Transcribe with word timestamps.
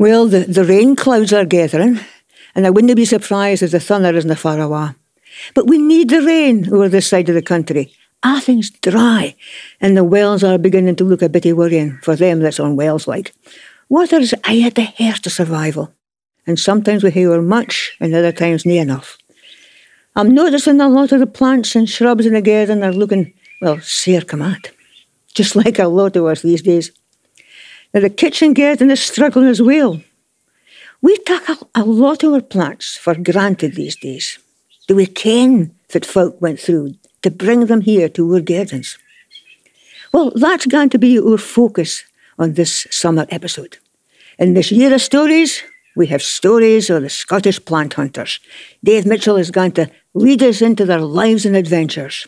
Well, 0.00 0.28
the, 0.28 0.44
the 0.44 0.64
rain 0.64 0.96
clouds 0.96 1.30
are 1.34 1.44
gathering, 1.44 2.00
and 2.54 2.66
I 2.66 2.70
wouldn't 2.70 2.96
be 2.96 3.04
surprised 3.04 3.62
if 3.62 3.72
the 3.72 3.80
thunder 3.80 4.16
isn't 4.16 4.34
far 4.36 4.58
away. 4.58 4.92
But 5.54 5.66
we 5.66 5.76
need 5.76 6.08
the 6.08 6.22
rain 6.22 6.72
over 6.72 6.88
this 6.88 7.06
side 7.06 7.28
of 7.28 7.34
the 7.34 7.42
country. 7.42 7.92
Ah, 8.22 8.38
Everything's 8.38 8.70
dry, 8.70 9.36
and 9.78 9.94
the 9.94 10.02
wells 10.02 10.42
are 10.42 10.56
beginning 10.56 10.96
to 10.96 11.04
look 11.04 11.20
a 11.20 11.28
bit 11.28 11.54
worrying 11.54 11.98
for 12.02 12.16
them 12.16 12.40
that's 12.40 12.58
on 12.58 12.76
wells 12.76 13.06
like. 13.06 13.34
Water's 13.90 14.32
aye 14.44 14.62
at 14.62 14.76
the 14.76 14.84
hairst 14.84 15.26
of 15.26 15.32
survival, 15.32 15.92
and 16.46 16.58
sometimes 16.58 17.04
we 17.04 17.10
hear 17.10 17.42
much, 17.42 17.94
and 18.00 18.14
other 18.14 18.32
times 18.32 18.64
near 18.64 18.80
enough. 18.80 19.18
I'm 20.16 20.32
noticing 20.34 20.80
a 20.80 20.88
lot 20.88 21.12
of 21.12 21.20
the 21.20 21.26
plants 21.26 21.76
and 21.76 21.86
shrubs 21.86 22.24
in 22.24 22.32
the 22.32 22.40
garden 22.40 22.82
are 22.82 22.94
looking, 22.94 23.34
well, 23.60 23.78
sair 23.82 24.22
command, 24.22 24.70
just 25.34 25.56
like 25.56 25.78
a 25.78 25.88
lot 25.88 26.16
of 26.16 26.24
us 26.24 26.40
these 26.40 26.62
days. 26.62 26.90
Now, 27.92 28.00
the 28.00 28.10
kitchen 28.10 28.54
garden 28.54 28.90
is 28.90 29.00
struggling 29.00 29.48
as 29.48 29.60
well. 29.60 30.00
We 31.02 31.16
take 31.18 31.48
a, 31.48 31.56
a 31.74 31.84
lot 31.84 32.22
of 32.22 32.32
our 32.34 32.40
plants 32.40 32.96
for 32.96 33.14
granted 33.14 33.74
these 33.74 33.96
days. 33.96 34.38
Do 34.86 34.94
we 34.94 35.06
ken 35.06 35.74
that 35.88 36.06
folk 36.06 36.40
went 36.40 36.60
through 36.60 36.94
to 37.22 37.30
bring 37.30 37.66
them 37.66 37.80
here 37.80 38.08
to 38.10 38.34
our 38.34 38.40
gardens? 38.40 38.98
Well, 40.12 40.32
that's 40.34 40.66
going 40.66 40.90
to 40.90 40.98
be 40.98 41.18
our 41.18 41.38
focus 41.38 42.04
on 42.38 42.54
this 42.54 42.86
summer 42.90 43.26
episode. 43.30 43.78
In 44.38 44.54
this 44.54 44.70
year 44.70 44.94
of 44.94 45.02
stories, 45.02 45.62
we 45.96 46.06
have 46.08 46.22
stories 46.22 46.90
of 46.90 47.02
the 47.02 47.10
Scottish 47.10 47.64
plant 47.64 47.94
hunters. 47.94 48.40
Dave 48.84 49.06
Mitchell 49.06 49.36
is 49.36 49.50
going 49.50 49.72
to 49.72 49.90
lead 50.14 50.42
us 50.42 50.62
into 50.62 50.84
their 50.84 51.00
lives 51.00 51.44
and 51.44 51.56
adventures. 51.56 52.26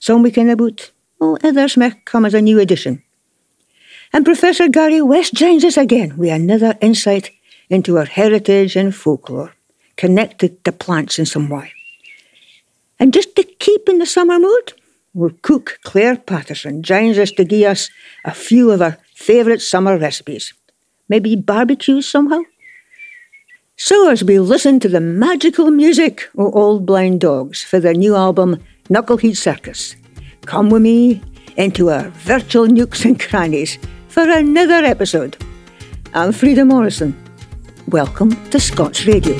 Some 0.00 0.22
we 0.22 0.30
can 0.30 0.50
about, 0.50 0.90
oh, 1.20 1.38
others 1.42 1.76
may 1.76 1.92
come 2.04 2.24
as 2.24 2.34
a 2.34 2.42
new 2.42 2.58
addition. 2.58 3.02
And 4.12 4.24
Professor 4.24 4.68
Gary 4.68 5.02
West 5.02 5.34
joins 5.34 5.64
us 5.64 5.76
again 5.76 6.16
with 6.16 6.30
another 6.30 6.76
insight 6.80 7.30
into 7.68 7.98
our 7.98 8.06
heritage 8.06 8.76
and 8.76 8.94
folklore, 8.94 9.52
connected 9.96 10.64
to 10.64 10.72
plants 10.72 11.18
in 11.18 11.26
some 11.26 11.48
way. 11.48 11.72
And 12.98 13.12
just 13.12 13.36
to 13.36 13.44
keep 13.44 13.88
in 13.88 13.98
the 13.98 14.06
summer 14.06 14.38
mood, 14.38 14.72
our 15.18 15.30
cook 15.42 15.78
Claire 15.84 16.16
Patterson 16.16 16.82
joins 16.82 17.18
us 17.18 17.30
to 17.32 17.44
give 17.44 17.70
us 17.70 17.90
a 18.24 18.32
few 18.32 18.70
of 18.70 18.80
our 18.80 18.96
favourite 19.14 19.60
summer 19.60 19.98
recipes. 19.98 20.54
Maybe 21.08 21.36
barbecue 21.36 22.02
somehow? 22.02 22.40
So 23.76 24.10
as 24.10 24.24
we 24.24 24.38
listen 24.40 24.80
to 24.80 24.88
the 24.88 25.00
magical 25.00 25.70
music 25.70 26.28
of 26.36 26.54
Old 26.54 26.84
Blind 26.84 27.20
Dogs 27.20 27.62
for 27.62 27.78
their 27.78 27.94
new 27.94 28.16
album 28.16 28.62
Knucklehead 28.88 29.36
Circus, 29.36 29.94
come 30.46 30.70
with 30.70 30.82
me 30.82 31.22
into 31.56 31.90
our 31.90 32.08
virtual 32.10 32.66
nooks 32.66 33.04
and 33.04 33.20
crannies 33.20 33.78
for 34.18 34.28
another 34.32 34.84
episode. 34.84 35.36
I'm 36.12 36.32
Frida 36.32 36.64
Morrison. 36.64 37.14
Welcome 37.86 38.32
to 38.50 38.58
Scots 38.58 39.06
Radio. 39.06 39.36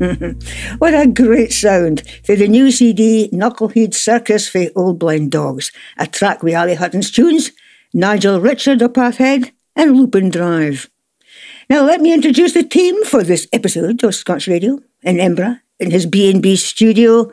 what 0.78 0.94
a 0.94 1.06
great 1.06 1.52
sound 1.52 2.02
for 2.24 2.34
the 2.34 2.48
new 2.48 2.70
CD 2.70 3.28
Knucklehead 3.34 3.92
Circus 3.92 4.48
for 4.48 4.64
Old 4.74 4.98
Blind 4.98 5.30
Dogs, 5.30 5.70
a 5.98 6.06
track 6.06 6.42
with 6.42 6.54
Ali 6.54 6.74
Hutton's 6.74 7.10
tunes, 7.10 7.50
Nigel 7.92 8.40
Richard 8.40 8.80
of 8.80 8.94
Pathhead, 8.94 9.50
and 9.76 9.94
Lupin 9.94 10.30
Drive. 10.30 10.88
Now 11.68 11.84
let 11.84 12.00
me 12.00 12.14
introduce 12.14 12.54
the 12.54 12.62
team 12.62 13.04
for 13.04 13.22
this 13.22 13.46
episode 13.52 14.02
of 14.02 14.14
Scots 14.14 14.48
Radio 14.48 14.78
in 15.02 15.20
Edinburgh 15.20 15.56
in 15.78 15.90
his 15.90 16.06
B&B 16.06 16.56
studio. 16.56 17.30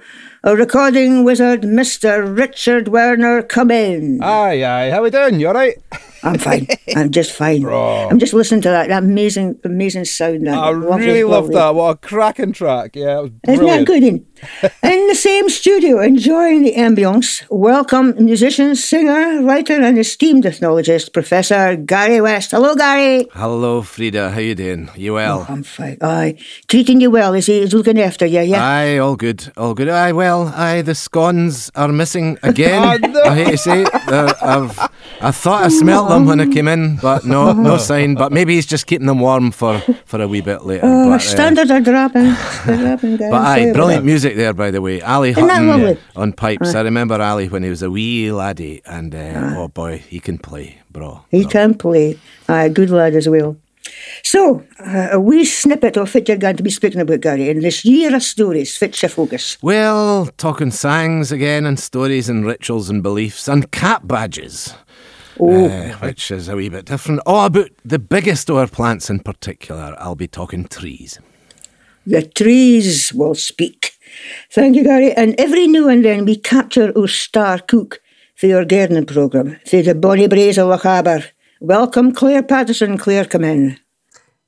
A 0.47 0.55
recording 0.55 1.25
wizard, 1.25 1.63
Mr. 1.63 2.23
Richard 2.37 2.87
Werner, 2.87 3.41
come 3.43 3.69
in. 3.69 4.23
Aye, 4.23 4.63
aye. 4.63 4.89
How 4.91 5.03
we 5.03 5.09
doing? 5.09 5.41
You 5.41 5.49
all 5.49 5.53
right? 5.53 5.75
I'm 6.23 6.37
fine. 6.39 6.67
I'm 6.95 7.11
just 7.11 7.31
fine. 7.31 7.61
Bro. 7.61 8.09
I'm 8.09 8.19
just 8.19 8.33
listening 8.33 8.61
to 8.61 8.69
that, 8.69 8.87
that 8.87 9.03
amazing, 9.03 9.59
amazing 9.63 10.05
sound. 10.05 10.47
That 10.47 10.57
I 10.57 10.69
lovely, 10.71 11.05
really 11.05 11.23
love 11.23 11.51
that. 11.51 11.75
What 11.75 11.89
a 11.89 11.97
cracking 11.97 12.53
track. 12.53 12.95
Yeah, 12.95 13.19
it 13.19 13.21
was 13.21 13.31
Isn't 13.55 13.65
that 13.65 13.85
good? 13.85 14.03
In? 14.03 14.25
in 14.83 15.07
the 15.07 15.15
same 15.15 15.49
studio, 15.49 15.99
enjoying 15.99 16.63
the 16.63 16.75
ambience, 16.75 17.43
welcome 17.49 18.13
musician, 18.23 18.75
singer, 18.75 19.41
writer, 19.43 19.81
and 19.81 19.97
esteemed 19.97 20.45
ethnologist, 20.45 21.11
Professor 21.13 21.75
Gary 21.75 22.21
West. 22.21 22.51
Hello, 22.51 22.75
Gary. 22.75 23.27
Hello, 23.33 23.81
Frida. 23.81 24.31
How 24.31 24.39
you 24.39 24.55
doing? 24.55 24.89
You 24.95 25.13
well? 25.13 25.45
Oh, 25.47 25.53
I'm 25.53 25.63
fine. 25.63 25.97
Aye. 26.01 26.37
Treating 26.67 27.01
you 27.01 27.11
well. 27.11 27.33
Is 27.33 27.47
he 27.47 27.59
is 27.59 27.73
looking 27.73 27.99
after 27.99 28.25
you? 28.25 28.41
Yeah. 28.41 28.63
Aye, 28.63 28.97
all 28.97 29.15
good, 29.15 29.51
all 29.57 29.73
good. 29.73 29.89
Aye, 29.89 30.11
well, 30.11 30.36
aye, 30.45 30.81
the 30.81 30.93
scones 30.95 31.71
are 31.75 31.87
missing 31.89 32.37
again. 32.43 32.83
Oh, 32.83 33.07
no. 33.07 33.21
I 33.23 33.35
hate 33.35 33.51
to 33.51 33.57
say 33.57 33.81
it. 33.83 33.89
Uh, 33.93 34.33
I've, 34.41 34.77
I 35.21 35.31
thought 35.31 35.63
I 35.63 35.67
smelt 35.69 36.09
them 36.09 36.25
when 36.25 36.39
I 36.39 36.47
came 36.47 36.67
in, 36.67 36.97
but 36.97 37.25
no, 37.25 37.53
no 37.53 37.77
sign. 37.89 38.15
But 38.15 38.31
maybe 38.31 38.55
he's 38.55 38.65
just 38.65 38.85
keeping 38.87 39.07
them 39.07 39.19
warm 39.19 39.51
for, 39.51 39.79
for 40.05 40.21
a 40.21 40.27
wee 40.27 40.41
bit 40.41 40.63
later. 40.63 40.85
Oh, 40.85 41.09
but, 41.09 41.15
uh, 41.15 41.19
standards 41.19 41.71
are 41.71 41.81
dropping. 41.81 42.33
Dropping, 42.65 43.17
but 43.17 43.33
aye, 43.33 43.71
brilliant 43.73 44.05
music 44.05 44.35
there, 44.35 44.53
by 44.53 44.71
the 44.71 44.81
way. 44.81 45.01
Ali 45.01 45.31
Isn't 45.31 45.49
Hutton 45.49 45.97
on 46.15 46.33
pipes. 46.33 46.75
I 46.75 46.81
remember 46.81 47.21
Ali 47.21 47.47
when 47.49 47.63
he 47.63 47.69
was 47.69 47.81
a 47.81 47.89
wee 47.89 48.31
laddie, 48.31 48.81
and 48.85 49.15
uh, 49.15 49.55
oh 49.57 49.67
boy, 49.69 49.97
he 49.99 50.19
can 50.19 50.37
play, 50.37 50.77
bro. 50.91 51.23
He 51.31 51.41
bro. 51.43 51.51
can 51.51 51.73
play. 51.73 52.19
Aye, 52.47 52.69
good 52.69 52.89
lad 52.89 53.15
as 53.15 53.27
well. 53.27 53.57
So, 54.23 54.63
uh, 54.79 55.09
a 55.11 55.19
wee 55.19 55.45
snippet 55.45 55.97
of 55.97 56.13
what 56.13 56.27
you're 56.27 56.37
going 56.37 56.57
to 56.57 56.63
be 56.63 56.69
speaking 56.69 57.01
about, 57.01 57.21
Gary, 57.21 57.49
in 57.49 57.61
this 57.61 57.83
year 57.85 58.15
of 58.15 58.23
stories, 58.23 58.75
fits 58.77 59.01
your 59.01 59.09
focus. 59.09 59.57
Well, 59.61 60.27
talking 60.37 60.71
sangs 60.71 61.31
again, 61.31 61.65
and 61.65 61.79
stories 61.79 62.29
and 62.29 62.45
rituals 62.45 62.89
and 62.89 63.01
beliefs, 63.03 63.47
and 63.47 63.71
cat 63.71 64.07
badges. 64.07 64.73
Oh, 65.39 65.67
uh, 65.69 65.93
which 65.97 66.31
is 66.31 66.49
a 66.49 66.55
wee 66.55 66.69
bit 66.69 66.85
different. 66.85 67.21
Oh, 67.25 67.45
about 67.45 67.69
the 67.85 67.99
biggest 67.99 68.49
of 68.49 68.57
our 68.57 68.67
plants 68.67 69.09
in 69.09 69.19
particular, 69.19 69.95
I'll 69.99 70.15
be 70.15 70.27
talking 70.27 70.65
trees. 70.65 71.19
the 72.07 72.23
trees 72.23 73.13
will 73.13 73.35
speak. 73.35 73.91
Thank 74.51 74.75
you, 74.77 74.83
Gary. 74.83 75.11
And 75.13 75.35
every 75.39 75.67
now 75.67 75.89
and 75.89 76.03
then 76.03 76.25
we 76.25 76.37
capture 76.37 76.91
our 76.97 77.07
star 77.07 77.59
cook 77.59 77.99
for 78.35 78.47
your 78.47 78.65
gardening 78.65 79.05
programme, 79.05 79.59
for 79.65 79.81
the 79.81 79.93
Bonnie 79.93 80.27
Braes 80.27 80.57
of 80.57 80.69
Lochaber. 80.79 81.25
Welcome, 81.59 82.13
Claire 82.13 82.43
Patterson. 82.43 82.97
Claire, 82.97 83.25
come 83.25 83.43
in. 83.43 83.77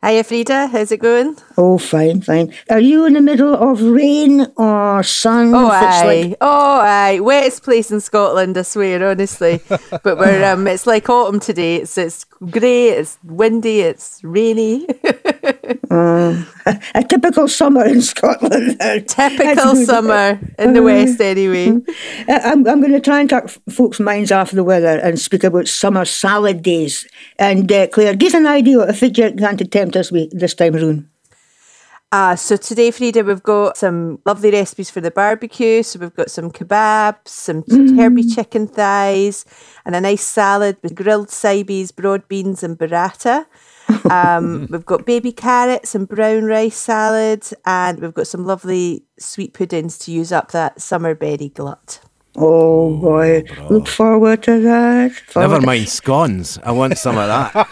Hiya, 0.01 0.23
Frida. 0.23 0.67
How's 0.67 0.93
it 0.93 1.01
going? 1.01 1.35
Oh, 1.57 1.77
fine, 1.77 2.21
fine. 2.21 2.53
Are 2.69 2.79
you 2.79 3.05
in 3.05 3.13
the 3.13 3.21
middle 3.21 3.53
of 3.53 3.81
rain 3.81 4.47
or 4.55 5.03
sun? 5.03 5.53
Oh, 5.53 5.67
aye. 5.69 6.03
like- 6.05 6.37
Oh, 6.39 6.79
aye. 6.79 7.19
Wettest 7.21 7.63
place 7.63 7.91
in 7.91 7.99
Scotland, 7.99 8.57
I 8.57 8.61
swear, 8.61 9.05
honestly. 9.09 9.59
but 9.67 10.17
we're 10.17 10.45
um, 10.53 10.67
it's 10.67 10.87
like 10.87 11.09
autumn 11.09 11.41
today. 11.41 11.77
It's 11.77 11.97
it's 11.97 12.23
grey. 12.49 12.89
It's 12.91 13.17
windy. 13.25 13.81
It's 13.81 14.21
rainy. 14.23 14.87
a 15.91 17.03
typical 17.07 17.47
summer 17.47 17.85
in 17.85 18.01
Scotland. 18.01 18.79
Typical 19.07 19.75
summer 19.75 20.39
in 20.57 20.73
the 20.73 20.81
west, 20.81 21.21
anyway. 21.21 21.69
Uh, 22.27 22.39
I'm, 22.43 22.67
I'm 22.67 22.79
going 22.79 22.91
to 22.91 22.99
try 22.99 23.21
and 23.21 23.31
f- 23.31 23.59
folks' 23.69 23.99
minds 23.99 24.31
off 24.31 24.51
the 24.51 24.63
weather 24.63 24.99
and 24.99 25.19
speak 25.19 25.43
about 25.43 25.67
summer 25.67 26.05
salad 26.05 26.63
days. 26.63 27.07
And 27.37 27.71
uh, 27.71 27.87
Claire, 27.87 28.15
give 28.15 28.33
an 28.33 28.47
idea 28.47 28.79
of 28.79 29.01
what 29.01 29.17
you're 29.17 29.31
going 29.31 29.57
to 29.57 29.65
tempt 29.65 29.95
us 29.95 30.11
with 30.11 30.37
this 30.37 30.55
time 30.55 30.73
round. 30.73 31.07
Ah, 32.11 32.33
so 32.33 32.57
today, 32.57 32.89
Frida, 32.89 33.23
we've 33.23 33.43
got 33.43 33.77
some 33.77 34.17
lovely 34.25 34.49
recipes 34.49 34.89
for 34.89 34.99
the 34.99 35.11
barbecue. 35.11 35.83
So 35.83 35.99
we've 35.99 36.15
got 36.15 36.31
some 36.31 36.49
kebabs, 36.49 37.27
some 37.27 37.63
herby 37.95 38.23
chicken 38.23 38.67
thighs, 38.67 39.45
and 39.85 39.95
a 39.95 40.01
nice 40.01 40.25
salad 40.25 40.77
with 40.81 40.95
grilled 40.95 41.27
sibes, 41.27 41.95
broad 41.95 42.27
beans, 42.27 42.63
and 42.63 42.79
burrata. 42.79 43.45
Um, 44.09 44.67
we've 44.69 44.85
got 44.85 45.05
baby 45.05 45.31
carrots 45.31 45.95
and 45.95 46.07
brown 46.07 46.45
rice 46.45 46.77
salad, 46.77 47.45
and 47.65 47.99
we've 47.99 48.13
got 48.13 48.27
some 48.27 48.45
lovely 48.45 49.03
sweet 49.19 49.53
puddings 49.53 49.97
to 49.99 50.11
use 50.11 50.31
up 50.31 50.51
that 50.51 50.81
summer 50.81 51.15
berry 51.15 51.49
glut. 51.49 51.99
Oh 52.35 52.95
boy, 52.97 53.43
look 53.69 53.87
forward 53.87 54.43
to 54.43 54.61
that. 54.61 55.11
Forward 55.11 55.49
Never 55.49 55.65
mind 55.65 55.89
scones. 55.89 56.59
I 56.63 56.71
want 56.71 56.97
some 56.97 57.17
of 57.17 57.27
that. 57.27 57.67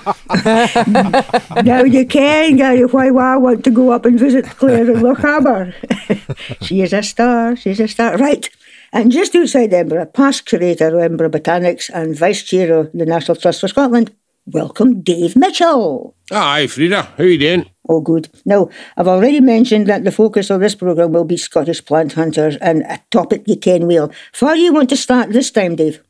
Now 1.64 1.84
you 1.84 2.06
can, 2.06 2.58
Gary, 2.58 2.86
why 2.86 3.12
would 3.12 3.24
I 3.24 3.38
want 3.38 3.64
to 3.66 3.72
go 3.72 3.92
up 3.92 4.06
and 4.06 4.19
visit 4.19 4.46
Claire 4.46 4.90
in 4.92 4.98
Lochaber? 4.98 5.74
she 6.62 6.81
is 6.81 6.92
a 6.92 7.04
star, 7.04 7.56
she's 7.56 7.80
a 7.80 7.88
star. 7.88 8.18
Right. 8.18 8.50
And 8.92 9.12
just 9.12 9.36
outside 9.36 9.74
Edinburgh, 9.74 10.08
past 10.08 10.46
curator 10.46 10.88
of 10.88 11.02
Edinburgh 11.02 11.31
Botanics 11.31 11.90
and 11.94 12.18
vice 12.18 12.44
chair 12.44 12.74
of 12.78 12.92
the 12.94 13.06
National 13.06 13.36
Trust 13.36 13.62
for 13.62 13.68
Scotland, 13.68 14.14
welcome 14.48 15.02
Dave 15.02 15.36
Mitchell. 15.36 16.16
Hi, 16.32 16.68
Frida. 16.68 17.04
How 17.18 17.24
you 17.24 17.38
doing? 17.38 17.70
Oh, 17.88 18.02
good. 18.02 18.30
Now, 18.46 18.70
I've 18.96 19.08
already 19.08 19.40
mentioned 19.42 19.88
that 19.88 20.04
the 20.04 20.12
focus 20.12 20.50
of 20.50 20.62
this 20.62 20.76
programme 20.76 21.12
will 21.12 21.26
be 21.26 21.38
Scottish 21.38 21.84
plant 21.86 22.14
hunters 22.14 22.58
and 22.58 22.84
a 22.84 23.02
topic 23.12 23.44
you 23.46 23.58
can 23.58 23.88
well. 23.88 24.12
Where 24.40 24.56
do 24.56 24.62
you 24.62 24.74
want 24.74 24.90
to 24.90 24.98
start 24.98 25.32
this 25.32 25.52
time, 25.52 25.76
Dave? 25.76 26.02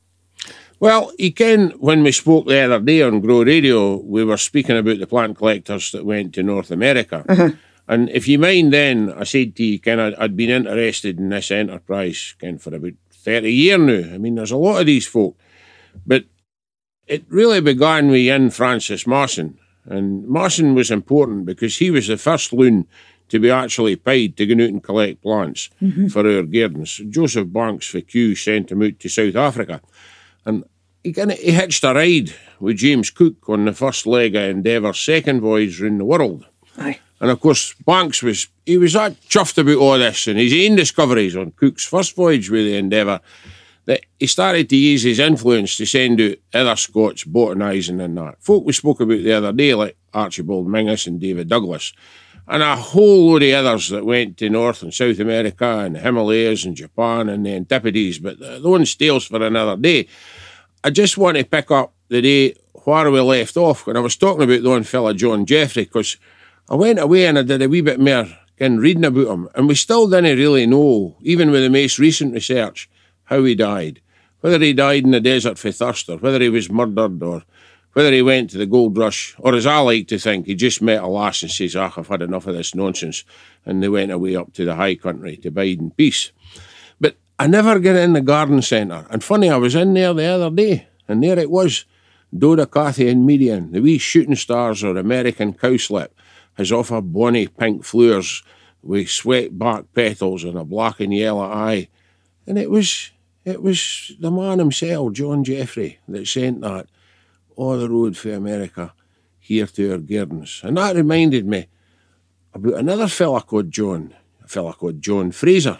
Well, 0.79 1.11
you 1.17 1.33
can, 1.33 1.71
when 1.71 2.03
we 2.03 2.11
spoke 2.11 2.47
the 2.47 2.59
other 2.59 2.79
day 2.79 3.01
on 3.01 3.19
Grow 3.19 3.43
Radio, 3.43 3.97
we 3.97 4.23
were 4.23 4.37
speaking 4.37 4.77
about 4.77 4.99
the 4.99 5.07
plant 5.07 5.37
collectors 5.37 5.91
that 5.91 6.05
went 6.05 6.33
to 6.35 6.43
North 6.43 6.69
America. 6.69 7.25
Uh-huh. 7.27 7.49
And 7.87 8.09
if 8.09 8.27
you 8.27 8.37
mind, 8.37 8.73
then 8.73 9.13
I 9.13 9.23
said 9.23 9.55
to 9.55 9.63
you, 9.63 9.79
Ken, 9.79 9.99
I'd, 9.99 10.13
I'd 10.15 10.37
been 10.37 10.49
interested 10.49 11.17
in 11.17 11.29
this 11.29 11.51
enterprise, 11.51 12.35
Ken, 12.39 12.57
for 12.59 12.75
about 12.75 12.93
30 13.11 13.51
years 13.51 13.79
now. 13.79 14.13
I 14.13 14.17
mean, 14.17 14.35
there's 14.35 14.51
a 14.51 14.57
lot 14.57 14.79
of 14.79 14.85
these 14.85 15.07
folk. 15.07 15.37
But 16.05 16.25
it 17.07 17.25
really 17.29 17.61
began 17.61 18.07
with 18.07 18.17
Ian 18.17 18.49
Francis 18.49 19.07
Masson. 19.07 19.57
And 19.85 20.27
Masson 20.27 20.75
was 20.75 20.91
important 20.91 21.45
because 21.45 21.77
he 21.77 21.89
was 21.89 22.07
the 22.07 22.17
first 22.17 22.51
loon 22.51 22.87
to 23.29 23.39
be 23.39 23.49
actually 23.49 23.95
paid 23.95 24.37
to 24.37 24.45
go 24.45 24.53
out 24.53 24.69
and 24.69 24.83
collect 24.83 25.21
plants 25.21 25.69
mm-hmm. 25.81 26.07
for 26.07 26.27
our 26.27 26.43
gardens. 26.43 27.01
Joseph 27.09 27.51
Banks 27.51 27.87
for 27.87 28.01
Kew 28.01 28.35
sent 28.35 28.71
him 28.71 28.83
out 28.83 28.99
to 28.99 29.09
South 29.09 29.35
Africa. 29.35 29.81
And 30.45 30.63
he, 31.03 31.13
kinda, 31.13 31.35
he 31.35 31.51
hitched 31.51 31.83
a 31.83 31.93
ride 31.93 32.33
with 32.59 32.77
James 32.77 33.09
Cook 33.09 33.49
on 33.49 33.65
the 33.65 33.73
first 33.73 34.05
leg 34.05 34.35
of 34.35 34.43
Endeavour's 34.43 34.99
second 34.99 35.41
voyage 35.41 35.81
round 35.81 35.99
the 35.99 36.05
world. 36.05 36.45
Aye. 36.77 36.99
And 37.19 37.31
of 37.31 37.39
course, 37.39 37.73
Banks 37.85 38.21
was 38.21 38.47
he 38.65 38.77
was 38.77 38.93
that 38.93 39.19
chuffed 39.21 39.57
about 39.57 39.77
all 39.77 39.97
this 39.97 40.27
and 40.27 40.37
his 40.37 40.53
own 40.53 40.75
discoveries 40.75 41.35
on 41.35 41.51
Cook's 41.51 41.85
first 41.85 42.15
voyage 42.15 42.49
with 42.49 42.65
the 42.65 42.75
Endeavour 42.75 43.21
that 43.87 44.05
he 44.19 44.27
started 44.27 44.69
to 44.69 44.75
use 44.75 45.03
his 45.03 45.17
influence 45.17 45.77
to 45.77 45.85
send 45.85 46.19
out 46.19 46.35
other 46.53 46.75
Scots 46.75 47.23
botanising 47.23 48.01
and 48.01 48.17
that. 48.17 48.35
Folk 48.43 48.65
we 48.65 48.73
spoke 48.73 48.99
about 48.99 49.23
the 49.23 49.31
other 49.31 49.53
day, 49.53 49.73
like 49.73 49.97
Archibald 50.13 50.67
Menzies 50.67 51.07
and 51.07 51.21
David 51.21 51.47
Douglas, 51.47 51.93
and 52.49 52.61
a 52.61 52.75
whole 52.75 53.31
load 53.31 53.43
of 53.43 53.65
others 53.65 53.89
that 53.89 54.05
went 54.05 54.37
to 54.37 54.49
North 54.49 54.83
and 54.83 54.93
South 54.93 55.19
America 55.19 55.79
and 55.79 55.95
the 55.95 55.99
Himalayas 55.99 56.65
and 56.65 56.75
Japan 56.75 57.29
and 57.29 57.45
the 57.45 57.51
Antipodes, 57.51 58.19
but 58.19 58.39
th- 58.39 58.61
those 58.61 58.95
tales 58.95 59.25
for 59.25 59.41
another 59.41 59.77
day. 59.77 60.07
I 60.83 60.89
just 60.89 61.17
want 61.17 61.37
to 61.37 61.45
pick 61.45 61.71
up 61.71 61.93
the 62.09 62.21
day 62.21 62.55
where 62.83 63.09
we 63.09 63.21
left 63.21 63.55
off 63.55 63.87
when 63.87 63.97
I 63.97 64.01
was 64.01 64.17
talking 64.17 64.43
about 64.43 64.63
the 64.63 64.69
one 64.69 64.83
fella, 64.83 65.13
John 65.13 65.45
Jeffrey, 65.45 65.85
because 65.85 66.17
I 66.69 66.75
went 66.75 66.99
away 66.99 67.25
and 67.25 67.39
I 67.39 67.43
did 67.43 67.61
a 67.61 67.69
wee 67.69 67.81
bit 67.81 67.99
more 68.01 68.27
in 68.57 68.79
reading 68.79 69.05
about 69.05 69.27
him, 69.27 69.49
and 69.55 69.67
we 69.67 69.75
still 69.75 70.09
didn't 70.09 70.37
really 70.37 70.65
know, 70.65 71.15
even 71.21 71.51
with 71.51 71.63
the 71.63 71.69
most 71.69 71.99
recent 71.99 72.33
research, 72.33 72.89
how 73.27 73.43
he 73.43 73.55
died. 73.55 74.01
Whether 74.41 74.59
he 74.59 74.73
died 74.73 75.03
in 75.03 75.11
the 75.11 75.19
desert 75.19 75.57
for 75.57 75.71
thirst, 75.71 76.09
or 76.09 76.17
whether 76.17 76.39
he 76.39 76.49
was 76.49 76.69
murdered, 76.69 77.23
or 77.23 77.43
whether 77.93 78.11
he 78.11 78.21
went 78.21 78.51
to 78.51 78.57
the 78.57 78.65
gold 78.65 78.97
rush, 78.97 79.35
or 79.39 79.55
as 79.55 79.65
I 79.65 79.79
like 79.79 80.07
to 80.09 80.19
think, 80.19 80.45
he 80.45 80.55
just 80.55 80.81
met 80.81 81.01
a 81.01 81.07
lass 81.07 81.41
and 81.41 81.51
says, 81.51 81.75
Ah, 81.75 81.91
I've 81.97 82.07
had 82.07 82.21
enough 82.21 82.47
of 82.47 82.55
this 82.55 82.75
nonsense, 82.75 83.23
and 83.65 83.81
they 83.81 83.89
went 83.89 84.11
away 84.11 84.35
up 84.35 84.53
to 84.53 84.65
the 84.65 84.75
high 84.75 84.95
country 84.95 85.37
to 85.37 85.51
bide 85.51 85.79
in 85.79 85.91
peace. 85.91 86.31
But 87.01 87.17
I 87.39 87.47
never 87.47 87.79
get 87.79 87.95
in 87.95 88.13
the 88.13 88.21
garden 88.21 88.61
centre. 88.61 89.07
And 89.09 89.23
funny, 89.23 89.49
I 89.49 89.57
was 89.57 89.75
in 89.75 89.93
there 89.93 90.13
the 90.13 90.25
other 90.25 90.55
day, 90.55 90.87
and 91.07 91.23
there 91.23 91.39
it 91.39 91.49
was. 91.49 91.85
Dodecatheon 92.35 93.23
meadia, 93.23 93.59
the 93.61 93.81
wee 93.81 93.97
shooting 93.97 94.35
stars 94.35 94.83
or 94.83 94.97
American 94.97 95.53
cowslip, 95.53 96.09
has 96.55 96.71
off 96.71 96.89
her 96.89 97.01
bonny 97.01 97.47
pink 97.47 97.83
flowers 97.83 98.43
with 98.83 99.09
sweat 99.09 99.57
back 99.57 99.85
petals 99.93 100.43
and 100.43 100.57
a 100.57 100.63
black 100.63 100.99
and 100.99 101.13
yellow 101.13 101.41
eye. 101.41 101.87
And 102.45 102.57
it 102.57 102.69
was 102.69 103.11
it 103.47 103.63
was 103.63 104.11
the 104.19 104.29
man 104.29 104.59
himself, 104.59 105.13
John 105.13 105.41
Jeffrey, 105.41 105.99
that 106.09 106.27
sent 106.27 106.59
that 106.61 106.87
all 107.55 107.77
the 107.77 107.89
road 107.89 108.17
for 108.17 108.33
America 108.33 108.93
here 109.39 109.65
to 109.67 109.91
our 109.93 109.97
gardens. 109.99 110.59
And 110.65 110.75
that 110.75 110.97
reminded 110.97 111.47
me 111.47 111.67
about 112.53 112.73
another 112.73 113.07
fella 113.07 113.41
called 113.41 113.71
John, 113.71 114.13
a 114.43 114.49
fella 114.49 114.73
called 114.73 115.01
John 115.01 115.31
Fraser. 115.31 115.79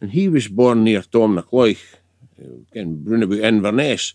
And 0.00 0.10
he 0.10 0.28
was 0.28 0.48
born 0.48 0.82
near 0.82 1.02
Tomnacloich, 1.02 1.78
in 2.72 3.04
Brunabout 3.04 3.44
Inverness. 3.44 4.14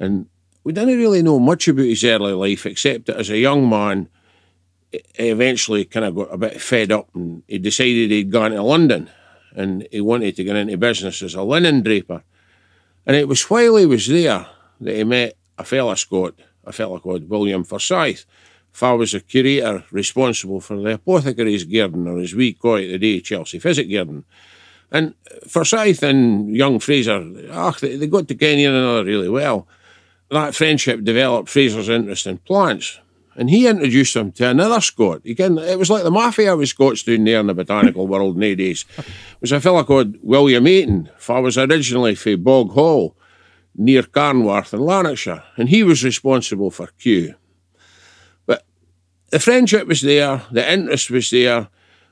And 0.00 0.26
we 0.64 0.72
didn't 0.72 0.98
really 0.98 1.22
know 1.22 1.38
much 1.38 1.68
about 1.68 1.84
his 1.84 2.02
early 2.02 2.32
life, 2.32 2.66
except 2.66 3.06
that 3.06 3.18
as 3.18 3.30
a 3.30 3.38
young 3.38 3.68
man, 3.68 4.08
he 4.90 5.28
eventually 5.28 5.84
kind 5.84 6.06
of 6.06 6.16
got 6.16 6.34
a 6.34 6.38
bit 6.38 6.60
fed 6.60 6.90
up 6.90 7.14
and 7.14 7.44
he 7.46 7.58
decided 7.58 8.10
he'd 8.10 8.32
gone 8.32 8.50
to 8.50 8.62
London. 8.62 9.08
And 9.54 9.86
he 9.90 10.00
wanted 10.00 10.36
to 10.36 10.44
get 10.44 10.56
into 10.56 10.76
business 10.76 11.22
as 11.22 11.34
a 11.34 11.42
linen 11.42 11.82
draper. 11.82 12.22
And 13.06 13.16
it 13.16 13.28
was 13.28 13.42
while 13.50 13.76
he 13.76 13.86
was 13.86 14.06
there 14.06 14.46
that 14.80 14.96
he 14.96 15.04
met 15.04 15.36
a 15.58 15.64
fellow 15.64 15.94
Scot, 15.94 16.34
a 16.64 16.72
fella 16.72 17.00
called 17.00 17.28
William 17.28 17.64
Forsyth. 17.64 18.24
Fa 18.72 18.96
was 18.96 19.12
a 19.14 19.20
curator 19.20 19.84
responsible 19.90 20.60
for 20.60 20.76
the 20.76 20.94
apothecary's 20.94 21.64
garden, 21.64 22.08
or 22.08 22.20
as 22.20 22.34
we 22.34 22.54
call 22.54 22.76
it 22.76 22.88
today, 22.88 23.20
Chelsea 23.20 23.58
Physic 23.58 23.90
Garden. 23.92 24.24
And 24.90 25.14
Forsyth 25.46 26.02
and 26.02 26.54
young 26.54 26.78
Fraser, 26.78 27.22
they, 27.80 27.96
they 27.96 28.06
got 28.06 28.28
to 28.28 28.34
ken 28.34 28.58
one 28.64 28.74
another 28.74 29.04
really 29.04 29.28
well. 29.28 29.66
That 30.30 30.54
friendship 30.54 31.04
developed 31.04 31.50
Fraser's 31.50 31.90
interest 31.90 32.26
in 32.26 32.38
plants. 32.38 32.98
And 33.34 33.48
he 33.48 33.66
introduced 33.66 34.14
him 34.14 34.32
to 34.32 34.50
another 34.50 34.80
Scot. 34.80 35.24
Again, 35.24 35.58
it 35.58 35.78
was 35.78 35.88
like 35.88 36.04
the 36.04 36.10
mafia 36.10 36.56
with 36.56 36.68
Scots 36.68 37.02
doing 37.02 37.24
there 37.24 37.40
in 37.40 37.46
the 37.46 37.54
botanical 37.54 38.06
world 38.06 38.36
nowadays. 38.36 38.84
It 38.98 39.06
was 39.40 39.52
a 39.52 39.60
fella 39.60 39.84
called 39.84 40.16
William 40.22 40.64
Aiton. 40.64 41.08
I 41.28 41.38
was 41.38 41.56
originally 41.56 42.14
from 42.14 42.42
Bog 42.42 42.72
Hall, 42.72 43.16
near 43.74 44.02
Carnwath 44.02 44.74
in 44.74 44.80
Lanarkshire, 44.80 45.42
and 45.56 45.68
he 45.68 45.82
was 45.82 46.04
responsible 46.04 46.70
for 46.70 46.88
Kew. 46.98 47.34
But 48.46 48.66
the 49.30 49.40
friendship 49.40 49.86
was 49.86 50.02
there, 50.02 50.42
the 50.50 50.70
interest 50.70 51.10
was 51.10 51.30
there, 51.30 51.68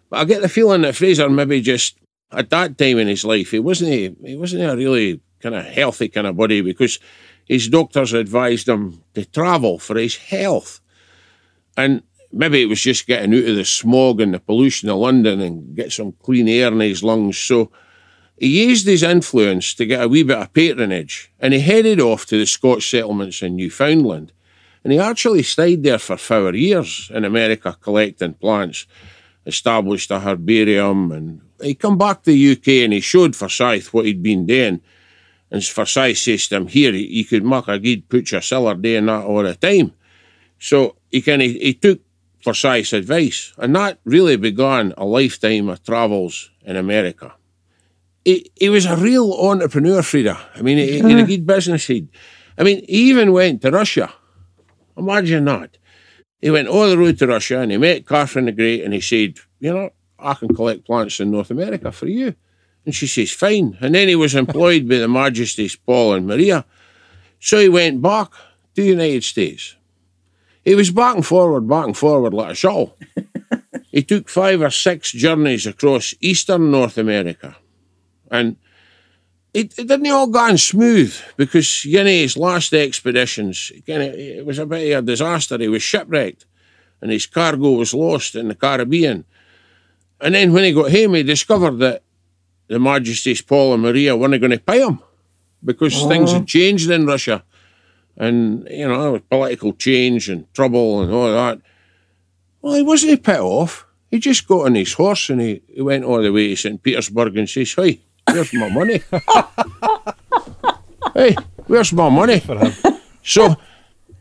but 0.09 0.21
I 0.21 0.25
get 0.25 0.43
the 0.43 0.49
feeling 0.49 0.83
that 0.83 0.97
Fraser 0.97 1.29
maybe 1.29 1.61
just 1.61 1.99
at 2.33 2.51
that 2.51 2.79
time 2.79 2.99
in 2.99 3.09
his 3.09 3.25
life 3.25 3.51
he 3.51 3.59
wasn't 3.59 3.91
a, 3.91 4.15
he 4.25 4.37
wasn't 4.37 4.63
a 4.63 4.77
really 4.77 5.21
kind 5.41 5.55
of 5.55 5.65
healthy 5.67 6.09
kind 6.09 6.27
of 6.27 6.37
body 6.37 6.61
because 6.61 6.99
his 7.47 7.69
doctors 7.69 8.13
advised 8.13 8.69
him 8.69 9.03
to 9.15 9.25
travel 9.25 9.79
for 9.79 9.97
his 9.97 10.17
health. 10.17 10.81
And 11.77 12.03
maybe 12.33 12.63
it 12.63 12.67
was 12.67 12.81
just 12.81 13.07
getting 13.07 13.35
out 13.35 13.49
of 13.49 13.57
the 13.57 13.65
smog 13.65 14.21
and 14.21 14.35
the 14.35 14.41
pollution 14.41 14.89
of 14.89 14.99
London 14.99 15.41
and 15.41 15.75
get 15.75 15.93
some 15.93 16.13
clean 16.23 16.49
air 16.49 16.69
in 16.69 16.81
his 16.81 17.03
lungs. 17.03 17.39
So 17.39 17.71
he 18.37 18.67
used 18.67 18.87
his 18.87 19.03
influence 19.03 19.75
to 19.75 19.87
get 19.87 20.03
a 20.03 20.09
wee 20.09 20.23
bit 20.23 20.39
of 20.39 20.53
patronage 20.53 21.33
and 21.39 21.53
he 21.53 21.61
headed 21.61 22.01
off 22.01 22.27
to 22.27 22.39
the 22.39 22.47
Scotch 22.47 22.89
settlements 22.89 23.43
in 23.43 23.57
Newfoundland. 23.57 24.33
And 24.83 24.93
he 24.93 24.99
actually 24.99 25.43
stayed 25.43 25.83
there 25.83 25.99
for 25.99 26.17
four 26.17 26.55
years 26.55 27.11
in 27.13 27.25
America 27.25 27.77
collecting 27.81 28.35
plants, 28.35 28.87
established 29.45 30.11
a 30.11 30.21
herbarium, 30.21 31.13
and 31.13 31.41
he 31.61 31.75
come 31.75 31.99
back 31.99 32.23
to 32.23 32.31
the 32.31 32.53
UK 32.53 32.85
and 32.85 32.95
he 32.95 33.01
showed 33.01 33.37
Forsyth 33.37 33.93
what 33.93 34.07
he'd 34.07 34.23
been 34.23 34.47
doing. 34.47 34.81
And 35.51 35.63
Forsyth 35.63 36.17
says 36.17 36.49
to 36.49 36.57
him, 36.57 36.67
Here, 36.69 36.93
you 36.93 37.25
could 37.27 37.45
make 37.45 37.69
a 37.69 37.79
good 37.79 38.09
put 38.09 38.33
your 38.33 38.41
cellar 38.41 38.75
doing 38.75 39.07
that 39.07 39.25
all 39.25 39.43
the 39.43 39.55
time. 39.55 39.93
So 40.61 40.97
he 41.11 41.23
kind 41.23 41.43
of 41.43 41.51
he 41.51 41.75
took 41.75 42.01
Forsyth's 42.45 42.93
advice, 42.93 43.53
and 43.59 43.75
that 43.75 43.99
really 44.05 44.37
began 44.37 44.95
a 44.97 45.05
lifetime 45.05 45.69
of 45.69 45.83
travels 45.83 46.51
in 46.63 46.77
America. 46.77 47.35
He, 48.25 48.51
he 48.55 48.69
was 48.69 48.87
a 48.87 48.97
real 48.97 49.33
entrepreneur, 49.33 50.03
Frida. 50.03 50.39
I 50.55 50.63
mean, 50.63 50.79
he, 50.79 50.93
he 50.93 50.99
had 50.99 51.11
a 51.11 51.15
uh-huh. 51.15 51.25
good 51.25 51.47
business 51.47 51.87
head. 51.87 52.09
I 52.59 52.63
mean, 52.63 52.85
he 52.87 53.09
even 53.11 53.33
went 53.33 53.63
to 53.63 53.71
Russia. 53.71 54.13
Imagine 54.97 55.47
that. 55.47 55.79
He 56.41 56.51
went 56.51 56.69
all 56.69 56.89
the 56.89 56.99
road 56.99 57.19
to 57.19 57.27
Russia 57.27 57.61
and 57.61 57.71
he 57.71 57.79
met 57.79 58.07
Catherine 58.07 58.47
the 58.47 58.53
Great 58.53 58.85
and 58.85 58.93
he 58.93 59.01
said, 59.01 59.39
You 59.59 59.75
know, 59.75 59.91
I 60.19 60.35
can 60.35 60.55
collect 60.55 60.87
plants 60.87 61.21
in 61.21 61.31
North 61.31 61.51
America 61.51 61.93
for 61.93 62.07
you. 62.07 62.35
And 62.85 62.95
she 62.95 63.07
says, 63.07 63.31
Fine. 63.31 63.79
And 63.81 63.95
then 63.95 64.09
he 64.09 64.17
was 64.17 64.35
employed 64.35 64.89
by 64.89 64.99
the 64.99 65.09
Majesties 65.09 65.77
Paul 65.77 66.15
and 66.15 66.27
Maria. 66.27 66.65
So 67.39 67.59
he 67.59 67.69
went 67.69 68.01
back 68.03 68.31
to 68.75 68.83
the 68.83 68.89
United 68.89 69.25
States. 69.25 69.77
He 70.65 70.75
was 70.75 70.91
back 70.91 71.17
and 71.17 71.27
forward, 71.27 71.69
back 71.69 71.87
and 71.87 71.97
forward 71.97 72.35
like 72.35 72.53
a 72.53 72.55
shuttle. 72.55 72.97
he 73.91 74.03
took 74.03 74.29
five 74.29 74.61
or 74.61 74.71
six 74.71 75.13
journeys 75.13 75.67
across 75.67 76.15
eastern 76.21 76.71
North 76.71 76.99
America. 76.99 77.57
And 78.31 78.57
it, 79.53 79.79
it 79.79 79.89
didn't 79.89 80.11
all 80.11 80.29
go 80.29 80.39
on 80.39 80.59
smooth 80.59 81.17
because 81.37 81.85
you 81.85 81.99
know, 81.99 82.05
his 82.05 82.37
last 82.37 82.73
expeditions, 82.73 83.73
again, 83.75 84.03
it, 84.03 84.15
it 84.15 84.47
was 84.47 84.59
a 84.59 84.67
bit 84.67 84.93
of 84.93 85.05
a 85.05 85.07
disaster. 85.07 85.59
He 85.59 85.69
was 85.69 85.83
shipwrecked 85.83 86.47
and 87.01 87.11
his 87.11 87.27
cargo 87.27 87.73
was 87.73 87.95
lost 87.95 88.35
in 88.35 88.49
the 88.49 88.55
Caribbean. 88.55 89.25
And 90.21 90.35
then 90.35 90.53
when 90.53 90.65
he 90.65 90.73
got 90.73 90.93
home, 90.93 91.15
he 91.15 91.23
discovered 91.23 91.79
that 91.79 92.03
the 92.69 92.79
Majesties 92.79 93.43
Paul 93.43 93.75
and 93.75 93.83
Maria 93.83 94.17
weren't 94.17 94.41
going 94.41 94.51
to 94.51 94.59
pay 94.59 94.83
him 94.83 95.01
because 95.65 96.07
things 96.07 96.33
had 96.33 96.43
oh. 96.43 96.45
changed 96.45 96.91
in 96.91 97.07
Russia. 97.07 97.43
And, 98.17 98.69
you 98.71 98.87
know, 98.87 99.03
there 99.03 99.13
was 99.13 99.23
political 99.31 99.73
change 99.73 100.29
and 100.29 100.53
trouble 100.53 101.03
and 101.03 101.13
all 101.13 101.33
that. 101.33 101.61
Well, 102.63 102.75
he 102.75 102.83
wasn't 102.83 103.23
put 103.23 103.41
off. 103.41 103.87
He 104.11 104.19
just 104.19 104.47
got 104.47 104.67
on 104.67 104.75
his 104.75 104.93
horse 104.93 105.31
and 105.31 105.41
he, 105.41 105.63
he 105.69 105.81
went 105.81 106.05
all 106.05 106.21
the 106.21 106.33
way 106.33 106.49
to 106.49 106.57
St. 106.57 106.83
Petersburg 106.83 107.37
and 107.37 107.49
says, 107.49 107.73
Hey, 107.73 108.01
where's 108.31 108.53
my 108.53 108.69
money? 108.69 109.03
hey, 111.15 111.37
where's 111.67 111.93
my 111.93 112.09
money? 112.09 112.41
For 112.41 112.59
him. 112.59 112.73
So 113.23 113.57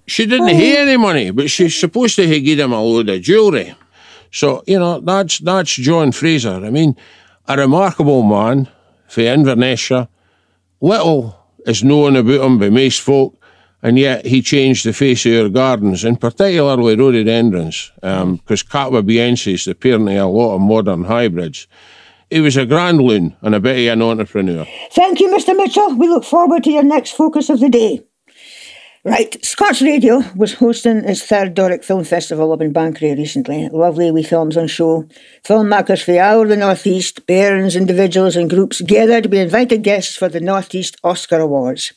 she 0.05 0.25
didn't 0.25 0.47
have 0.47 0.87
any 0.87 0.97
money, 0.97 1.31
but 1.31 1.49
she's 1.49 1.77
supposed 1.77 2.15
to 2.17 2.27
have 2.27 2.43
given 2.43 2.65
him 2.65 2.73
a 2.73 2.81
load 2.81 3.09
of 3.09 3.21
jewellery. 3.21 3.75
So, 4.31 4.63
you 4.67 4.79
know, 4.79 4.99
that's 4.99 5.39
that's 5.39 5.75
John 5.75 6.11
Fraser. 6.11 6.65
I 6.65 6.69
mean, 6.69 6.95
a 7.47 7.57
remarkable 7.57 8.23
man 8.23 8.69
for 9.07 9.21
Inverness. 9.21 9.91
Little 10.81 11.39
is 11.65 11.83
known 11.83 12.15
about 12.15 12.41
him 12.41 12.59
by 12.59 12.69
most 12.69 13.01
folk, 13.01 13.38
and 13.81 13.97
yet 13.97 14.25
he 14.25 14.41
changed 14.41 14.85
the 14.85 14.93
face 14.93 15.25
of 15.25 15.33
our 15.33 15.49
gardens, 15.49 16.03
and 16.03 16.19
particularly 16.19 16.95
rhododendrons, 16.95 17.91
because 17.95 18.21
um, 18.21 18.39
Catawbiensis, 18.47 19.65
the 19.65 19.75
parent 19.75 20.09
of 20.09 20.15
a 20.15 20.25
lot 20.25 20.55
of 20.55 20.61
modern 20.61 21.05
hybrids. 21.05 21.67
He 22.29 22.41
was 22.41 22.57
a 22.57 22.65
grand 22.65 23.01
loon 23.01 23.35
and 23.41 23.55
a 23.55 23.59
bit 23.59 23.87
of 23.87 23.93
an 23.93 24.01
entrepreneur. 24.03 24.65
Thank 24.91 25.19
you, 25.19 25.29
Mr. 25.29 25.57
Mitchell. 25.57 25.95
We 25.95 26.07
look 26.07 26.23
forward 26.23 26.63
to 26.65 26.71
your 26.71 26.83
next 26.83 27.11
focus 27.11 27.49
of 27.49 27.59
the 27.59 27.69
day. 27.69 28.03
Right, 29.05 29.43
Scots 29.43 29.81
Radio 29.81 30.21
was 30.35 30.55
hosting 30.55 31.05
its 31.05 31.25
third 31.25 31.53
Doric 31.53 31.85
Film 31.85 32.03
Festival 32.03 32.51
up 32.51 32.61
in 32.61 32.73
Banchory 32.73 33.17
recently. 33.17 33.69
Lovely 33.69 34.11
wee 34.11 34.23
films 34.23 34.57
on 34.57 34.67
show. 34.67 35.07
Filmmakers 35.45 36.03
from 36.03 36.19
all 36.19 36.45
the 36.45 36.57
North 36.57 36.85
East, 36.85 37.21
individuals 37.29 38.35
and 38.35 38.49
groups 38.49 38.81
gathered 38.81 39.23
to 39.23 39.29
be 39.29 39.39
invited 39.39 39.83
guests 39.83 40.17
for 40.17 40.27
the 40.27 40.41
North 40.41 40.75
East 40.75 40.97
Oscar 41.01 41.39
Awards. 41.39 41.93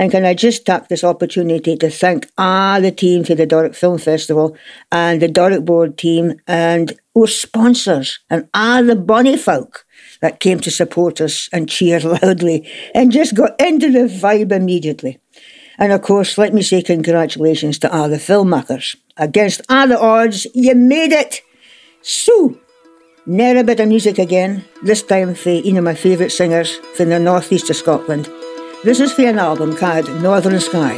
And 0.00 0.10
can 0.10 0.24
I 0.24 0.32
just 0.32 0.64
take 0.64 0.88
this 0.88 1.04
opportunity 1.04 1.76
to 1.76 1.90
thank 1.90 2.26
all 2.38 2.80
the 2.80 2.90
team 2.90 3.22
for 3.22 3.34
the 3.34 3.44
Doric 3.44 3.74
Film 3.74 3.98
Festival 3.98 4.56
and 4.90 5.20
the 5.20 5.28
Doric 5.28 5.66
Board 5.66 5.98
team 5.98 6.40
and 6.46 6.98
our 7.14 7.26
sponsors 7.26 8.18
and 8.30 8.48
all 8.54 8.82
the 8.82 8.96
bonny 8.96 9.36
folk 9.36 9.84
that 10.22 10.40
came 10.40 10.58
to 10.60 10.70
support 10.70 11.20
us 11.20 11.50
and 11.52 11.68
cheer 11.68 12.00
loudly 12.22 12.66
and 12.94 13.12
just 13.12 13.34
got 13.34 13.60
into 13.60 13.92
the 13.92 14.08
vibe 14.08 14.52
immediately. 14.52 15.18
And 15.76 15.92
of 15.92 16.00
course, 16.00 16.38
let 16.38 16.54
me 16.54 16.62
say 16.62 16.80
congratulations 16.80 17.78
to 17.80 17.94
all 17.94 18.08
the 18.08 18.16
filmmakers. 18.16 18.96
Against 19.18 19.60
all 19.68 19.86
the 19.86 20.00
odds, 20.00 20.46
you 20.54 20.74
made 20.74 21.12
it! 21.12 21.42
So, 22.00 22.58
Ne'er 23.26 23.58
a 23.58 23.64
bit 23.64 23.80
of 23.80 23.88
music 23.88 24.18
again, 24.18 24.64
this 24.82 25.02
time 25.02 25.34
for 25.34 25.60
one 25.60 25.76
of 25.76 25.84
my 25.84 25.94
favourite 25.94 26.32
singers 26.32 26.76
from 26.96 27.10
the 27.10 27.20
northeast 27.20 27.68
of 27.68 27.76
Scotland. 27.76 28.30
This 28.82 28.98
is 28.98 29.12
for 29.12 29.26
an 29.26 29.38
album 29.38 29.76
called 29.76 30.08
Northern 30.22 30.58
Sky, 30.58 30.94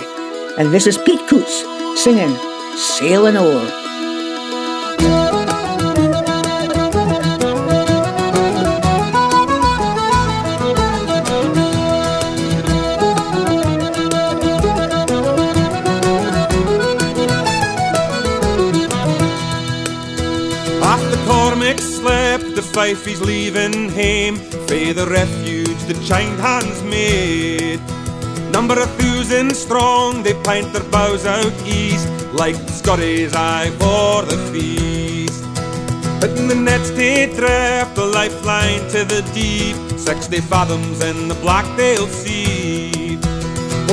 and 0.56 0.72
this 0.72 0.86
is 0.86 0.98
Pete 0.98 1.18
Coutts 1.28 1.64
singing 2.00 2.36
Sailing 2.76 3.36
O'er. 3.36 3.81
The 22.72 22.78
fife 22.78 23.04
he's 23.04 23.20
leaving 23.20 23.90
hame 23.90 24.36
Fae 24.66 24.92
the 24.92 25.06
refuge 25.06 25.82
the 25.84 25.94
chained 26.06 26.38
hands 26.40 26.82
made. 26.82 27.80
Number 28.50 28.74
a 28.74 28.86
thousand 28.86 29.54
strong, 29.54 30.22
they 30.22 30.34
pint 30.42 30.72
their 30.72 30.84
bows 30.90 31.26
out 31.26 31.52
east 31.66 32.08
Like 32.32 32.56
Scotty's 32.68 33.34
eye 33.34 33.70
for 33.80 34.24
the 34.24 34.38
feast. 34.52 35.44
But 36.20 36.30
in 36.38 36.48
the 36.48 36.54
nets 36.54 36.90
they 36.90 37.26
drift, 37.26 37.94
the 37.94 38.06
lifeline 38.06 38.80
to 38.90 39.04
the 39.04 39.22
deep 39.34 39.76
Sixty 39.98 40.40
fathoms 40.40 41.02
in 41.02 41.28
the 41.28 41.34
Blackdale 41.36 42.06
Sea 42.06 43.18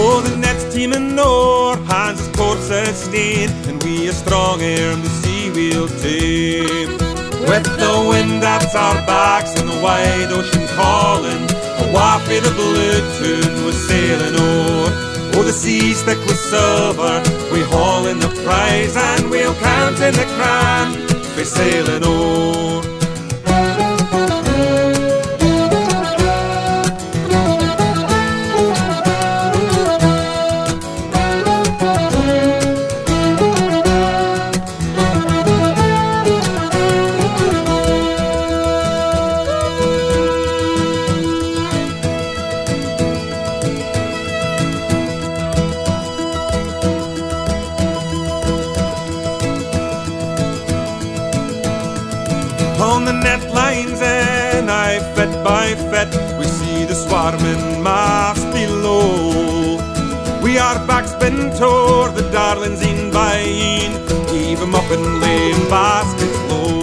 Oh, 0.02 0.22
the 0.22 0.38
net's 0.38 0.74
teeming 0.74 1.18
o'er, 1.20 1.76
hands 1.86 2.22
as 2.22 2.28
course 2.36 2.72
as 2.72 3.04
stain, 3.04 3.50
and 3.68 3.84
we 3.84 4.08
are 4.08 4.14
strong 4.14 4.62
ere 4.62 4.96
the 4.96 5.10
sea 5.10 5.50
will 5.52 5.90
tame. 6.00 7.19
With 7.48 7.64
the 7.64 8.06
wind 8.10 8.44
at 8.44 8.76
our 8.76 8.96
backs 9.06 9.60
and 9.60 9.70
the 9.70 9.80
wide 9.82 10.32
ocean 10.32 10.68
calling, 10.76 11.44
a 11.84 11.94
waft 11.94 12.30
of 12.32 12.44
the 12.44 12.52
blue 12.52 13.00
tune 13.18 13.66
was 13.66 13.78
sailing 13.88 14.36
o'er. 14.36 14.92
Oh, 15.36 15.44
the 15.44 15.54
sea's 15.54 16.02
thick 16.02 16.20
with 16.28 16.38
silver, 16.38 17.24
we 17.54 17.62
haul 17.72 18.08
in 18.08 18.20
the 18.20 18.30
prize 18.44 18.98
and 18.98 19.30
we'll 19.30 19.56
count 19.56 20.00
in 20.02 20.14
the 20.14 20.26
crown, 20.36 20.94
we 21.38 21.46
sailing 21.46 22.04
o'er. 22.04 22.89
And 64.92 65.06
'em 65.06 65.70
baskets 65.70 66.40
low. 66.50 66.82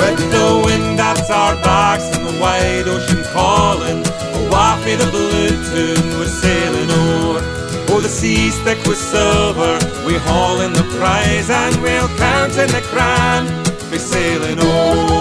With 0.00 0.22
the 0.30 0.62
wind 0.64 0.98
at 1.00 1.30
our 1.30 1.54
backs 1.56 2.08
and 2.16 2.26
the 2.26 2.40
wide 2.40 2.88
ocean 2.88 3.22
calling, 3.32 4.00
a 4.38 4.40
waft 4.50 4.86
of 5.04 5.10
blue 5.10 5.54
tune 5.70 6.08
we're 6.18 6.36
sailing 6.44 6.90
o'er. 6.90 7.42
Oh, 7.90 8.00
the 8.00 8.08
sea's 8.08 8.56
thick 8.64 8.80
with 8.86 8.98
silver, 8.98 9.78
we 10.06 10.14
haul 10.26 10.60
in 10.60 10.72
the 10.72 10.86
prize 10.98 11.50
and 11.50 11.74
we'll 11.82 12.08
count 12.16 12.56
in 12.56 12.68
the 12.68 12.82
crown, 12.92 13.42
We're 13.90 13.98
sailing 13.98 14.58
o'er. 14.60 15.15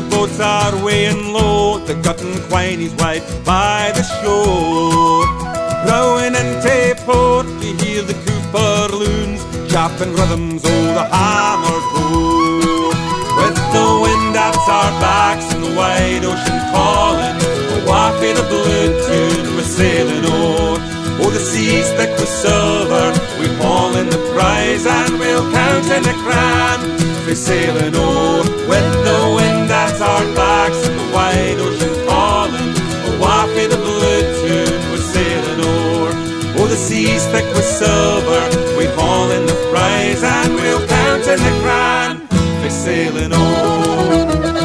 The 0.00 0.16
boats 0.16 0.40
are 0.40 0.84
weighing 0.84 1.32
low, 1.32 1.78
the 1.78 1.94
gut 1.94 2.22
and 2.22 2.40
quine 2.48 2.80
is 2.80 2.94
wide 2.94 3.22
by 3.44 3.92
the 3.94 4.02
shore. 4.20 5.26
Rowing 5.88 6.34
and 6.34 6.52
port, 7.04 7.46
we 7.60 7.72
hear 7.82 8.02
the 8.02 8.16
cooper 8.24 8.96
loons, 8.96 9.40
chapping 9.70 10.12
rhythms, 10.14 10.62
oh 10.64 10.84
the 10.96 11.04
hammers 11.16 11.86
roll. 11.94 12.92
With 13.36 13.58
the 13.74 13.86
wind 14.04 14.36
at 14.36 14.56
our 14.56 14.90
backs 15.04 15.52
and 15.54 15.64
the 15.64 15.72
wide 15.76 16.24
ocean 16.24 16.60
calling, 16.72 17.36
a 17.74 17.78
waft 17.88 18.20
the 18.20 18.44
blue 18.48 18.88
tune 19.06 19.56
we're 19.56 19.62
sailing 19.62 20.24
o'er. 20.24 20.78
Oh, 21.22 21.30
the 21.30 21.40
sea's 21.40 21.90
thick 21.92 22.10
with 22.18 22.28
silver, 22.28 23.12
we 23.38 23.46
haul 23.60 23.96
in 23.96 24.08
the 24.08 24.22
prize 24.32 24.86
and 24.86 25.18
we'll 25.18 25.50
count 25.52 25.86
in 25.96 26.02
the 26.02 26.16
crown, 26.24 26.78
we're 27.26 27.34
sailing 27.34 27.94
o'er. 27.94 28.60
With 28.70 28.92
the 29.04 29.34
wind 29.34 29.49
thick 37.80 37.88
with 37.88 37.88
silver, 37.88 38.76
we 38.78 38.84
haul 38.96 39.30
in 39.30 39.46
the 39.46 39.54
prize 39.72 40.22
and 40.22 40.54
we'll 40.54 40.86
count 40.86 41.26
in 41.26 41.38
the 41.38 41.60
crown, 41.62 42.28
we're 42.62 42.70
sailing 42.70 43.32
o'er. 43.32 44.60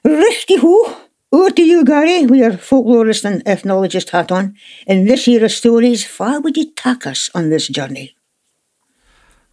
Righty 0.06 0.58
ho! 0.58 1.03
Over 1.34 1.50
to 1.50 1.64
you, 1.64 1.84
Gary, 1.84 2.26
with 2.26 2.40
your 2.40 2.52
folklorist 2.52 3.26
and 3.26 3.44
ethnologist 3.46 4.12
hat 4.12 4.32
on. 4.32 4.56
In 4.88 5.04
this 5.04 5.28
year 5.28 5.44
of 5.44 5.52
stories, 5.52 6.06
far 6.06 6.40
would 6.40 6.56
you 6.56 6.72
take 6.72 7.06
us 7.06 7.30
on 7.36 7.50
this 7.50 7.68
journey? 7.68 8.16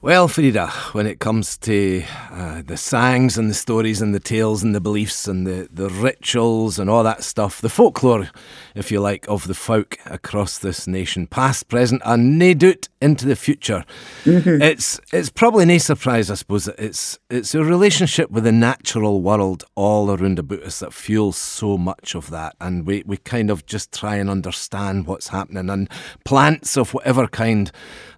Well, 0.02 0.28
Frida, 0.28 0.68
when 0.92 1.06
it 1.06 1.20
comes 1.20 1.58
to 1.58 2.02
uh, 2.30 2.62
the 2.64 2.78
sayings 2.78 3.36
and 3.36 3.50
the 3.50 3.54
stories 3.54 4.00
and 4.00 4.14
the 4.14 4.18
tales 4.18 4.62
and 4.62 4.74
the 4.74 4.80
beliefs 4.80 5.28
and 5.28 5.46
the, 5.46 5.68
the 5.70 5.90
rituals 5.90 6.78
and 6.78 6.88
all 6.88 7.04
that 7.04 7.22
stuff, 7.22 7.60
the 7.60 7.68
folklore, 7.68 8.30
if 8.74 8.90
you 8.90 8.98
like, 8.98 9.28
of 9.28 9.46
the 9.46 9.52
folk 9.52 9.98
across 10.06 10.56
this 10.56 10.86
nation, 10.86 11.26
past, 11.26 11.68
present, 11.68 12.00
and 12.06 12.38
nae 12.38 12.54
doot 12.54 12.88
into 13.02 13.26
the 13.26 13.36
future, 13.36 13.84
it's 14.24 14.98
it's 15.12 15.28
probably 15.28 15.66
no 15.66 15.76
surprise, 15.76 16.30
I 16.30 16.34
suppose, 16.34 16.64
that 16.64 16.78
it's 16.78 17.18
it's 17.28 17.54
a 17.54 17.62
relationship 17.62 18.30
with 18.30 18.44
the 18.44 18.52
natural 18.52 19.20
world 19.20 19.64
all 19.74 20.10
around 20.10 20.38
about 20.38 20.62
us 20.62 20.78
that 20.78 20.94
fuels 20.94 21.36
so 21.36 21.76
much 21.76 22.14
of 22.14 22.30
that, 22.30 22.56
and 22.58 22.86
we 22.86 23.02
we 23.04 23.18
kind 23.18 23.50
of 23.50 23.66
just 23.66 23.92
try 23.92 24.16
and 24.16 24.30
understand 24.30 25.06
what's 25.06 25.28
happening, 25.28 25.68
and 25.68 25.90
plants 26.24 26.78
of 26.78 26.94
whatever 26.94 27.26
kind 27.26 27.70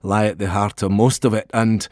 lie 0.03 0.27
at 0.27 0.39
the 0.39 0.51
heart 0.51 0.83
of 0.83 0.91
most 0.91 1.25
of 1.25 1.35
it. 1.35 1.51
And 1.53 1.87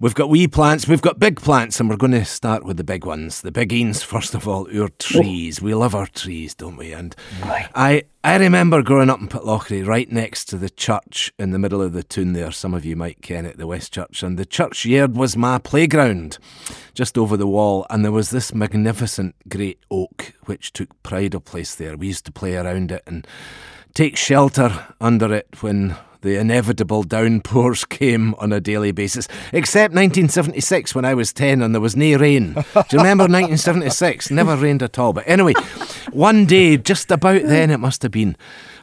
we've 0.00 0.14
got 0.14 0.28
wee 0.28 0.48
plants, 0.48 0.86
we've 0.86 1.02
got 1.02 1.18
big 1.18 1.40
plants, 1.40 1.80
and 1.80 1.88
we're 1.88 1.96
going 1.96 2.12
to 2.12 2.24
start 2.24 2.64
with 2.64 2.76
the 2.76 2.84
big 2.84 3.04
ones. 3.04 3.42
The 3.42 3.52
big 3.52 3.72
eens, 3.72 4.02
first 4.14 4.34
of 4.34 4.46
all, 4.48 4.66
our 4.76 4.84
oh. 4.84 4.88
trees. 4.98 5.60
We 5.60 5.74
love 5.74 5.94
our 5.94 6.06
trees, 6.06 6.54
don't 6.54 6.76
we? 6.76 6.92
And 6.92 7.14
I 7.74 8.04
I 8.26 8.36
remember 8.36 8.82
growing 8.82 9.10
up 9.10 9.20
in 9.20 9.28
Pitlochry, 9.28 9.86
right 9.86 10.10
next 10.10 10.46
to 10.46 10.56
the 10.56 10.70
church 10.70 11.30
in 11.38 11.50
the 11.50 11.58
middle 11.58 11.82
of 11.82 11.92
the 11.92 12.02
town 12.02 12.32
there. 12.32 12.50
Some 12.52 12.72
of 12.72 12.82
you 12.82 12.96
might 12.96 13.20
ken 13.20 13.44
it, 13.44 13.58
the 13.58 13.66
West 13.66 13.92
Church. 13.92 14.22
And 14.22 14.38
the 14.38 14.46
churchyard 14.46 15.14
was 15.14 15.36
my 15.36 15.58
playground 15.58 16.38
just 16.94 17.18
over 17.18 17.36
the 17.36 17.46
wall. 17.46 17.86
And 17.90 18.02
there 18.02 18.12
was 18.12 18.30
this 18.30 18.54
magnificent 18.54 19.34
great 19.50 19.78
oak 19.90 20.32
which 20.46 20.72
took 20.72 21.02
pride 21.02 21.34
of 21.34 21.44
place 21.44 21.74
there. 21.74 21.98
We 21.98 22.06
used 22.06 22.24
to 22.24 22.32
play 22.32 22.56
around 22.56 22.92
it 22.92 23.02
and 23.06 23.26
take 23.92 24.16
shelter 24.16 24.86
under 25.02 25.32
it 25.34 25.62
when 25.62 25.94
the 26.24 26.40
inevitable 26.40 27.04
downpours 27.04 27.84
came 27.88 28.34
on 28.36 28.52
a 28.52 28.60
daily 28.60 28.90
basis, 28.90 29.28
except 29.52 29.94
1976 29.94 30.94
when 30.94 31.04
I 31.04 31.14
was 31.14 31.32
10 31.32 31.62
and 31.62 31.72
there 31.72 31.80
was 31.80 31.94
no 31.94 32.16
rain. 32.16 32.54
Do 32.54 32.82
you 32.90 32.98
remember 32.98 33.24
1976? 33.24 34.30
Never 34.30 34.56
rained 34.56 34.82
at 34.82 34.98
all. 34.98 35.12
But 35.12 35.28
anyway, 35.28 35.52
one 36.10 36.46
day, 36.46 36.76
just 36.78 37.10
about 37.12 37.42
then 37.42 37.70
it 37.70 37.78
must 37.78 38.02
have 38.02 38.10
been, 38.10 38.36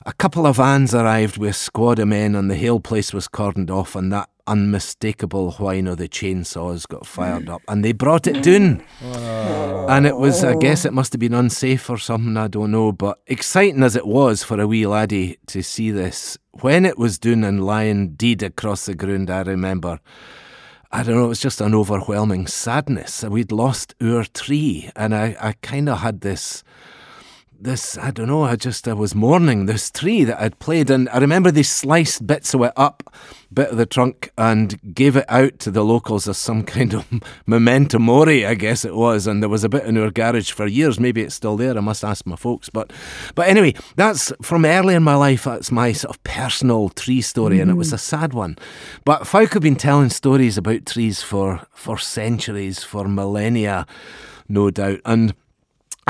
a 0.06 0.14
couple 0.14 0.46
of 0.46 0.56
vans 0.56 0.96
arrived 0.96 1.38
with 1.38 1.50
a 1.50 1.54
squad 1.54 2.00
of 2.00 2.08
men 2.08 2.36
and 2.36 2.50
the 2.50 2.58
whole 2.58 2.80
place 2.80 3.14
was 3.14 3.28
cordoned 3.28 3.70
off 3.70 3.96
and 3.96 4.12
that 4.12 4.30
unmistakable 4.48 5.52
whine 5.54 5.88
of 5.88 5.98
the 5.98 6.08
chainsaws 6.08 6.88
got 6.88 7.06
fired 7.06 7.50
up 7.50 7.62
and 7.68 7.84
they 7.84 7.92
brought 7.92 8.28
it 8.28 8.44
down. 8.44 8.84
Oh. 9.04 9.88
And 9.90 10.06
it 10.06 10.18
was, 10.18 10.44
I 10.44 10.56
guess 10.56 10.86
it 10.86 10.94
must 10.94 11.14
have 11.14 11.20
been 11.20 11.34
unsafe 11.34 11.90
or 11.90 11.98
something, 11.98 12.38
I 12.38 12.48
don't 12.48 12.72
know. 12.72 12.92
But 12.92 13.20
exciting 13.28 13.84
as 13.84 13.96
it 13.96 14.08
was 14.08 14.44
for 14.44 14.60
a 14.60 14.68
wee 14.68 14.88
laddie 14.88 15.38
to 15.48 15.62
see 15.62 15.92
this, 15.92 16.38
when 16.62 16.86
it 16.86 16.98
was 16.98 17.20
doing 17.20 17.44
and 17.44 17.66
lying 17.66 18.16
dead 18.16 18.44
across 18.44 18.86
the 18.86 18.96
ground, 18.96 19.30
I 19.30 19.42
remember. 19.42 20.00
I 20.92 21.04
don't 21.04 21.16
know, 21.16 21.26
it 21.26 21.30
was 21.30 21.40
just 21.40 21.62
an 21.62 21.74
overwhelming 21.74 22.48
sadness. 22.48 23.24
We'd 23.24 23.54
lost 23.54 23.96
our 24.02 24.26
tree, 24.26 24.92
and 24.94 25.16
I, 25.16 25.38
I 25.40 25.54
kind 25.62 25.88
of 25.88 26.00
had 26.00 26.20
this 26.20 26.64
this, 27.64 27.98
I 27.98 28.12
don't 28.12 28.28
know, 28.28 28.44
I 28.44 28.56
just, 28.56 28.88
I 28.88 28.94
was 28.94 29.16
mourning 29.16 29.66
this 29.66 29.90
tree 29.90 30.24
that 30.24 30.42
I'd 30.42 30.60
played. 30.60 30.90
And 30.90 31.08
I 31.10 31.18
remember 31.20 31.52
they 31.52 31.64
sliced 31.64 32.26
bits 32.26 32.54
of 32.54 32.62
it 32.62 32.74
up, 32.76 33.04
bit 33.54 33.70
of 33.70 33.78
the 33.78 33.86
trunk, 33.86 34.32
and 34.38 34.80
gave 34.94 35.16
it 35.16 35.26
out 35.30 35.60
to 35.60 35.72
the 35.72 35.84
locals 35.84 36.28
as 36.28 36.38
some 36.38 36.64
kind 36.76 36.94
of 36.94 37.06
memento 37.46 38.00
mori, 38.00 38.46
I 38.46 38.54
guess 38.56 38.86
it 38.86 38.96
was. 38.96 39.28
And 39.28 39.42
there 39.42 39.50
was 39.50 39.64
a 39.64 39.70
bit 39.70 39.86
in 39.86 39.98
our 39.98 40.12
garage 40.12 40.52
for 40.52 40.68
years. 40.68 41.00
Maybe 41.00 41.22
it's 41.22 41.36
still 41.36 41.58
there. 41.58 41.78
I 41.78 41.82
must 41.82 42.04
ask 42.04 42.26
my 42.26 42.36
folks. 42.36 42.70
But, 42.70 42.92
but 43.36 43.48
anyway, 43.48 43.76
that's 43.96 44.32
from 44.42 44.66
early 44.66 44.96
in 44.96 45.04
my 45.04 45.16
life. 45.16 45.44
That's 45.44 45.72
my 45.72 45.92
sort 45.92 46.16
of 46.16 46.24
personal 46.24 46.90
tree 46.90 47.22
story, 47.22 47.56
mm-hmm. 47.56 47.64
and 47.64 47.72
it 47.72 47.78
was 47.78 47.94
a 47.94 47.98
sad 47.98 48.34
one. 48.34 48.58
But 49.06 49.28
Folk 49.28 49.54
have 49.54 49.64
been 49.64 49.76
telling 49.76 50.10
stories 50.10 50.58
about 50.58 50.86
trees 50.86 51.22
for, 51.22 51.62
for 51.74 51.98
centuries, 51.98 52.84
for 52.84 53.08
millennia, 53.08 53.86
no 54.50 54.70
doubt. 54.70 55.00
And 55.06 55.34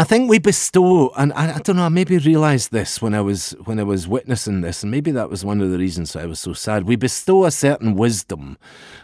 I 0.01 0.03
think 0.03 0.31
we 0.31 0.39
bestow, 0.39 1.09
and 1.15 1.31
I, 1.33 1.57
I, 1.57 1.59
don't 1.59 1.75
know. 1.75 1.83
I 1.83 1.89
maybe 1.89 2.17
realised 2.17 2.71
this 2.71 3.03
when 3.03 3.13
I 3.13 3.21
was 3.21 3.51
when 3.65 3.79
I 3.79 3.83
was 3.83 4.07
witnessing 4.07 4.61
this, 4.61 4.81
and 4.81 4.89
maybe 4.89 5.11
that 5.11 5.29
was 5.29 5.45
one 5.45 5.61
of 5.61 5.69
the 5.69 5.77
reasons 5.77 6.15
why 6.15 6.23
I 6.23 6.25
was 6.25 6.39
so 6.39 6.53
sad. 6.53 6.85
We 6.85 6.95
bestow 6.95 7.45
a 7.45 7.51
certain 7.51 7.93
wisdom 7.93 8.57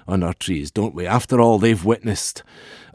on 0.08 0.24
our 0.24 0.34
trees, 0.34 0.72
don't 0.72 0.96
we? 0.96 1.06
After 1.06 1.40
all, 1.40 1.60
they've 1.60 1.86
witnessed 1.86 2.42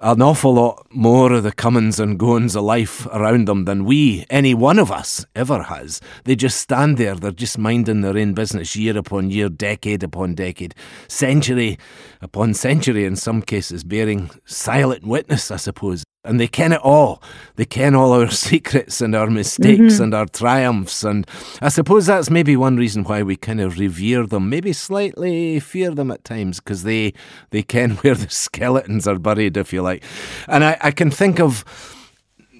an 0.03 0.21
awful 0.21 0.55
lot 0.55 0.85
more 0.91 1.33
of 1.33 1.45
the 1.45 1.53
comings 1.53 2.01
and 2.01 2.19
goings 2.19 2.57
of 2.57 2.65
life 2.65 3.07
around 3.07 3.47
them 3.47 3.67
than 3.67 3.85
we, 3.85 4.27
any 4.31 4.53
one 4.53 4.81
of 4.81 4.91
us, 4.91 5.25
ever 5.37 5.63
has. 5.63 6.01
They 6.25 6.35
just 6.35 6.61
stand 6.61 6.97
there. 6.97 7.15
They're 7.15 7.31
just 7.31 7.57
minding 7.57 8.01
their 8.01 8.19
own 8.19 8.35
business, 8.35 8.75
year 8.75 8.99
upon 8.99 9.31
year, 9.31 9.49
decade 9.49 10.03
upon 10.03 10.35
decade, 10.35 10.75
century 11.07 11.79
upon 12.21 12.55
century, 12.55 13.05
in 13.05 13.15
some 13.15 13.43
cases, 13.43 13.85
bearing 13.85 14.31
silent 14.45 15.07
witness, 15.07 15.53
I 15.53 15.57
suppose 15.57 16.03
and 16.25 16.39
they 16.39 16.47
ken 16.47 16.73
it 16.73 16.81
all. 16.83 17.23
They 17.57 17.65
ken 17.65 17.95
all 17.95 18.13
our 18.13 18.31
secrets 18.31 19.01
and 19.01 19.15
our 19.15 19.29
mistakes 19.29 19.95
mm-hmm. 19.95 20.03
and 20.03 20.15
our 20.15 20.27
triumphs. 20.27 21.03
And 21.03 21.27
I 21.61 21.69
suppose 21.69 22.07
that's 22.07 22.31
maybe 22.31 22.57
one 22.57 22.77
reason 22.77 23.05
why 23.05 23.23
we 23.23 23.37
kind 23.37 23.61
of 23.61 23.79
revere 23.79 24.27
them, 24.27 24.49
maybe 24.49 24.73
slightly 24.73 25.59
fear 25.59 25.91
them 25.91 26.11
at 26.11 26.25
times, 26.25 26.61
because 26.61 26.85
they, 26.85 27.13
they 27.51 27.63
ken 27.63 27.91
where 28.03 28.15
the 28.15 28.31
skeletons 28.31 29.09
are 29.09 29.19
buried, 29.19 29.57
if 29.57 29.73
you 29.73 29.83
like. 29.83 29.92
And 30.49 30.65
I, 30.65 30.77
I 30.81 30.91
can 30.91 31.11
think 31.11 31.41
of 31.41 31.65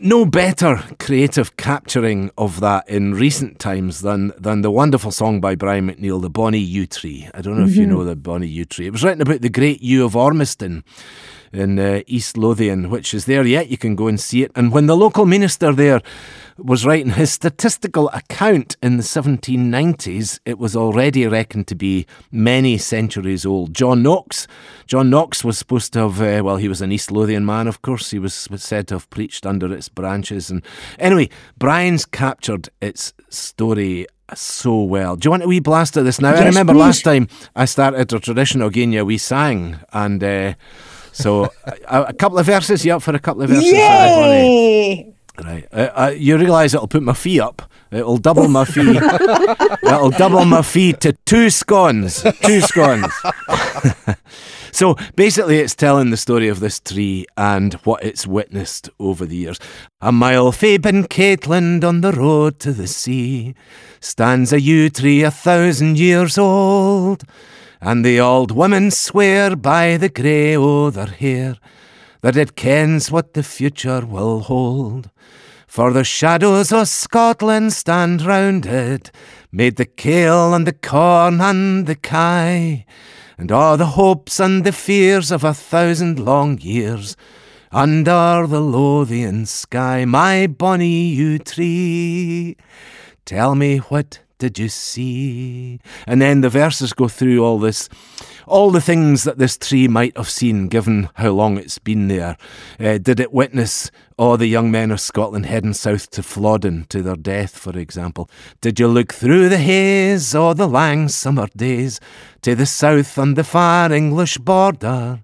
no 0.03 0.27
better 0.27 0.83
creative 0.99 1.57
capturing 1.57 2.31
of 2.37 2.59
that 2.61 2.89
in 2.89 3.15
recent 3.15 3.59
times 3.61 4.01
than 4.01 4.33
than 4.37 4.63
the 4.63 4.71
wonderful 4.71 5.13
song 5.13 5.41
by 5.41 5.55
Brian 5.55 5.89
McNeill, 5.89 6.21
The 6.21 6.29
Bonnie 6.29 6.59
Yew 6.59 6.87
Tree. 6.87 7.29
I 7.33 7.41
don't 7.41 7.55
know 7.55 7.63
mm-hmm. 7.63 7.71
if 7.71 7.77
you 7.77 7.83
mm-hmm. 7.87 7.93
know 7.93 8.05
the 8.05 8.17
Bonnie 8.17 8.49
Yew 8.49 8.65
Tree. 8.65 8.87
It 8.87 8.93
was 8.93 9.05
written 9.05 9.23
about 9.23 9.43
the 9.43 9.49
great 9.49 9.81
yew 9.81 10.05
of 10.05 10.17
Ormiston 10.17 10.83
in 11.53 11.79
uh, 11.79 12.03
East 12.07 12.37
Lothian, 12.37 12.91
which 12.91 13.13
is 13.15 13.27
there 13.27 13.47
yet. 13.47 13.69
You 13.69 13.79
can 13.79 13.95
go 13.95 14.09
and 14.09 14.19
see 14.19 14.43
it. 14.43 14.51
And 14.55 14.73
when 14.73 14.87
the 14.87 14.97
local 14.97 15.27
minister 15.27 15.73
there 15.73 16.01
was 16.59 16.87
writing 16.87 17.13
his 17.13 17.33
statistical 17.33 18.09
account 18.11 18.77
in 18.83 18.97
the 18.97 19.03
1790s, 19.03 20.41
it 20.45 20.59
was 20.59 20.77
already 20.77 21.27
reckoned 21.27 21.67
to 21.69 21.75
be 21.75 22.07
many 22.31 22.79
centuries 22.79 23.45
old. 23.47 23.75
John 23.75 24.03
Knox, 24.03 24.47
John 24.87 25.11
Knox 25.11 25.45
was 25.45 25.59
supposed 25.59 25.93
to 25.95 26.09
have, 26.09 26.21
uh, 26.21 26.45
well, 26.45 26.57
he 26.57 26.69
was 26.69 26.83
an 26.83 26.93
East 26.93 27.11
Lothian 27.11 27.45
man, 27.45 27.67
of 27.67 27.83
course. 27.83 28.11
He 28.11 28.19
was 28.19 28.49
said 28.57 28.89
to 28.89 28.95
have 28.95 29.11
preached 29.11 29.47
under 29.47 29.73
its 29.73 29.89
branches. 29.89 30.51
And 30.51 30.63
anyway, 30.99 31.29
Brian's 31.59 32.05
captured 32.05 32.69
its 32.81 33.13
story 33.29 34.07
so 34.35 34.83
well. 34.83 35.17
Do 35.17 35.27
you 35.27 35.31
want 35.31 35.43
a 35.43 35.49
wee 35.49 35.61
blast 35.61 35.97
of 35.97 36.05
this 36.05 36.21
now? 36.21 36.31
Yes, 36.31 36.41
I 36.41 36.47
remember 36.47 36.73
please. 36.73 36.81
last 36.81 37.05
time 37.05 37.29
I 37.55 37.65
started 37.65 38.13
a 38.13 38.19
tradition 38.21 38.63
again, 38.63 38.93
yeah, 38.93 39.03
we 39.03 39.19
sang 39.19 39.79
and. 39.93 40.23
Uh, 40.23 40.55
so 41.13 41.51
a, 41.65 42.03
a, 42.03 42.13
couple 42.13 42.39
of 42.39 42.47
verses. 42.47 42.85
You 42.85 42.95
up 42.95 43.03
for 43.03 43.15
a 43.15 43.19
couple 43.19 43.43
of 43.43 43.51
verses? 43.51 43.65
Yay! 43.65 45.15
Right. 45.43 45.67
Uh, 45.73 45.91
uh, 45.95 46.15
you 46.17 46.37
realise 46.37 46.75
it'll 46.75 46.89
put 46.89 47.03
my 47.03 47.15
fee 47.15 47.41
up. 47.41 47.63
It'll 47.91 48.19
double 48.19 48.49
my 48.49 48.65
fee. 48.65 48.97
it'll 49.83 50.11
double 50.11 50.45
my 50.45 50.63
fee 50.63 50.93
to 50.95 51.13
two 51.25 51.51
scones. 51.51 52.23
Two 52.43 52.61
scones. 52.61 53.13
so 54.73 54.97
basically, 55.17 55.59
it's 55.59 55.75
telling 55.75 56.11
the 56.11 56.17
story 56.17 56.49
of 56.49 56.61
this 56.61 56.81
tree 56.81 57.27
and 57.37 57.75
what 57.85 58.05
it's 58.05 58.27
witnessed 58.27 58.91
over 58.99 59.25
the 59.27 59.37
years. 59.37 59.59
A 60.01 60.13
mile 60.13 60.53
fae 60.53 60.79
Pencaitland 60.79 61.83
on 61.85 62.03
the 62.03 62.13
road 62.13 62.59
to 62.61 62.73
the 62.73 62.87
sea 62.87 63.55
stands 64.01 64.53
a 64.53 64.61
yew 64.61 64.91
tree 64.91 65.23
a 65.23 65.31
thousand 65.31 65.99
years 65.99 66.37
old. 66.37 67.25
And 67.85 68.05
the 68.05 68.21
old 68.21 68.53
women 68.53 68.93
swear 68.93 69.57
by 69.57 69.97
the 69.97 70.09
grey 70.09 70.57
o' 70.57 70.89
their 70.91 71.07
hair 71.09 71.57
that 72.21 72.37
it 72.37 72.55
kens 72.55 73.11
what 73.11 73.35
the 73.35 73.43
future 73.43 74.07
will 74.07 74.43
hold. 74.43 75.11
For 75.67 75.93
the 75.93 76.05
shadows 76.05 76.71
o' 76.71 76.85
Scotland 76.85 77.73
stand 77.73 78.23
round 78.23 78.67
it, 78.67 79.11
made 79.51 79.75
the 79.75 79.85
kale 79.85 80.55
and 80.55 80.65
the 80.65 80.73
corn 80.73 81.41
and 81.41 81.89
the 81.89 81.97
kye, 81.97 82.87
and 83.37 83.51
all 83.51 83.77
the 83.77 83.97
hopes 83.99 84.39
and 84.39 84.63
the 84.63 84.71
fears 84.71 85.33
of 85.33 85.43
a 85.43 85.53
thousand 85.53 86.21
long 86.21 86.61
years 86.61 87.17
under 87.73 88.47
the 88.47 88.61
Lothian 88.61 89.45
sky. 89.45 90.05
My 90.05 90.47
bonny 90.47 91.07
yew 91.07 91.41
tree, 91.41 92.57
tell 93.25 93.57
me 93.57 93.79
what 93.79 94.21
did 94.43 94.59
you 94.59 94.69
see? 94.69 95.79
And 96.05 96.21
then 96.21 96.41
the 96.41 96.49
verses 96.49 96.93
go 96.93 97.07
through 97.07 97.45
all 97.45 97.61
this, 97.61 97.89
all 98.45 98.73
the 98.73 98.81
things 98.81 99.23
that 99.23 99.39
this 99.39 99.57
tree 99.57 99.87
might 99.87 100.17
have 100.17 100.29
seen, 100.29 100.67
given 100.67 101.09
how 101.15 101.29
long 101.29 101.59
it's 101.59 101.79
been 101.79 102.09
there. 102.09 102.37
Uh, 102.81 102.99
did 102.99 103.21
it 103.21 103.33
witness 103.33 103.93
all 104.19 104.37
the 104.37 104.49
young 104.49 104.69
men 104.69 104.91
of 104.91 105.01
Scotland 105.01 105.47
heading 105.47 105.75
south 105.75 106.11
to 106.11 106.25
Flodden 106.25 106.87
to 106.89 107.03
their 107.03 107.15
death, 107.15 107.57
for 107.57 107.79
example? 107.79 108.29
Did 108.61 108.81
you 108.81 108.89
look 108.89 109.13
through 109.13 109.49
the 109.49 109.59
haze 109.59 110.35
o' 110.35 110.55
the 110.55 110.67
lang 110.67 111.09
summer 111.09 111.47
days 111.57 112.01
to 112.41 112.57
the 112.57 112.67
south 112.67 113.17
and 113.19 113.37
the 113.37 113.45
far 113.45 113.93
English 113.93 114.39
border? 114.39 115.21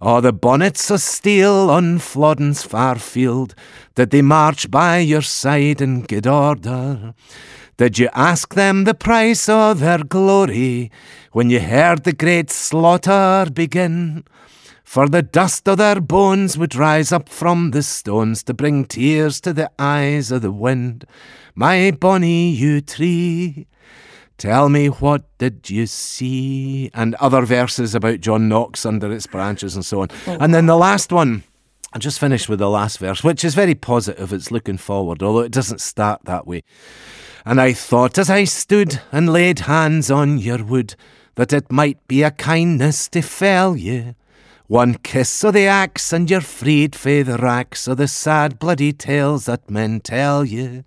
Or 0.00 0.22
the 0.22 0.32
bonnets 0.32 0.90
of 0.90 1.02
steel 1.02 1.68
on 1.70 1.98
Flodden's 1.98 2.62
far 2.62 2.98
field, 2.98 3.54
did 3.94 4.08
they 4.08 4.22
march 4.22 4.70
by 4.70 5.00
your 5.00 5.22
side 5.22 5.82
in 5.82 6.02
good 6.02 6.26
order? 6.26 7.12
Did 7.76 7.98
you 7.98 8.08
ask 8.14 8.54
them 8.54 8.84
the 8.84 8.94
price 8.94 9.48
of 9.48 9.80
their 9.80 10.04
glory 10.04 10.92
when 11.32 11.50
you 11.50 11.58
heard 11.58 12.04
the 12.04 12.12
great 12.12 12.48
slaughter 12.48 13.46
begin? 13.52 14.22
For 14.84 15.08
the 15.08 15.22
dust 15.22 15.66
of 15.66 15.78
their 15.78 16.00
bones 16.00 16.56
would 16.56 16.76
rise 16.76 17.10
up 17.10 17.28
from 17.28 17.72
the 17.72 17.82
stones 17.82 18.44
to 18.44 18.54
bring 18.54 18.84
tears 18.84 19.40
to 19.40 19.52
the 19.52 19.72
eyes 19.76 20.30
of 20.30 20.42
the 20.42 20.52
wind. 20.52 21.04
My 21.56 21.90
bonny 21.90 22.50
yew 22.50 22.80
tree, 22.80 23.66
tell 24.38 24.68
me 24.68 24.86
what 24.86 25.24
did 25.38 25.68
you 25.68 25.86
see? 25.86 26.92
And 26.94 27.16
other 27.16 27.42
verses 27.42 27.96
about 27.96 28.20
John 28.20 28.48
Knox 28.48 28.86
under 28.86 29.10
its 29.10 29.26
branches 29.26 29.74
and 29.74 29.84
so 29.84 30.02
on. 30.02 30.10
And 30.26 30.54
then 30.54 30.66
the 30.66 30.76
last 30.76 31.10
one. 31.10 31.42
I 31.94 31.98
just 31.98 32.18
finished 32.18 32.48
with 32.48 32.58
the 32.58 32.68
last 32.68 32.98
verse, 32.98 33.22
which 33.22 33.44
is 33.44 33.54
very 33.54 33.76
positive. 33.76 34.32
It's 34.32 34.50
looking 34.50 34.78
forward, 34.78 35.22
although 35.22 35.44
it 35.44 35.52
doesn't 35.52 35.80
start 35.80 36.22
that 36.24 36.44
way. 36.44 36.64
And 37.46 37.60
I 37.60 37.72
thought 37.72 38.18
as 38.18 38.28
I 38.28 38.42
stood 38.44 39.00
and 39.12 39.32
laid 39.32 39.60
hands 39.60 40.10
on 40.10 40.38
your 40.38 40.64
wood 40.64 40.96
that 41.36 41.52
it 41.52 41.70
might 41.70 42.04
be 42.08 42.24
a 42.24 42.32
kindness 42.32 43.08
to 43.10 43.22
fell 43.22 43.76
ye. 43.76 44.16
One 44.66 44.94
kiss 44.94 45.44
o' 45.44 45.52
the 45.52 45.66
axe 45.66 46.12
and 46.12 46.28
you're 46.28 46.40
freed 46.40 46.96
fae 46.96 47.22
the 47.22 47.38
racks 47.38 47.86
o' 47.86 47.94
the 47.94 48.08
sad 48.08 48.58
bloody 48.58 48.92
tales 48.92 49.44
that 49.44 49.70
men 49.70 50.00
tell 50.00 50.44
ye. 50.44 50.82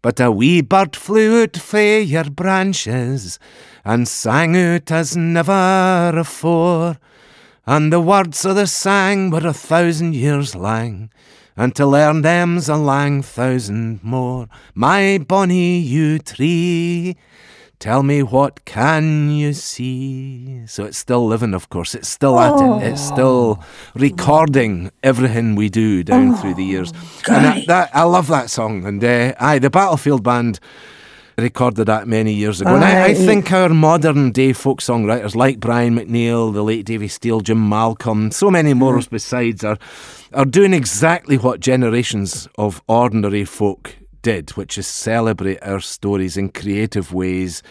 But 0.00 0.20
a 0.20 0.30
wee 0.30 0.60
bird 0.60 0.94
flew 0.94 1.42
out 1.42 1.56
fae 1.56 1.98
your 1.98 2.30
branches 2.30 3.40
and 3.84 4.06
sang 4.06 4.56
out 4.56 4.92
as 4.92 5.16
never 5.16 6.12
afore. 6.14 6.98
And 7.70 7.92
the 7.92 8.00
words 8.00 8.44
o' 8.44 8.52
the 8.52 8.66
sang 8.66 9.30
were 9.30 9.46
a 9.46 9.52
thousand 9.52 10.16
years 10.16 10.56
lang 10.56 11.08
and 11.56 11.72
to 11.76 11.86
learn 11.86 12.22
them's 12.22 12.68
a 12.68 12.74
lang 12.74 13.22
thousand 13.22 14.02
more. 14.02 14.48
My 14.74 15.18
bonny 15.18 15.78
yew 15.78 16.18
tree, 16.18 17.16
tell 17.78 18.02
me 18.02 18.24
what 18.24 18.64
can 18.64 19.30
you 19.30 19.52
see? 19.52 20.66
So 20.66 20.82
it's 20.82 20.98
still 20.98 21.24
living, 21.24 21.54
of 21.54 21.68
course. 21.68 21.94
It's 21.94 22.08
still 22.08 22.40
oh. 22.40 22.80
at 22.80 22.82
it. 22.82 22.90
It's 22.90 23.00
still 23.00 23.62
recording 23.94 24.90
everything 25.04 25.54
we 25.54 25.68
do 25.68 26.02
down 26.02 26.32
oh. 26.32 26.36
through 26.38 26.54
the 26.54 26.64
years. 26.64 26.92
And 27.28 27.44
that, 27.44 27.66
that, 27.68 27.90
I 27.94 28.02
love 28.02 28.26
that 28.26 28.50
song. 28.50 28.84
And 28.84 29.04
uh, 29.04 29.34
aye, 29.38 29.60
the 29.60 29.70
Battlefield 29.70 30.24
Band 30.24 30.58
recorded 31.40 31.86
that 31.86 32.06
many 32.06 32.32
years 32.32 32.60
ago. 32.60 32.74
And 32.74 32.84
I, 32.84 33.06
I, 33.06 33.14
think 33.14 33.52
our 33.52 33.68
modern 33.68 34.30
day 34.32 34.52
folk 34.52 34.80
songwriters 34.80 35.34
like 35.34 35.60
Brian 35.60 35.96
McNeill, 35.96 36.52
the 36.52 36.62
late 36.62 36.86
Davy 36.86 37.08
Steele, 37.08 37.40
Jim 37.40 37.68
Malcolm, 37.68 38.30
so 38.30 38.50
many 38.50 38.74
more 38.74 38.98
mm. 38.98 39.10
besides 39.10 39.64
are 39.64 39.78
are 40.32 40.44
doing 40.44 40.72
exactly 40.72 41.36
what 41.36 41.60
generations 41.60 42.48
of 42.56 42.80
ordinary 42.86 43.44
folk 43.44 43.96
did, 44.22 44.50
which 44.50 44.78
is 44.78 44.86
celebrate 44.86 45.58
our 45.62 45.80
stories 45.80 46.36
in 46.36 46.50
creative 46.50 47.12
ways, 47.12 47.62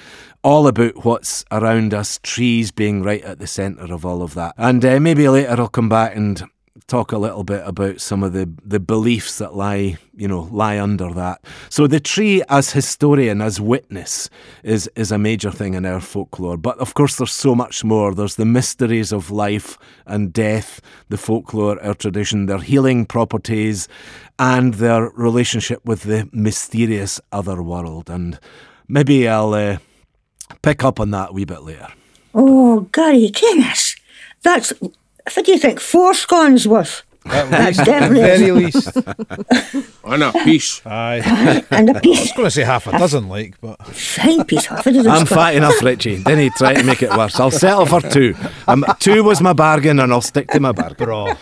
all 0.44 0.68
about 0.68 1.06
what's 1.06 1.46
around 1.52 1.94
us, 1.94 2.20
trees 2.24 2.72
being 2.72 3.04
right 3.04 3.24
at 3.24 3.40
the 3.40 3.48
centre 3.48 3.94
of 3.94 4.06
all 4.06 4.22
of 4.22 4.34
that. 4.34 4.54
And 4.58 4.84
uh, 4.84 5.00
maybe 5.00 5.28
later 5.30 5.62
I'll 5.62 5.68
come 5.68 5.90
back 5.90 6.16
and 6.16 6.44
talk 6.88 7.12
a 7.12 7.18
little 7.18 7.44
bit 7.44 7.62
about 7.66 8.02
some 8.02 8.24
of 8.24 8.34
the, 8.34 8.50
the 8.64 8.80
beliefs 8.80 9.38
that 9.38 9.56
lie, 9.56 9.98
you 10.16 10.28
know, 10.28 10.48
lie 10.52 10.80
under 10.80 11.14
that. 11.14 11.44
So 11.70 11.88
the 11.88 12.00
tree 12.00 12.44
as 12.50 12.72
historian, 12.72 13.42
as 13.42 13.62
witness, 13.62 14.30
is 14.64 14.90
is 14.96 15.12
a 15.12 15.18
major 15.18 15.52
thing 15.52 15.74
in 15.74 15.86
our 15.86 16.00
folklore. 16.00 16.58
But 16.58 16.78
of 16.80 16.94
course, 16.94 17.18
there's 17.18 17.32
so 17.32 17.56
much 17.56 17.84
more. 17.84 18.14
There's 18.14 18.36
the 18.36 18.46
mysteries 18.46 19.12
of 19.12 19.32
life 19.32 19.78
and 20.06 20.34
death, 20.34 20.82
the 21.10 21.18
folklore, 21.18 21.82
our 21.84 21.94
tradition, 21.94 22.46
their 22.46 22.60
healing 22.60 23.06
properties, 23.06 23.88
and 24.38 24.76
their 24.76 25.10
relationship 25.16 25.84
with 25.86 26.04
the 26.04 26.30
mysterious 26.32 27.22
other 27.32 27.62
world. 27.62 28.10
And 28.10 28.40
maybe 28.88 29.28
I'll 29.28 29.54
uh, 29.54 29.78
pick 30.62 30.84
up 30.84 31.00
on 31.00 31.12
that 31.12 31.30
a 31.30 31.34
wee 31.34 31.46
bit 31.46 31.64
later. 31.64 31.88
Oh, 32.34 32.82
Gary 32.92 33.30
Kennis, 33.30 33.96
that's 34.44 34.72
what 35.36 35.46
do 35.46 35.52
you 35.52 35.58
think? 35.60 35.80
Four 35.80 36.14
scones 36.14 36.68
worth. 36.68 37.04
At 37.26 37.52
That's 37.52 37.78
least, 37.78 37.80
at 37.80 37.86
the 37.86 37.92
definitely 37.92 38.22
very 38.22 38.52
least. 38.52 38.98
On 40.06 40.22
a 40.22 40.32
piece. 40.46 40.82
Aye. 40.86 41.66
and 41.72 41.90
a 41.90 41.92
I 41.92 41.94
was 41.94 42.02
piece, 42.02 42.32
going 42.32 42.46
to 42.46 42.52
say 42.52 42.64
half 42.64 42.88
a 42.88 42.92
dozen, 42.92 43.28
like, 43.28 43.60
but 43.62 43.86
fine 43.88 44.46
piece, 44.46 44.66
half 44.68 44.88
a 44.88 44.92
dozen 44.92 45.12
I'm 45.12 45.26
scones. 45.26 45.30
fat 45.42 45.56
enough, 45.56 45.82
Richie. 45.84 46.24
Didn't 46.24 46.40
he 46.40 46.50
tried 46.52 46.76
to 46.76 46.84
make 46.84 47.04
it 47.04 47.12
worse? 47.12 47.40
I'll 47.40 47.52
settle 47.52 47.86
for 47.86 48.02
two. 48.02 48.36
Um, 48.68 48.86
two 49.00 49.24
was 49.24 49.42
my 49.42 49.54
bargain, 49.54 50.00
and 50.00 50.12
I'll 50.14 50.22
stick 50.22 50.48
to 50.52 50.60
my 50.60 50.72
bargain. 50.72 51.06
bro. 51.06 51.34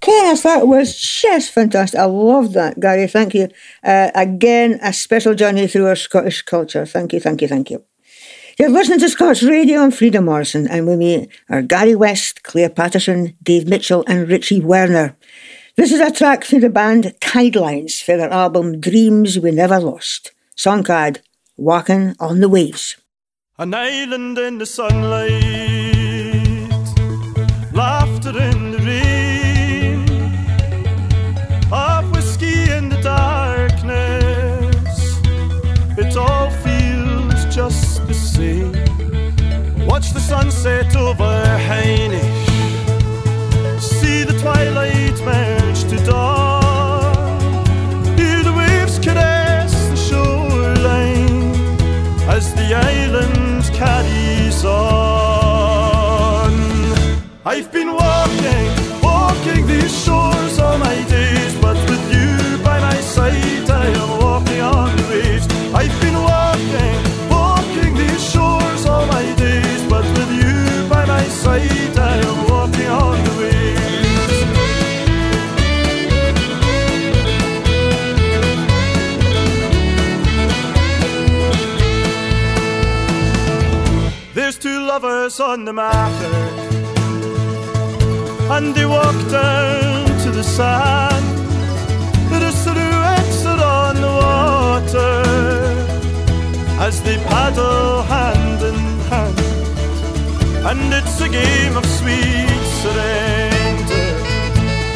Kenneth, 0.00 0.42
that 0.42 0.66
was 0.66 1.00
just 1.00 1.52
fantastic. 1.52 1.98
I 1.98 2.04
love 2.06 2.52
that, 2.54 2.80
Gary. 2.80 3.06
Thank 3.06 3.34
you. 3.34 3.48
Uh, 3.84 4.10
again, 4.14 4.78
a 4.82 4.92
special 4.92 5.34
journey 5.34 5.68
through 5.68 5.86
our 5.86 5.96
Scottish 5.96 6.42
culture. 6.42 6.84
Thank 6.84 7.12
you, 7.12 7.20
thank 7.20 7.40
you, 7.40 7.48
thank 7.48 7.70
you. 7.70 7.84
You're 8.56 8.70
listening 8.70 9.00
to 9.00 9.08
Scots 9.08 9.42
Radio 9.42 9.82
and 9.82 9.92
Frida 9.92 10.22
Morrison, 10.22 10.68
and 10.68 10.86
with 10.86 11.00
me 11.00 11.28
are 11.50 11.60
Gary 11.60 11.96
West, 11.96 12.44
Claire 12.44 12.70
Patterson, 12.70 13.36
Dave 13.42 13.66
Mitchell, 13.66 14.04
and 14.06 14.28
Richie 14.28 14.60
Werner. 14.60 15.16
This 15.76 15.90
is 15.90 15.98
a 15.98 16.12
track 16.12 16.44
from 16.44 16.60
the 16.60 16.70
band 16.70 17.16
Tidelines 17.20 18.00
for 18.00 18.16
their 18.16 18.30
album 18.30 18.78
Dreams 18.78 19.40
We 19.40 19.50
Never 19.50 19.80
Lost. 19.80 20.30
Song 20.54 20.84
card 20.84 21.20
Walking 21.56 22.14
on 22.20 22.38
the 22.38 22.48
Waves. 22.48 22.96
An 23.58 23.74
island 23.74 24.38
in 24.38 24.58
the 24.58 24.66
sunlight, 24.66 25.73
Watch 40.04 40.12
the 40.12 40.20
sunset 40.20 40.94
over 40.96 41.24
Heinisch, 41.66 42.20
see 43.80 44.22
the 44.22 44.38
twilight 44.38 45.18
merge 45.24 45.84
to 45.84 45.96
dawn. 46.04 47.64
Hear 48.18 48.42
the 48.42 48.52
waves 48.52 48.98
caress 48.98 49.72
the 49.88 49.96
shoreline 49.96 51.54
as 52.28 52.52
the 52.52 52.74
island 52.74 53.64
carries 53.72 54.62
on. 54.62 56.52
I've 57.46 57.72
been 57.72 57.96
two 85.30 85.42
on 85.42 85.64
the 85.64 85.72
marker, 85.72 86.34
and 88.54 88.74
they 88.74 88.84
walk 88.84 89.16
down 89.30 90.04
to 90.22 90.30
the 90.30 90.42
sand. 90.42 91.24
Their 92.30 92.52
silhouettes 92.52 93.46
are 93.46 93.62
on 93.62 93.94
the 94.04 94.12
water 94.24 95.22
as 96.86 97.00
they 97.02 97.16
paddle 97.24 98.02
hand 98.02 98.60
in 98.70 98.78
hand, 99.08 99.38
and 100.68 100.92
it's 100.92 101.20
a 101.20 101.28
game 101.28 101.76
of 101.76 101.86
sweet 101.86 102.62
surrender 102.82 104.08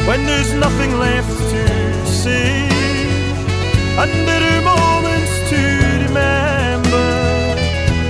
when 0.07 0.25
there's 0.27 0.53
nothing 0.53 0.91
left 0.99 1.37
to 1.53 2.05
say, 2.05 2.67
and 4.01 4.11
there 4.27 4.67
are 4.67 5.08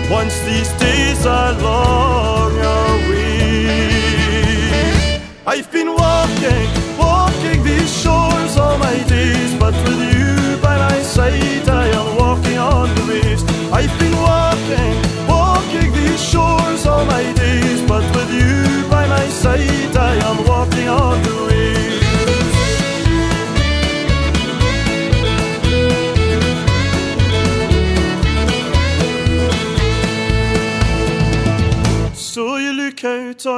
once 0.10 0.40
these 0.42 0.72
days 0.74 1.26
are 1.26 1.54
long 1.62 2.52
away. 2.52 3.68
I've 5.46 5.72
been 5.72 5.94
walking, 5.94 6.68
walking 6.98 7.64
these 7.64 7.92
shores 8.02 8.58
all 8.58 8.78
my 8.80 8.98
days, 9.08 9.54
but 9.60 9.74
with 9.86 10.02
you 10.16 10.58
by 10.62 10.78
my 10.78 11.00
side, 11.02 11.70
I 11.70 11.88
am 12.00 12.18
walking 12.18 12.58
on 12.58 12.94
the 12.96 13.06
waves. 13.08 13.44
I've 13.72 13.96
been 14.00 14.16
walking, 14.16 14.96
walking 15.28 15.92
these 15.94 16.22
shores 16.32 16.86
all 16.88 17.06
my 17.06 17.24
days, 17.34 17.82
but 17.84 18.04
with 18.16 18.32
you 18.34 18.90
by 18.90 19.08
my 19.08 19.28
side, 19.28 19.79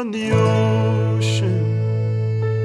on 0.01 0.09
the 0.09 0.31
ocean, 0.31 1.61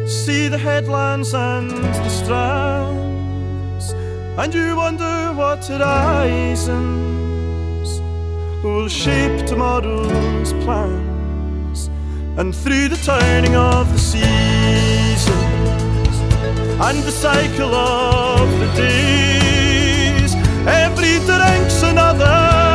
see 0.08 0.48
the 0.48 0.56
headlands 0.56 1.34
and 1.34 1.70
the 1.70 2.08
strands, 2.08 3.92
and 4.40 4.54
you 4.54 4.74
wonder 4.74 5.34
what 5.34 5.62
horizons 5.66 6.80
will 8.64 8.88
shape 8.88 9.44
tomorrow's 9.44 10.54
plans. 10.64 11.90
And 12.38 12.54
through 12.56 12.88
the 12.88 13.00
turning 13.12 13.54
of 13.54 13.92
the 13.92 13.98
seasons 13.98 15.36
and 16.86 17.02
the 17.02 17.12
cycle 17.26 17.74
of 17.74 18.48
the 18.60 18.68
days, 18.86 20.34
every 20.66 21.18
drink's 21.26 21.82
another 21.82 22.65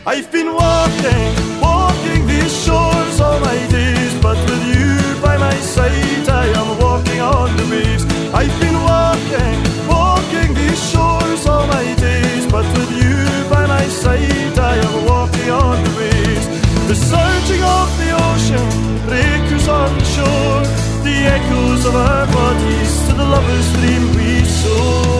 I've 0.05 0.31
been 0.31 0.53
walking, 0.53 1.33
walking 1.61 2.25
these 2.27 2.53
shores 2.65 3.19
all 3.19 3.39
my 3.39 3.59
days, 3.67 4.13
but 4.21 4.37
with 4.49 4.63
you 4.73 5.21
by 5.21 5.37
my 5.37 5.55
side, 5.59 6.29
I 6.29 6.45
am 6.61 6.69
walking 6.79 7.19
on 7.19 7.55
the 7.57 7.65
waves. 7.73 8.05
I've 8.33 8.57
been 8.61 8.77
walking, 8.93 9.57
walking 9.87 10.53
these 10.53 10.81
shores 10.91 11.45
all 11.45 11.67
my 11.67 11.93
days, 11.95 12.45
but 12.51 12.65
with 12.77 12.91
you 13.01 13.15
by 13.49 13.65
my 13.67 13.85
side, 13.87 14.57
I 14.57 14.75
am 14.87 15.05
walking 15.05 15.49
on 15.49 15.83
the 15.83 15.93
waves. 16.01 16.47
The 16.87 16.95
surging 16.95 17.63
of 17.63 17.87
the 18.01 18.09
ocean, 18.29 18.67
echoes 21.35 21.85
of 21.85 21.95
our 21.95 22.25
bodies 22.27 22.91
to 23.07 23.13
the 23.13 23.23
lover's 23.23 23.67
dream 23.77 24.03
we 24.15 24.45
soar. 24.45 25.17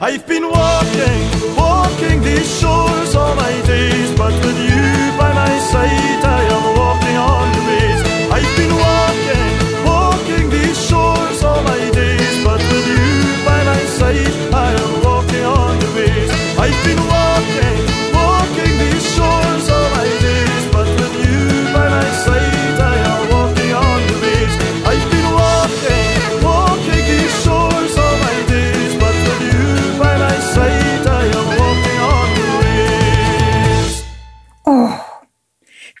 I've 0.00 0.26
been 0.26 0.46
walking, 0.46 1.56
walking 1.56 2.20
these 2.22 2.60
shores 2.60 3.14
all 3.14 3.34
my 3.34 3.54
days, 3.62 4.10
but 4.18 4.34
with 4.44 4.58
you 4.68 5.18
by 5.18 5.32
my 5.32 5.58
side, 5.70 6.23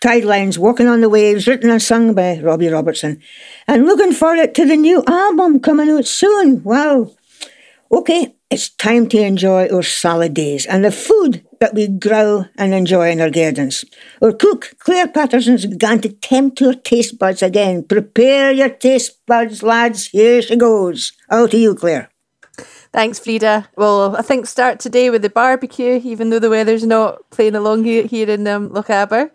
tide 0.04 0.24
lines, 0.24 0.58
walking 0.58 0.86
on 0.86 1.00
the 1.00 1.08
waves, 1.08 1.48
written 1.48 1.70
and 1.70 1.80
sung 1.80 2.14
by 2.14 2.38
Robbie 2.38 2.68
Robertson. 2.68 3.22
And 3.66 3.86
looking 3.86 4.12
forward 4.12 4.54
to 4.54 4.66
the 4.66 4.76
new 4.76 5.02
album 5.06 5.60
coming 5.60 5.88
out 5.88 6.04
soon. 6.04 6.62
Wow. 6.62 7.10
Okay, 7.90 8.34
it's 8.50 8.68
time 8.68 9.08
to 9.08 9.18
enjoy 9.18 9.68
our 9.68 9.82
salad 9.82 10.34
days 10.34 10.66
and 10.66 10.84
the 10.84 10.92
food 10.92 11.42
that 11.60 11.74
we 11.74 11.88
grow 11.88 12.44
and 12.58 12.74
enjoy 12.74 13.12
in 13.12 13.20
our 13.22 13.30
gardens. 13.30 13.84
Our 14.20 14.32
cook, 14.32 14.74
Claire 14.78 15.08
Patterson's 15.08 15.64
began 15.64 16.00
to 16.00 16.10
tempt 16.10 16.60
your 16.60 16.74
taste 16.74 17.18
buds 17.18 17.42
again. 17.42 17.84
Prepare 17.84 18.52
your 18.52 18.68
taste 18.68 19.24
buds, 19.26 19.62
lads. 19.62 20.08
Here 20.08 20.42
she 20.42 20.56
goes. 20.56 21.12
Out 21.30 21.52
to 21.52 21.56
you, 21.56 21.74
Claire. 21.74 22.10
Thanks, 22.94 23.18
Frida. 23.18 23.68
Well, 23.74 24.14
I 24.14 24.22
think 24.22 24.46
start 24.46 24.78
today 24.78 25.10
with 25.10 25.22
the 25.22 25.28
barbecue, 25.28 26.00
even 26.04 26.30
though 26.30 26.38
the 26.38 26.48
weather's 26.48 26.86
not 26.86 27.28
playing 27.30 27.56
along 27.56 27.82
here, 27.82 28.30
in 28.30 28.46
um, 28.46 28.70
Lochaber. 28.70 29.32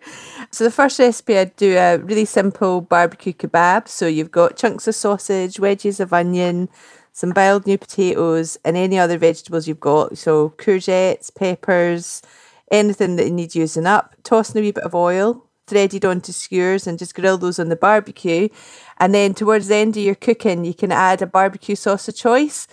So 0.50 0.64
the 0.64 0.70
first 0.70 0.98
recipe, 0.98 1.36
I'd 1.36 1.54
do 1.56 1.76
a 1.76 1.98
really 1.98 2.24
simple 2.24 2.80
barbecue 2.80 3.34
kebab. 3.34 3.86
So 3.86 4.06
you've 4.06 4.30
got 4.30 4.56
chunks 4.56 4.88
of 4.88 4.94
sausage, 4.94 5.60
wedges 5.60 6.00
of 6.00 6.14
onion, 6.14 6.70
some 7.12 7.32
boiled 7.32 7.66
new 7.66 7.76
potatoes, 7.76 8.56
and 8.64 8.78
any 8.78 8.98
other 8.98 9.18
vegetables 9.18 9.68
you've 9.68 9.78
got. 9.78 10.16
So 10.16 10.54
courgettes, 10.56 11.30
peppers, 11.34 12.22
anything 12.70 13.16
that 13.16 13.26
you 13.26 13.32
need 13.32 13.54
using 13.54 13.84
up. 13.84 14.14
Toss 14.22 14.54
in 14.54 14.58
a 14.58 14.62
wee 14.62 14.72
bit 14.72 14.84
of 14.84 14.94
oil, 14.94 15.44
threaded 15.66 16.06
onto 16.06 16.32
skewers, 16.32 16.86
and 16.86 16.98
just 16.98 17.14
grill 17.14 17.36
those 17.36 17.58
on 17.58 17.68
the 17.68 17.76
barbecue. 17.76 18.48
And 18.96 19.14
then 19.14 19.34
towards 19.34 19.68
the 19.68 19.76
end 19.76 19.98
of 19.98 20.02
your 20.02 20.14
cooking, 20.14 20.64
you 20.64 20.72
can 20.72 20.92
add 20.92 21.20
a 21.20 21.26
barbecue 21.26 21.76
sauce 21.76 22.08
of 22.08 22.16
choice. 22.16 22.66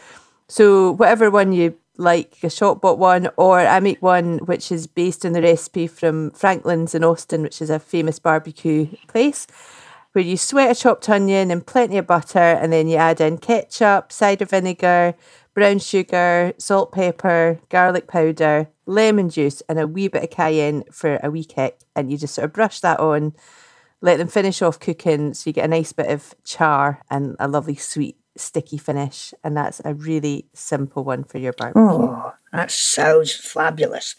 So 0.49 0.91
whatever 0.91 1.29
one 1.29 1.51
you 1.51 1.77
like, 1.97 2.37
a 2.43 2.49
shop 2.49 2.81
bought 2.81 2.99
one, 2.99 3.29
or 3.37 3.59
I 3.59 3.79
make 3.79 4.01
one 4.01 4.37
which 4.39 4.71
is 4.71 4.87
based 4.87 5.25
on 5.25 5.33
the 5.33 5.41
recipe 5.41 5.87
from 5.87 6.31
Franklin's 6.31 6.95
in 6.95 7.03
Austin, 7.03 7.41
which 7.41 7.61
is 7.61 7.69
a 7.69 7.79
famous 7.79 8.19
barbecue 8.19 8.87
place, 9.07 9.47
where 10.13 10.23
you 10.23 10.37
sweat 10.37 10.71
a 10.71 10.79
chopped 10.79 11.09
onion 11.09 11.51
and 11.51 11.65
plenty 11.65 11.97
of 11.97 12.07
butter, 12.07 12.39
and 12.39 12.71
then 12.71 12.87
you 12.87 12.95
add 12.95 13.19
in 13.19 13.39
ketchup, 13.39 14.11
cider 14.11 14.45
vinegar, 14.45 15.15
brown 15.53 15.79
sugar, 15.79 16.53
salt, 16.57 16.91
pepper, 16.91 17.59
garlic 17.69 18.07
powder, 18.07 18.69
lemon 18.85 19.29
juice, 19.29 19.61
and 19.67 19.79
a 19.79 19.87
wee 19.87 20.07
bit 20.07 20.23
of 20.23 20.29
cayenne 20.29 20.83
for 20.91 21.19
a 21.23 21.31
wee 21.31 21.43
kick, 21.43 21.79
and 21.95 22.11
you 22.11 22.17
just 22.17 22.35
sort 22.35 22.45
of 22.45 22.53
brush 22.53 22.79
that 22.79 22.99
on. 22.99 23.33
Let 23.99 24.17
them 24.17 24.27
finish 24.27 24.61
off 24.61 24.79
cooking 24.79 25.33
so 25.33 25.49
you 25.49 25.53
get 25.53 25.65
a 25.65 25.67
nice 25.67 25.91
bit 25.91 26.07
of 26.07 26.35
char 26.43 27.01
and 27.09 27.35
a 27.39 27.47
lovely 27.47 27.75
sweet 27.75 28.15
sticky 28.37 28.77
finish, 28.77 29.33
and 29.43 29.55
that's 29.57 29.81
a 29.83 29.93
really 29.93 30.45
simple 30.53 31.03
one 31.03 31.23
for 31.23 31.37
your 31.37 31.53
barbecue. 31.53 31.81
Oh, 31.81 32.33
that 32.53 32.71
sounds 32.71 33.33
fabulous. 33.33 34.15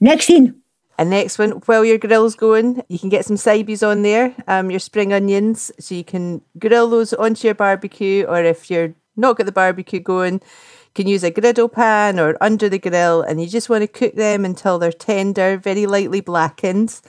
Next 0.00 0.26
thing. 0.26 0.56
And 0.98 1.08
next 1.08 1.38
one, 1.38 1.52
while 1.64 1.82
your 1.82 1.96
grill's 1.96 2.34
going, 2.34 2.82
you 2.88 2.98
can 2.98 3.08
get 3.08 3.24
some 3.24 3.36
sibes 3.36 3.82
on 3.82 4.02
there, 4.02 4.34
um, 4.46 4.70
your 4.70 4.80
spring 4.80 5.14
onions, 5.14 5.72
so 5.80 5.94
you 5.94 6.04
can 6.04 6.42
grill 6.58 6.90
those 6.90 7.14
onto 7.14 7.48
your 7.48 7.54
barbecue, 7.54 8.26
or 8.26 8.44
if 8.44 8.70
you're 8.70 8.92
not 9.16 9.38
got 9.38 9.46
the 9.46 9.52
barbecue 9.52 10.00
going, 10.00 10.34
you 10.34 10.94
can 10.94 11.06
use 11.06 11.24
a 11.24 11.30
griddle 11.30 11.70
pan 11.70 12.20
or 12.20 12.36
under 12.42 12.68
the 12.68 12.78
grill, 12.78 13.22
and 13.22 13.40
you 13.40 13.46
just 13.48 13.70
want 13.70 13.80
to 13.80 13.88
cook 13.88 14.14
them 14.14 14.44
until 14.44 14.78
they're 14.78 14.92
tender, 14.92 15.56
very 15.56 15.86
lightly 15.86 16.20
blackened, 16.20 17.00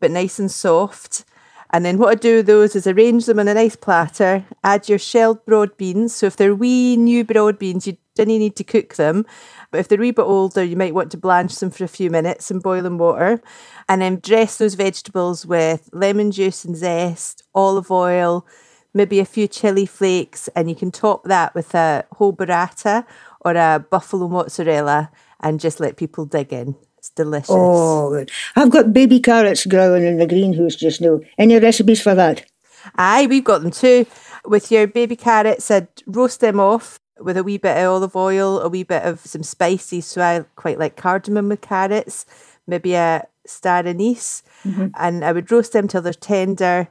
but 0.00 0.10
nice 0.10 0.38
and 0.38 0.50
soft. 0.50 1.26
And 1.74 1.84
then 1.84 1.98
what 1.98 2.10
I 2.10 2.14
do 2.14 2.36
with 2.36 2.46
those 2.46 2.76
is 2.76 2.86
arrange 2.86 3.26
them 3.26 3.40
on 3.40 3.48
a 3.48 3.54
nice 3.54 3.74
platter, 3.74 4.46
add 4.62 4.88
your 4.88 4.96
shelled 4.96 5.44
broad 5.44 5.76
beans. 5.76 6.14
So 6.14 6.26
if 6.26 6.36
they're 6.36 6.54
wee 6.54 6.96
new 6.96 7.24
broad 7.24 7.58
beans, 7.58 7.84
you 7.84 7.96
don't 8.14 8.28
need 8.28 8.54
to 8.54 8.62
cook 8.62 8.94
them. 8.94 9.26
But 9.72 9.80
if 9.80 9.88
they're 9.88 9.98
a 9.98 10.02
wee 10.02 10.12
bit 10.12 10.22
older, 10.22 10.62
you 10.62 10.76
might 10.76 10.94
want 10.94 11.10
to 11.10 11.16
blanch 11.16 11.56
them 11.56 11.70
for 11.70 11.82
a 11.82 11.88
few 11.88 12.10
minutes 12.10 12.48
in 12.48 12.60
boiling 12.60 12.96
water. 12.96 13.42
And 13.88 14.00
then 14.00 14.20
dress 14.20 14.56
those 14.56 14.74
vegetables 14.74 15.44
with 15.46 15.90
lemon 15.92 16.30
juice 16.30 16.64
and 16.64 16.76
zest, 16.76 17.42
olive 17.56 17.90
oil, 17.90 18.46
maybe 18.94 19.18
a 19.18 19.24
few 19.24 19.48
chili 19.48 19.84
flakes, 19.84 20.46
and 20.54 20.70
you 20.70 20.76
can 20.76 20.92
top 20.92 21.24
that 21.24 21.56
with 21.56 21.74
a 21.74 22.04
whole 22.12 22.32
burrata 22.32 23.04
or 23.40 23.56
a 23.56 23.84
buffalo 23.90 24.28
mozzarella 24.28 25.10
and 25.40 25.58
just 25.58 25.80
let 25.80 25.96
people 25.96 26.24
dig 26.24 26.52
in. 26.52 26.76
Delicious. 27.16 27.48
Oh, 27.50 28.10
good. 28.10 28.30
I've 28.56 28.70
got 28.70 28.92
baby 28.92 29.20
carrots 29.20 29.66
growing 29.66 30.04
in 30.04 30.16
the 30.18 30.26
greenhouse 30.26 30.74
just 30.74 31.00
now. 31.00 31.20
Any 31.38 31.58
recipes 31.58 32.00
for 32.02 32.14
that? 32.14 32.44
Aye, 32.96 33.26
we've 33.26 33.44
got 33.44 33.62
them 33.62 33.70
too. 33.70 34.06
With 34.44 34.70
your 34.70 34.86
baby 34.86 35.16
carrots, 35.16 35.70
I'd 35.70 35.88
roast 36.06 36.40
them 36.40 36.58
off 36.60 36.98
with 37.20 37.36
a 37.36 37.44
wee 37.44 37.56
bit 37.58 37.76
of 37.76 37.90
olive 37.90 38.16
oil, 38.16 38.60
a 38.60 38.68
wee 38.68 38.82
bit 38.82 39.04
of 39.04 39.20
some 39.20 39.42
spices. 39.44 40.06
So 40.06 40.20
I 40.20 40.44
quite 40.56 40.78
like 40.78 40.96
cardamom 40.96 41.48
with 41.48 41.60
carrots, 41.60 42.26
maybe 42.66 42.94
a 42.94 43.26
star 43.46 43.86
anise, 43.86 44.42
Mm-hmm. 44.64 44.86
and 44.98 45.22
I 45.24 45.32
would 45.32 45.52
roast 45.52 45.72
them 45.74 45.86
till 45.88 46.00
they're 46.02 46.14
tender. 46.14 46.88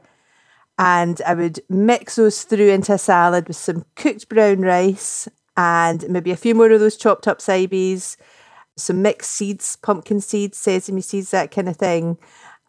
And 0.78 1.20
I 1.26 1.34
would 1.34 1.60
mix 1.68 2.16
those 2.16 2.42
through 2.44 2.70
into 2.70 2.92
a 2.94 2.98
salad 2.98 3.46
with 3.48 3.56
some 3.56 3.84
cooked 3.96 4.28
brown 4.28 4.60
rice 4.62 5.28
and 5.56 6.08
maybe 6.08 6.30
a 6.32 6.36
few 6.36 6.54
more 6.54 6.70
of 6.70 6.80
those 6.80 6.96
chopped 6.96 7.28
up 7.28 7.38
sibes, 7.38 8.16
some 8.76 9.02
mixed 9.02 9.30
seeds, 9.30 9.76
pumpkin 9.76 10.20
seeds, 10.20 10.58
sesame 10.58 11.00
seeds, 11.00 11.30
that 11.30 11.50
kind 11.50 11.68
of 11.68 11.76
thing. 11.76 12.18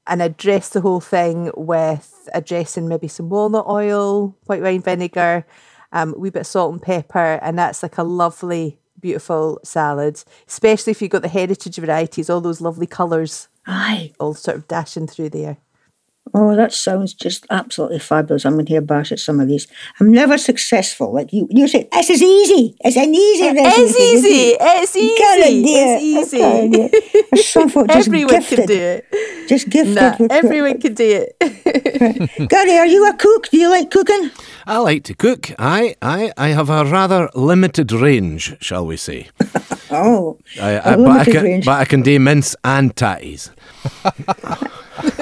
And 0.07 0.21
I 0.21 0.27
dress 0.27 0.69
the 0.69 0.81
whole 0.81 0.99
thing 0.99 1.51
with 1.55 2.29
a 2.33 2.41
dressing, 2.41 2.87
maybe 2.87 3.07
some 3.07 3.29
walnut 3.29 3.65
oil, 3.67 4.35
white 4.45 4.61
wine 4.61 4.81
vinegar, 4.81 5.45
um, 5.91 6.13
a 6.13 6.19
wee 6.19 6.29
bit 6.29 6.41
of 6.41 6.47
salt 6.47 6.73
and 6.73 6.81
pepper, 6.81 7.39
and 7.41 7.57
that's 7.57 7.81
like 7.81 7.97
a 7.97 8.03
lovely, 8.03 8.79
beautiful 8.99 9.59
salad. 9.63 10.23
Especially 10.47 10.91
if 10.91 11.01
you've 11.01 11.11
got 11.11 11.23
the 11.23 11.27
heritage 11.27 11.77
varieties, 11.77 12.29
all 12.29 12.41
those 12.41 12.61
lovely 12.61 12.87
colours 12.87 13.47
Aye. 13.65 14.13
all 14.19 14.35
sort 14.35 14.57
of 14.57 14.67
dashing 14.67 15.07
through 15.07 15.29
there. 15.29 15.57
Oh, 16.33 16.55
that 16.55 16.73
sounds 16.73 17.13
just 17.13 17.45
absolutely 17.49 17.99
fabulous. 17.99 18.45
I'm 18.45 18.53
going 18.53 18.65
to 18.65 18.71
hear 18.73 18.81
bash 18.81 19.11
at 19.11 19.19
some 19.19 19.39
of 19.39 19.47
these. 19.47 19.67
I'm 19.99 20.11
never 20.11 20.37
successful. 20.37 21.13
Like 21.13 21.31
you, 21.31 21.47
you 21.49 21.67
say, 21.67 21.87
this 21.93 22.09
is 22.09 22.21
easy. 22.21 22.75
It's 22.81 22.97
an 22.97 23.13
easy 23.15 23.45
recipe. 23.53 23.81
It's 23.81 23.99
easy. 23.99 24.55
It's 24.59 24.95
easy. 24.95 25.15
Get 25.17 25.39
it, 25.39 25.63
dear. 25.65 25.97
It's 26.01 26.33
easy. 26.33 27.29
dear. 27.31 27.43
Some 27.43 27.69
folk 27.69 27.87
just 27.87 28.07
Everyone 28.07 28.33
gifted. 28.35 28.57
can 28.57 28.67
do 28.67 28.73
it. 28.81 29.47
Just 29.47 29.69
gifted. 29.69 29.95
Nah, 29.95 30.15
with 30.19 30.31
everyone 30.31 30.81
can 30.81 30.93
do 30.95 31.27
it. 31.39 32.49
Gary, 32.49 32.77
are 32.79 32.87
you 32.87 33.07
a 33.07 33.13
cook? 33.15 33.49
Do 33.49 33.57
you 33.57 33.69
like 33.69 33.91
cooking? 33.91 34.31
I 34.65 34.79
like 34.79 35.03
to 35.05 35.13
cook. 35.13 35.51
I, 35.59 35.95
I, 36.01 36.33
I 36.37 36.47
have 36.49 36.69
a 36.69 36.83
rather 36.85 37.29
limited 37.35 37.91
range, 37.91 38.57
shall 38.61 38.85
we 38.85 38.97
say. 38.97 39.29
Oh, 39.91 40.39
I, 40.59 40.71
A 40.71 40.77
I, 40.79 40.81
but, 40.81 40.91
I 40.91 40.95
limited 40.95 41.31
can, 41.33 41.43
range. 41.43 41.65
but 41.65 41.79
I 41.79 41.85
can 41.85 42.01
do 42.01 42.19
mince 42.19 42.55
and 42.65 42.93
tatties. 42.95 43.51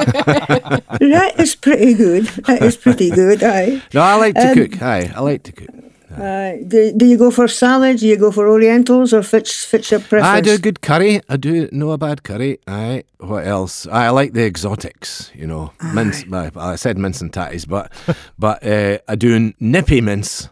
that 1.00 1.34
is 1.38 1.56
pretty 1.56 1.94
good. 1.94 2.26
That 2.48 2.62
is 2.64 2.78
pretty 2.78 3.10
good. 3.10 3.44
Aye. 3.44 3.82
No, 3.94 4.02
I 4.02 4.16
like 4.16 4.36
to 4.36 4.50
Um, 4.50 4.56
cook. 4.56 4.82
Aye, 4.82 5.12
I 5.16 5.22
like 5.22 5.44
to 5.44 5.52
cook. 5.52 5.70
Uh, 6.16 6.58
do, 6.68 6.94
do 6.96 7.06
you 7.08 7.18
go 7.18 7.32
for 7.32 7.48
salads? 7.48 8.02
Do 8.02 8.08
you 8.08 8.18
go 8.18 8.32
for 8.32 8.48
Orientals 8.48 9.14
or 9.16 9.24
fits 9.24 9.66
fits 9.66 9.90
your 9.90 10.00
preference? 10.00 10.26
I 10.26 10.42
do 10.42 10.54
a 10.54 10.60
good 10.60 10.82
curry. 10.82 11.22
I 11.28 11.38
do 11.38 11.68
know 11.72 11.90
a 11.92 11.98
bad 11.98 12.22
curry. 12.22 12.60
Aye. 12.68 13.04
What 13.18 13.48
else? 13.48 13.88
I 13.88 14.10
like 14.10 14.34
the 14.34 14.46
exotics. 14.46 15.32
You 15.34 15.48
know, 15.48 15.72
mince. 15.94 16.24
Well, 16.28 16.52
I 16.56 16.76
said 16.76 17.00
mince 17.00 17.20
and 17.22 17.32
tatties, 17.32 17.68
but 17.68 17.92
but 18.38 18.64
uh, 18.64 19.00
I 19.08 19.16
do 19.16 19.54
nippy 19.60 20.02
mince, 20.02 20.50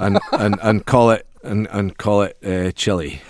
and 0.00 0.18
and, 0.32 0.58
and 0.60 0.84
call 0.86 1.12
it 1.12 1.24
and, 1.44 1.68
and 1.70 1.96
call 1.96 2.22
it 2.22 2.36
uh, 2.44 2.72
chili. 2.72 3.20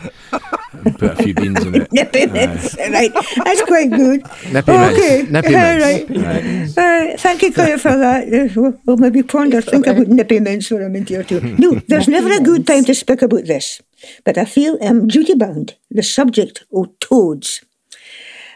And 0.84 0.98
put 0.98 1.12
a 1.12 1.16
few 1.16 1.34
beans 1.34 1.64
in 1.64 1.74
it. 1.74 1.92
Nippy 1.92 2.26
mince, 2.26 2.76
right? 2.78 3.12
That's 3.44 3.62
quite 3.62 3.90
good. 3.90 4.22
Nippy 4.52 4.72
okay. 4.72 5.22
mince. 5.22 5.30
Nippy 5.30 5.54
all 5.54 5.78
right. 5.78 6.10
Right. 6.10 6.78
Uh, 6.78 7.16
thank 7.16 7.42
you, 7.42 7.52
Claire, 7.52 7.78
for 7.78 7.96
that. 7.96 8.32
Uh, 8.32 8.46
We'll, 8.56 8.78
we'll 8.86 8.96
maybe 8.96 9.22
ponder, 9.22 9.60
think 9.60 9.86
about 9.86 10.08
nippy 10.08 10.40
mince 10.40 10.68
for 10.68 10.80
a 10.80 10.88
minute 10.88 11.10
or 11.10 11.24
two. 11.24 11.40
No, 11.58 11.74
there's 11.88 12.08
never 12.08 12.32
a 12.32 12.40
good 12.40 12.66
time 12.66 12.84
to 12.84 12.94
speak 12.94 13.22
about 13.22 13.44
this, 13.44 13.82
but 14.24 14.38
I 14.38 14.44
feel 14.44 14.78
I'm 14.80 15.08
duty 15.08 15.34
bound. 15.34 15.74
The 15.90 16.02
subject 16.02 16.64
of 16.72 16.98
toads. 17.00 17.62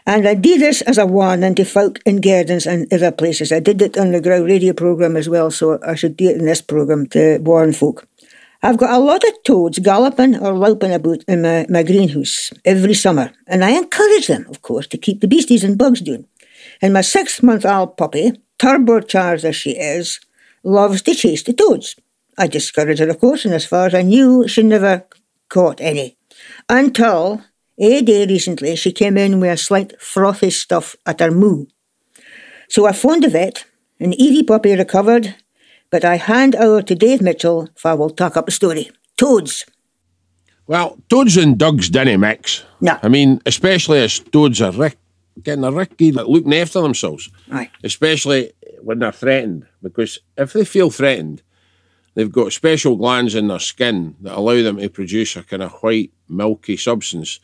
And 0.07 0.27
I 0.27 0.33
do 0.33 0.57
this 0.57 0.81
as 0.81 0.97
a 0.97 1.05
warning 1.05 1.53
to 1.55 1.65
folk 1.65 1.99
in 2.05 2.21
gardens 2.21 2.65
and 2.65 2.91
other 2.91 3.11
places. 3.11 3.51
I 3.51 3.59
did 3.59 3.81
it 3.81 3.97
on 3.97 4.11
the 4.11 4.21
Grow 4.21 4.43
radio 4.43 4.73
programme 4.73 5.15
as 5.15 5.29
well, 5.29 5.51
so 5.51 5.79
I 5.85 5.93
should 5.93 6.17
do 6.17 6.29
it 6.29 6.37
in 6.37 6.45
this 6.45 6.61
programme 6.61 7.05
to 7.09 7.37
warn 7.39 7.73
folk. 7.73 8.07
I've 8.63 8.77
got 8.77 8.91
a 8.93 8.99
lot 8.99 9.23
of 9.23 9.43
toads 9.43 9.79
galloping 9.79 10.37
or 10.37 10.53
loping 10.53 10.93
about 10.93 11.23
in 11.27 11.41
my, 11.41 11.65
my 11.67 11.81
greenhouse 11.81 12.51
every 12.63 12.93
summer, 12.93 13.31
and 13.47 13.65
I 13.65 13.71
encourage 13.71 14.27
them, 14.27 14.45
of 14.49 14.61
course, 14.61 14.85
to 14.87 14.99
keep 14.99 15.19
the 15.19 15.27
beasties 15.27 15.63
and 15.63 15.79
bugs 15.79 16.01
down. 16.01 16.27
And 16.79 16.93
my 16.93 17.01
six 17.01 17.41
month 17.41 17.65
old 17.65 17.97
puppy, 17.97 18.33
turbocharged 18.59 19.45
as 19.45 19.55
she 19.55 19.71
is, 19.71 20.19
loves 20.63 21.01
to 21.03 21.15
chase 21.15 21.41
the 21.41 21.53
toads. 21.53 21.95
I 22.37 22.45
discouraged 22.45 22.99
her, 22.99 23.09
of 23.09 23.19
course, 23.19 23.45
and 23.45 23.53
as 23.53 23.65
far 23.65 23.87
as 23.87 23.95
I 23.95 24.03
knew, 24.03 24.47
she 24.47 24.61
never 24.61 25.05
caught 25.49 25.81
any. 25.81 26.17
Until 26.69 27.43
a 27.79 28.01
day 28.03 28.27
recently, 28.27 28.75
she 28.75 28.91
came 28.91 29.17
in 29.17 29.39
with 29.39 29.51
a 29.51 29.57
slight 29.57 29.99
frothy 29.99 30.51
stuff 30.51 30.95
at 31.07 31.19
her 31.19 31.31
moo. 31.31 31.65
So 32.69 32.85
I 32.85 32.91
phoned 32.91 33.23
the 33.23 33.29
vet, 33.29 33.65
and 33.99 34.13
Evie 34.13 34.43
puppy 34.43 34.75
recovered, 34.75 35.35
but 35.91 36.03
I 36.03 36.15
hand 36.15 36.55
over 36.55 36.81
to 36.81 36.95
Dave 36.95 37.21
Mitchell 37.21 37.69
for 37.75 37.95
we'll 37.95 38.09
talk 38.09 38.37
up 38.37 38.45
the 38.45 38.51
story. 38.51 38.89
Toads. 39.17 39.65
Well, 40.65 40.97
toads 41.09 41.37
and 41.37 41.57
dugs 41.57 41.89
didn't 41.89 42.21
mix. 42.21 42.63
No. 42.79 42.97
I 43.03 43.09
mean, 43.09 43.41
especially 43.45 43.99
as 43.99 44.19
toads 44.19 44.61
are 44.61 44.71
rick, 44.71 44.97
getting 45.43 45.65
a 45.65 45.71
ricky 45.71 46.11
looking 46.11 46.53
after 46.53 46.81
themselves, 46.81 47.29
Aye. 47.51 47.69
especially 47.83 48.53
when 48.81 48.99
they're 48.99 49.11
threatened. 49.11 49.67
Because 49.83 50.19
if 50.37 50.53
they 50.53 50.63
feel 50.65 50.89
threatened, 50.89 51.43
they've 52.15 52.31
got 52.31 52.53
special 52.53 52.95
glands 52.95 53.35
in 53.35 53.49
their 53.49 53.59
skin 53.59 54.15
that 54.21 54.37
allow 54.37 54.61
them 54.61 54.77
to 54.77 54.89
produce 54.89 55.35
a 55.35 55.43
kind 55.43 55.61
of 55.61 55.73
white, 55.81 56.11
milky 56.29 56.77
substance 56.77 57.39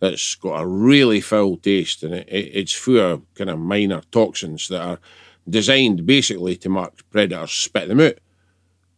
that's 0.00 0.36
got 0.36 0.62
a 0.62 0.66
really 0.66 1.20
foul 1.20 1.56
taste, 1.56 2.04
and 2.04 2.14
it, 2.14 2.28
it, 2.28 2.50
it's 2.54 2.72
full 2.72 3.00
of 3.00 3.34
kind 3.34 3.50
of 3.50 3.58
minor 3.58 4.02
toxins 4.12 4.68
that 4.68 4.80
are 4.80 5.00
designed 5.48 6.06
basically 6.06 6.56
to 6.56 6.68
mark 6.68 6.94
predators 7.10 7.52
spit 7.52 7.88
them 7.88 8.00
out. 8.00 8.14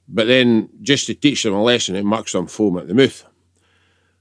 But 0.08 0.26
then, 0.26 0.68
just 0.82 1.06
to 1.06 1.14
teach 1.14 1.44
them 1.44 1.54
a 1.54 1.62
lesson, 1.62 1.94
it 1.94 2.04
makes 2.04 2.32
them 2.32 2.46
foam 2.46 2.78
at 2.78 2.88
the 2.88 2.94
mouth. 2.94 3.24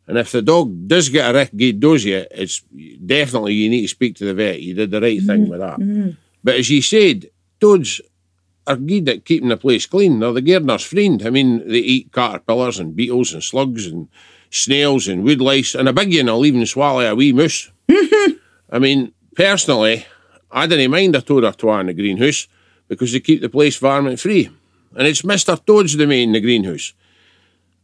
And 0.08 0.18
if 0.18 0.32
the 0.32 0.42
dog 0.42 0.88
does 0.88 1.10
get 1.10 1.30
a 1.30 1.38
rickety 1.38 1.74
dosia, 1.74 2.28
it's 2.32 2.62
definitely 3.06 3.54
you 3.54 3.70
need 3.70 3.84
to 3.84 3.88
speak 3.88 4.16
to 4.16 4.26
the 4.26 4.34
vet. 4.34 4.62
You 4.62 4.74
did 4.74 4.92
the 4.92 5.02
right 5.02 5.22
thing 5.22 5.42
mm-hmm. 5.42 5.50
with 5.52 5.60
that. 5.60 5.80
Mm-hmm. 5.80 6.10
But 6.44 6.56
as 6.56 6.70
you 6.70 6.82
said, 6.82 7.30
toads 7.60 8.02
are 8.66 8.76
good 8.76 9.10
at 9.10 9.26
keeping 9.26 9.50
the 9.50 9.58
place 9.58 9.86
clean. 9.86 10.20
They're 10.20 10.32
the 10.34 10.42
gardener's 10.42 10.84
friend. 10.84 11.22
I 11.26 11.30
mean, 11.30 11.68
they 11.68 11.80
eat 11.80 12.12
caterpillars 12.12 12.80
and 12.80 12.96
beetles 12.96 13.34
and 13.34 13.44
slugs 13.44 13.88
and 13.88 14.08
snails 14.52 15.08
and 15.08 15.24
woodlice, 15.24 15.76
and 15.76 15.88
a 15.88 15.94
big 15.94 16.16
one 16.16 16.26
will 16.28 16.46
even 16.46 16.66
swallow 16.66 17.02
a 17.02 17.16
wee 17.16 17.34
mouse. 17.34 17.72
I 17.90 18.80
mean, 18.80 19.14
personally, 19.36 20.06
I 20.52 20.68
didn't 20.68 20.92
mind 20.92 21.16
a 21.16 21.22
toad 21.22 21.44
or 21.44 21.54
two 21.54 21.72
in 21.72 21.88
the 21.88 21.94
greenhouse 21.94 22.48
because 22.88 23.12
they 23.14 23.20
keep 23.20 23.42
the 23.42 23.50
place 23.50 23.78
varmint 23.78 24.20
free. 24.20 24.50
And 24.96 25.08
it's 25.08 25.22
Mr. 25.22 25.64
Toad's 25.64 25.96
domain, 25.96 26.30
in 26.30 26.32
the 26.34 26.42
greenhouse. 26.42 26.94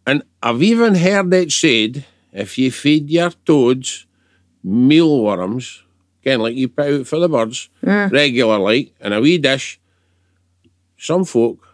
And 0.07 0.23
I've 0.41 0.63
even 0.63 0.95
heard 0.95 1.33
it 1.33 1.51
said 1.51 2.05
if 2.31 2.57
you 2.57 2.71
feed 2.71 3.09
your 3.09 3.31
toads 3.45 4.05
mealworms, 4.63 5.83
again, 6.21 6.39
like 6.39 6.55
you 6.55 6.67
put 6.67 7.01
out 7.01 7.07
for 7.07 7.19
the 7.19 7.29
birds, 7.29 7.69
regular 8.11 8.57
like, 8.57 8.93
in 8.99 9.13
a 9.13 9.21
wee 9.21 9.37
dish, 9.37 9.79
some 10.97 11.25
folk 11.25 11.67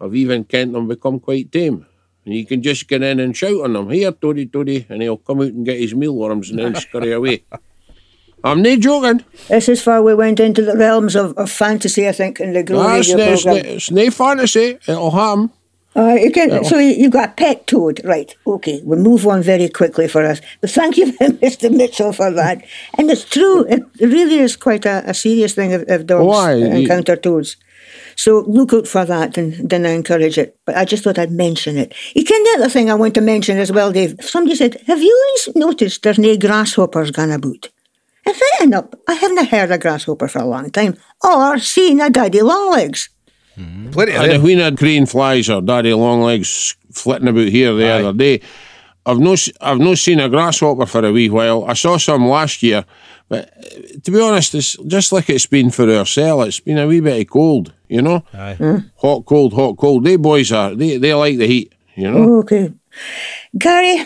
have 0.00 0.14
even 0.14 0.44
kent 0.44 0.72
them 0.72 0.88
become 0.88 1.20
quite 1.20 1.52
tame. 1.52 1.86
And 2.24 2.34
you 2.34 2.46
can 2.46 2.62
just 2.62 2.88
get 2.88 3.02
in 3.02 3.20
and 3.20 3.36
shout 3.36 3.64
on 3.64 3.72
them, 3.74 3.90
here, 3.90 4.12
Toady, 4.12 4.46
Toady, 4.46 4.86
and 4.88 5.02
he'll 5.02 5.16
come 5.16 5.40
out 5.40 5.48
and 5.48 5.64
get 5.64 5.80
his 5.80 5.94
mealworms 5.94 6.50
and 6.50 6.58
then 6.58 6.74
scurry 6.74 7.12
away. 7.12 7.44
I'm 8.44 8.62
not 8.62 8.78
joking. 8.80 9.24
This 9.48 9.68
is 9.68 9.82
far 9.82 10.02
we 10.02 10.14
went 10.14 10.38
into 10.40 10.62
the 10.62 10.76
realms 10.76 11.16
of, 11.16 11.36
of 11.36 11.50
fantasy, 11.50 12.08
I 12.08 12.12
think, 12.12 12.40
in 12.40 12.52
the 12.52 12.62
Grow 12.62 12.80
Ah, 12.80 12.96
it's, 12.98 13.08
Radio 13.12 13.26
no, 13.26 13.32
it's, 13.32 13.44
no, 13.44 13.52
programme. 13.54 13.76
it's 13.76 13.90
no 13.90 14.10
fantasy. 14.10 14.78
It'll 14.86 15.10
happen. 15.10 15.50
Uh, 15.96 16.14
you 16.14 16.30
can, 16.30 16.64
so 16.64 16.78
you- 16.78 16.94
you've 16.94 17.12
got 17.12 17.30
a 17.30 17.32
pet 17.32 17.66
toad, 17.66 18.00
right? 18.04 18.32
Okay, 18.46 18.80
we'll 18.84 19.00
move 19.00 19.26
on 19.26 19.42
very 19.42 19.68
quickly 19.68 20.06
for 20.06 20.22
us. 20.24 20.40
But 20.60 20.70
thank 20.70 20.96
you, 20.96 21.06
Mr. 21.20 21.74
Mitchell, 21.74 22.12
for 22.12 22.30
that. 22.30 22.62
And 22.96 23.10
it's 23.10 23.24
true, 23.24 23.64
it 23.68 23.82
really 24.00 24.38
is 24.38 24.54
quite 24.54 24.86
a, 24.86 25.02
a 25.10 25.14
serious 25.14 25.54
thing 25.54 25.72
if, 25.72 25.82
if 25.88 26.06
dogs 26.06 26.24
Why? 26.26 26.54
You- 26.54 26.66
encounter 26.66 27.16
toads. 27.16 27.56
So 28.14 28.44
look 28.46 28.72
out 28.74 28.86
for 28.86 29.04
that 29.04 29.38
and 29.38 29.68
then 29.70 29.86
I 29.86 29.90
encourage 29.90 30.38
it. 30.38 30.56
But 30.66 30.76
I 30.76 30.84
just 30.84 31.02
thought 31.04 31.18
I'd 31.18 31.32
mention 31.32 31.76
it. 31.76 31.92
You 32.14 32.24
can 32.24 32.42
the 32.44 32.56
other 32.62 32.68
thing 32.68 32.90
I 32.90 32.94
want 32.94 33.14
to 33.14 33.20
mention 33.20 33.58
as 33.58 33.72
well, 33.72 33.90
Dave. 33.92 34.16
Somebody 34.20 34.56
said, 34.56 34.76
Have 34.86 35.00
you 35.00 35.36
noticed 35.56 36.02
there's 36.02 36.18
no 36.18 36.36
grasshoppers 36.36 37.10
gone 37.10 37.30
about? 37.30 37.68
And 38.28 38.36
fair 38.36 38.66
enough, 38.66 38.86
I 39.08 39.14
haven't 39.14 39.48
heard 39.48 39.70
a 39.70 39.78
grasshopper 39.78 40.28
for 40.28 40.40
a 40.40 40.44
long 40.44 40.70
time, 40.70 40.96
or 41.24 41.58
seen 41.58 42.00
a 42.00 42.10
daddy 42.10 42.42
longlegs. 42.42 43.08
Plenty 43.90 44.12
of 44.12 44.22
And 44.22 44.32
if 44.32 44.38
them. 44.38 44.42
we 44.42 44.54
had 44.54 44.76
crane 44.78 45.06
flies 45.06 45.48
or 45.48 45.62
daddy 45.62 45.92
longlegs 45.94 46.76
flitting 46.92 47.28
about 47.28 47.48
here 47.48 47.74
the 47.74 47.88
other 47.88 48.12
day, 48.12 48.40
I've 49.06 49.18
no, 49.18 49.32
s- 49.32 49.50
I've 49.60 49.78
no 49.78 49.94
seen 49.94 50.20
a 50.20 50.28
grasshopper 50.28 50.84
for 50.86 51.04
a 51.04 51.10
wee 51.12 51.30
while. 51.30 51.64
I 51.64 51.72
saw 51.72 51.96
some 51.96 52.28
last 52.28 52.62
year, 52.62 52.84
but 53.30 53.48
uh, 53.56 54.00
to 54.04 54.10
be 54.10 54.20
honest, 54.20 54.54
it's 54.54 54.76
just 54.86 55.10
like 55.12 55.30
it's 55.30 55.46
been 55.46 55.70
for 55.70 55.90
our 55.90 56.04
cell. 56.06 56.42
It's 56.42 56.60
been 56.60 56.78
a 56.78 56.86
wee 56.86 57.00
bit 57.00 57.20
of 57.22 57.28
cold, 57.30 57.72
you 57.88 58.02
know. 58.02 58.22
Aye. 58.34 58.82
Hot, 58.96 59.24
cold, 59.24 59.54
hot, 59.54 59.76
cold. 59.78 60.04
They 60.04 60.16
boys 60.16 60.52
are 60.52 60.74
they, 60.74 60.98
they 60.98 61.14
like 61.14 61.38
the 61.38 61.46
heat, 61.46 61.72
you 61.96 62.10
know. 62.10 62.34
Okay. 62.40 62.72
Gary, 63.56 64.04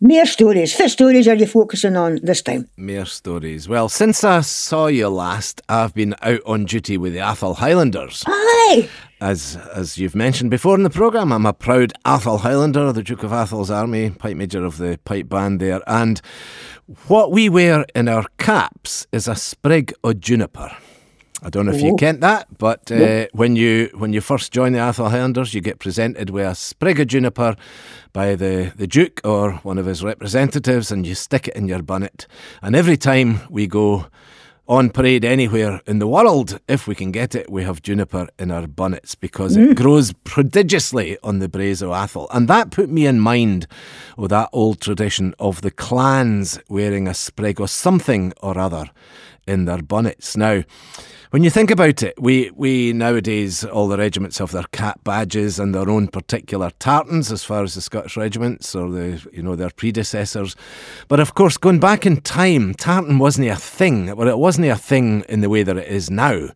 more 0.00 0.26
stories. 0.26 0.76
What 0.78 0.90
stories 0.90 1.28
are 1.28 1.34
you 1.34 1.46
focusing 1.46 1.96
on 1.96 2.20
this 2.22 2.42
time? 2.42 2.68
Mere 2.76 3.04
stories. 3.04 3.68
Well, 3.68 3.88
since 3.88 4.24
I 4.24 4.40
saw 4.42 4.86
you 4.86 5.08
last, 5.08 5.60
I've 5.68 5.94
been 5.94 6.14
out 6.22 6.40
on 6.46 6.64
duty 6.64 6.96
with 6.96 7.12
the 7.12 7.20
Atholl 7.20 7.56
Highlanders. 7.56 8.24
Aye! 8.26 8.88
As 9.20 9.56
as 9.74 9.98
you've 9.98 10.14
mentioned 10.14 10.50
before 10.50 10.76
in 10.76 10.84
the 10.84 10.90
programme, 10.90 11.32
I'm 11.32 11.46
a 11.46 11.52
proud 11.52 11.92
Atholl 12.04 12.40
Highlander, 12.40 12.92
the 12.92 13.02
Duke 13.02 13.24
of 13.24 13.32
Atholl's 13.32 13.70
army, 13.70 14.10
pipe 14.10 14.36
major 14.36 14.64
of 14.64 14.78
the 14.78 14.98
pipe 15.04 15.28
band 15.28 15.60
there. 15.60 15.80
And 15.88 16.20
what 17.08 17.32
we 17.32 17.48
wear 17.48 17.84
in 17.94 18.08
our 18.08 18.26
caps 18.38 19.06
is 19.10 19.26
a 19.26 19.34
sprig 19.34 19.92
of 20.04 20.20
juniper. 20.20 20.70
I 21.40 21.50
don't 21.50 21.66
know 21.66 21.72
if 21.72 21.82
you 21.82 21.94
kent 21.96 22.20
that, 22.22 22.58
but 22.58 22.90
uh, 22.90 23.26
when 23.32 23.54
you 23.54 23.90
when 23.94 24.12
you 24.12 24.20
first 24.20 24.52
join 24.52 24.72
the 24.72 24.80
Atholl 24.80 25.10
Highlanders, 25.10 25.54
you 25.54 25.60
get 25.60 25.78
presented 25.78 26.30
with 26.30 26.44
a 26.44 26.54
sprig 26.54 26.98
of 26.98 27.06
juniper 27.06 27.54
by 28.12 28.34
the, 28.34 28.72
the 28.76 28.88
Duke 28.88 29.20
or 29.22 29.52
one 29.62 29.78
of 29.78 29.86
his 29.86 30.02
representatives, 30.02 30.90
and 30.90 31.06
you 31.06 31.14
stick 31.14 31.46
it 31.46 31.54
in 31.54 31.68
your 31.68 31.82
bonnet. 31.82 32.26
And 32.60 32.74
every 32.74 32.96
time 32.96 33.40
we 33.50 33.68
go 33.68 34.06
on 34.66 34.90
parade 34.90 35.24
anywhere 35.24 35.80
in 35.86 36.00
the 36.00 36.08
world, 36.08 36.58
if 36.68 36.88
we 36.88 36.94
can 36.94 37.12
get 37.12 37.34
it, 37.34 37.48
we 37.50 37.62
have 37.62 37.82
juniper 37.82 38.26
in 38.38 38.50
our 38.50 38.66
bonnets 38.66 39.14
because 39.14 39.56
it 39.56 39.76
grows 39.76 40.12
prodigiously 40.24 41.16
on 41.22 41.38
the 41.38 41.48
braes 41.48 41.80
of 41.80 41.88
Atholl. 41.90 42.26
And 42.32 42.48
that 42.48 42.70
put 42.70 42.90
me 42.90 43.06
in 43.06 43.20
mind 43.20 43.66
of 44.18 44.28
that 44.28 44.50
old 44.52 44.80
tradition 44.80 45.34
of 45.38 45.62
the 45.62 45.70
clans 45.70 46.60
wearing 46.68 47.08
a 47.08 47.14
sprig 47.14 47.60
or 47.60 47.68
something 47.68 48.34
or 48.42 48.58
other 48.58 48.90
in 49.46 49.64
their 49.64 49.80
bonnets. 49.80 50.36
Now, 50.36 50.64
when 51.30 51.44
you 51.44 51.50
think 51.50 51.70
about 51.70 52.02
it, 52.02 52.20
we, 52.20 52.50
we 52.54 52.92
nowadays, 52.94 53.62
all 53.64 53.86
the 53.86 53.98
regiments 53.98 54.38
have 54.38 54.52
their 54.52 54.64
cap 54.72 55.04
badges 55.04 55.58
and 55.58 55.74
their 55.74 55.90
own 55.90 56.08
particular 56.08 56.70
tartans 56.78 57.30
as 57.30 57.44
far 57.44 57.62
as 57.62 57.74
the 57.74 57.82
Scottish 57.82 58.16
regiments 58.16 58.74
or 58.74 58.90
the, 58.90 59.28
you 59.32 59.42
know, 59.42 59.54
their 59.54 59.70
predecessors. 59.70 60.56
But 61.06 61.20
of 61.20 61.34
course, 61.34 61.58
going 61.58 61.80
back 61.80 62.06
in 62.06 62.22
time, 62.22 62.72
tartan 62.74 63.18
wasn't 63.18 63.48
a 63.48 63.56
thing. 63.56 64.16
Well, 64.16 64.28
it 64.28 64.38
wasn't 64.38 64.68
a 64.68 64.76
thing 64.76 65.24
in 65.28 65.42
the 65.42 65.50
way 65.50 65.62
that 65.62 65.76
it 65.76 65.88
is 65.88 66.10
now 66.10 66.48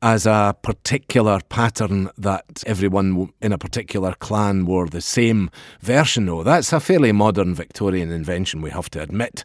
as 0.00 0.26
a 0.26 0.56
particular 0.62 1.40
pattern 1.48 2.10
that 2.16 2.62
everyone 2.66 3.32
in 3.40 3.52
a 3.52 3.58
particular 3.58 4.14
clan 4.14 4.64
wore 4.64 4.86
the 4.86 5.00
same 5.00 5.50
version 5.80 6.28
of. 6.28 6.44
That's 6.44 6.72
a 6.72 6.78
fairly 6.78 7.10
modern 7.10 7.54
Victorian 7.54 8.12
invention, 8.12 8.62
we 8.62 8.70
have 8.70 8.90
to 8.90 9.02
admit. 9.02 9.42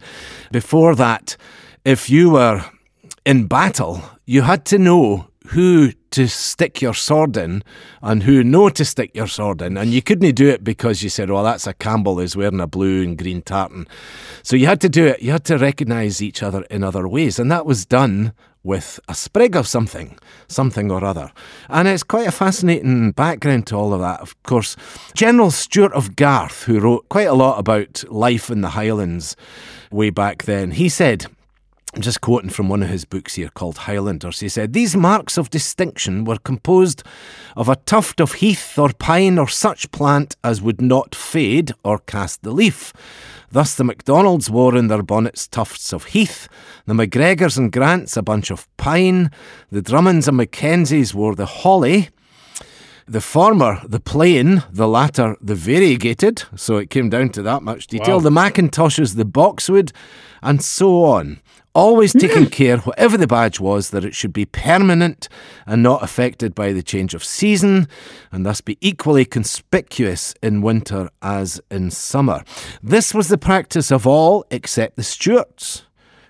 Before 0.52 0.96
that, 0.96 1.38
if 1.84 2.10
you 2.10 2.32
were 2.32 2.64
in 3.26 3.48
battle, 3.48 4.02
you 4.26 4.44
had 4.44 4.66
to 4.66 4.78
know 4.78 5.28
who 5.48 5.92
to 6.12 6.28
stick 6.28 6.82
your 6.82 6.94
sword 6.94 7.38
in 7.38 7.64
and 8.02 8.24
who 8.24 8.44
no 8.44 8.70
to 8.70 8.86
stick 8.86 9.12
your 9.14 9.28
sword 9.28 9.62
in. 9.62 9.78
And 9.78 9.92
you 9.92 10.02
couldn't 10.02 10.36
do 10.36 10.50
it 10.50 10.64
because 10.64 11.04
you 11.04 11.10
said, 11.10 11.30
well, 11.30 11.44
that's 11.44 11.68
a 11.68 11.74
Campbell 11.74 12.18
who's 12.18 12.36
wearing 12.36 12.60
a 12.60 12.68
blue 12.68 13.04
and 13.04 13.18
green 13.18 13.42
tartan. 13.42 13.88
So 14.42 14.56
you 14.56 14.66
had 14.66 14.82
to 14.82 14.90
do 14.90 15.06
it. 15.06 15.22
You 15.22 15.32
had 15.32 15.44
to 15.46 15.58
recognise 15.58 16.22
each 16.22 16.42
other 16.42 16.64
in 16.70 16.84
other 16.84 17.08
ways. 17.08 17.38
And 17.38 17.52
that 17.52 17.66
was 17.66 17.86
done 17.86 18.34
with 18.64 19.00
a 19.08 19.14
sprig 19.14 19.56
of 19.56 19.68
something, 19.68 20.18
something 20.48 20.92
or 20.92 21.04
other. 21.04 21.32
And 21.70 21.88
it's 21.88 22.02
quite 22.02 22.28
a 22.28 22.32
fascinating 22.32 23.12
background 23.12 23.68
to 23.68 23.76
all 23.76 23.94
of 23.94 24.02
that. 24.02 24.22
Of 24.22 24.42
course, 24.44 24.76
General 25.14 25.52
Stewart 25.52 25.94
of 25.94 26.16
Garth, 26.16 26.64
who 26.64 26.80
wrote 26.80 27.08
quite 27.10 27.28
a 27.28 27.34
lot 27.34 27.60
about 27.60 28.04
life 28.10 28.50
in 28.50 28.62
the 28.62 28.70
Highlands 28.70 29.36
way 29.92 30.10
back 30.10 30.44
then, 30.44 30.72
he 30.72 30.90
said, 30.90 31.28
I'm 31.96 32.02
just 32.02 32.20
quoting 32.20 32.50
from 32.50 32.68
one 32.68 32.84
of 32.84 32.90
his 32.90 33.06
books 33.06 33.36
here 33.36 33.48
called 33.48 33.78
Highlanders. 33.78 34.42
He 34.42 34.50
said, 34.50 34.74
These 34.74 34.98
marks 34.98 35.38
of 35.38 35.50
distinction 35.50 36.26
were 36.26 36.38
composed 36.38 37.04
of 37.56 37.70
a 37.70 37.78
tuft 37.78 38.20
of 38.20 38.34
heath 38.34 38.78
or 38.78 38.92
pine 39.00 39.40
or 39.40 39.48
such 39.48 39.90
plant 39.92 40.36
as 40.44 40.62
would 40.62 40.82
not 40.82 41.16
fade 41.16 41.72
or 41.86 42.00
cast 42.00 42.44
the 42.44 42.52
leaf. 42.52 42.92
Thus 43.50 43.76
the 43.76 43.86
Macdonalds 43.86 44.50
wore 44.50 44.76
in 44.76 44.90
their 44.90 45.04
bonnets 45.04 45.48
tufts 45.48 45.94
of 45.94 46.08
heath, 46.08 46.50
the 46.86 46.94
MacGregors 46.94 47.58
and 47.58 47.72
Grants 47.72 48.18
a 48.18 48.22
bunch 48.22 48.52
of 48.52 48.68
pine, 48.76 49.32
the 49.72 49.82
Drummonds 49.82 50.28
and 50.28 50.38
Mackenzies 50.38 51.14
wore 51.14 51.34
the 51.34 51.46
holly, 51.46 52.10
the 53.08 53.22
former, 53.22 53.80
the 53.88 54.02
plain, 54.02 54.64
the 54.70 54.90
latter, 54.90 55.38
the 55.40 55.56
variegated, 55.56 56.44
so 56.58 56.76
it 56.76 56.90
came 56.90 57.10
down 57.10 57.30
to 57.30 57.42
that 57.44 57.64
much 57.64 57.88
detail. 57.88 58.20
The 58.20 58.32
Macintoshes, 58.32 59.16
the 59.16 59.24
boxwood, 59.24 59.94
and 60.42 60.62
so 60.62 61.06
on. 61.06 61.40
Always 61.76 62.14
hmm. 62.14 62.20
taking 62.20 62.46
care, 62.48 62.78
whatever 62.78 63.18
the 63.18 63.28
badge 63.28 63.60
was, 63.60 63.90
that 63.90 64.06
it 64.06 64.16
should 64.16 64.32
be 64.32 64.46
permanent 64.46 65.28
and 65.68 65.84
not 65.84 66.02
affected 66.02 66.56
by 66.56 66.72
the 66.72 66.82
change 66.82 67.14
of 67.14 67.24
season, 67.24 67.88
and 68.32 68.46
thus 68.46 68.62
be 68.62 68.78
equally 68.80 69.26
conspicuous 69.26 70.34
in 70.42 70.62
winter 70.62 71.10
as 71.22 71.60
in 71.70 71.92
summer. 71.92 72.44
This 72.82 73.14
was 73.14 73.28
the 73.28 73.38
practice 73.38 73.92
of 73.92 74.08
all 74.08 74.46
except 74.50 74.96
the 74.96 75.04
Stuarts, 75.04 75.84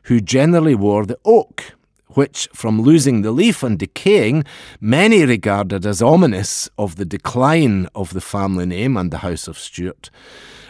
who 0.04 0.20
generally 0.20 0.76
wore 0.76 1.06
the 1.06 1.20
oak 1.24 1.76
which, 2.16 2.48
from 2.54 2.82
losing 2.82 3.22
the 3.22 3.32
leaf 3.32 3.62
and 3.62 3.78
decaying, 3.78 4.44
many 4.80 5.26
regarded 5.26 5.86
as 5.86 6.02
ominous 6.02 6.70
of 6.78 6.96
the 6.96 7.06
decline 7.06 7.88
of 7.94 8.14
the 8.14 8.22
family 8.22 8.66
name 8.66 8.98
and 8.98 9.12
the 9.12 9.20
House 9.20 9.48
of 9.48 9.60
Stuart. 9.60 10.10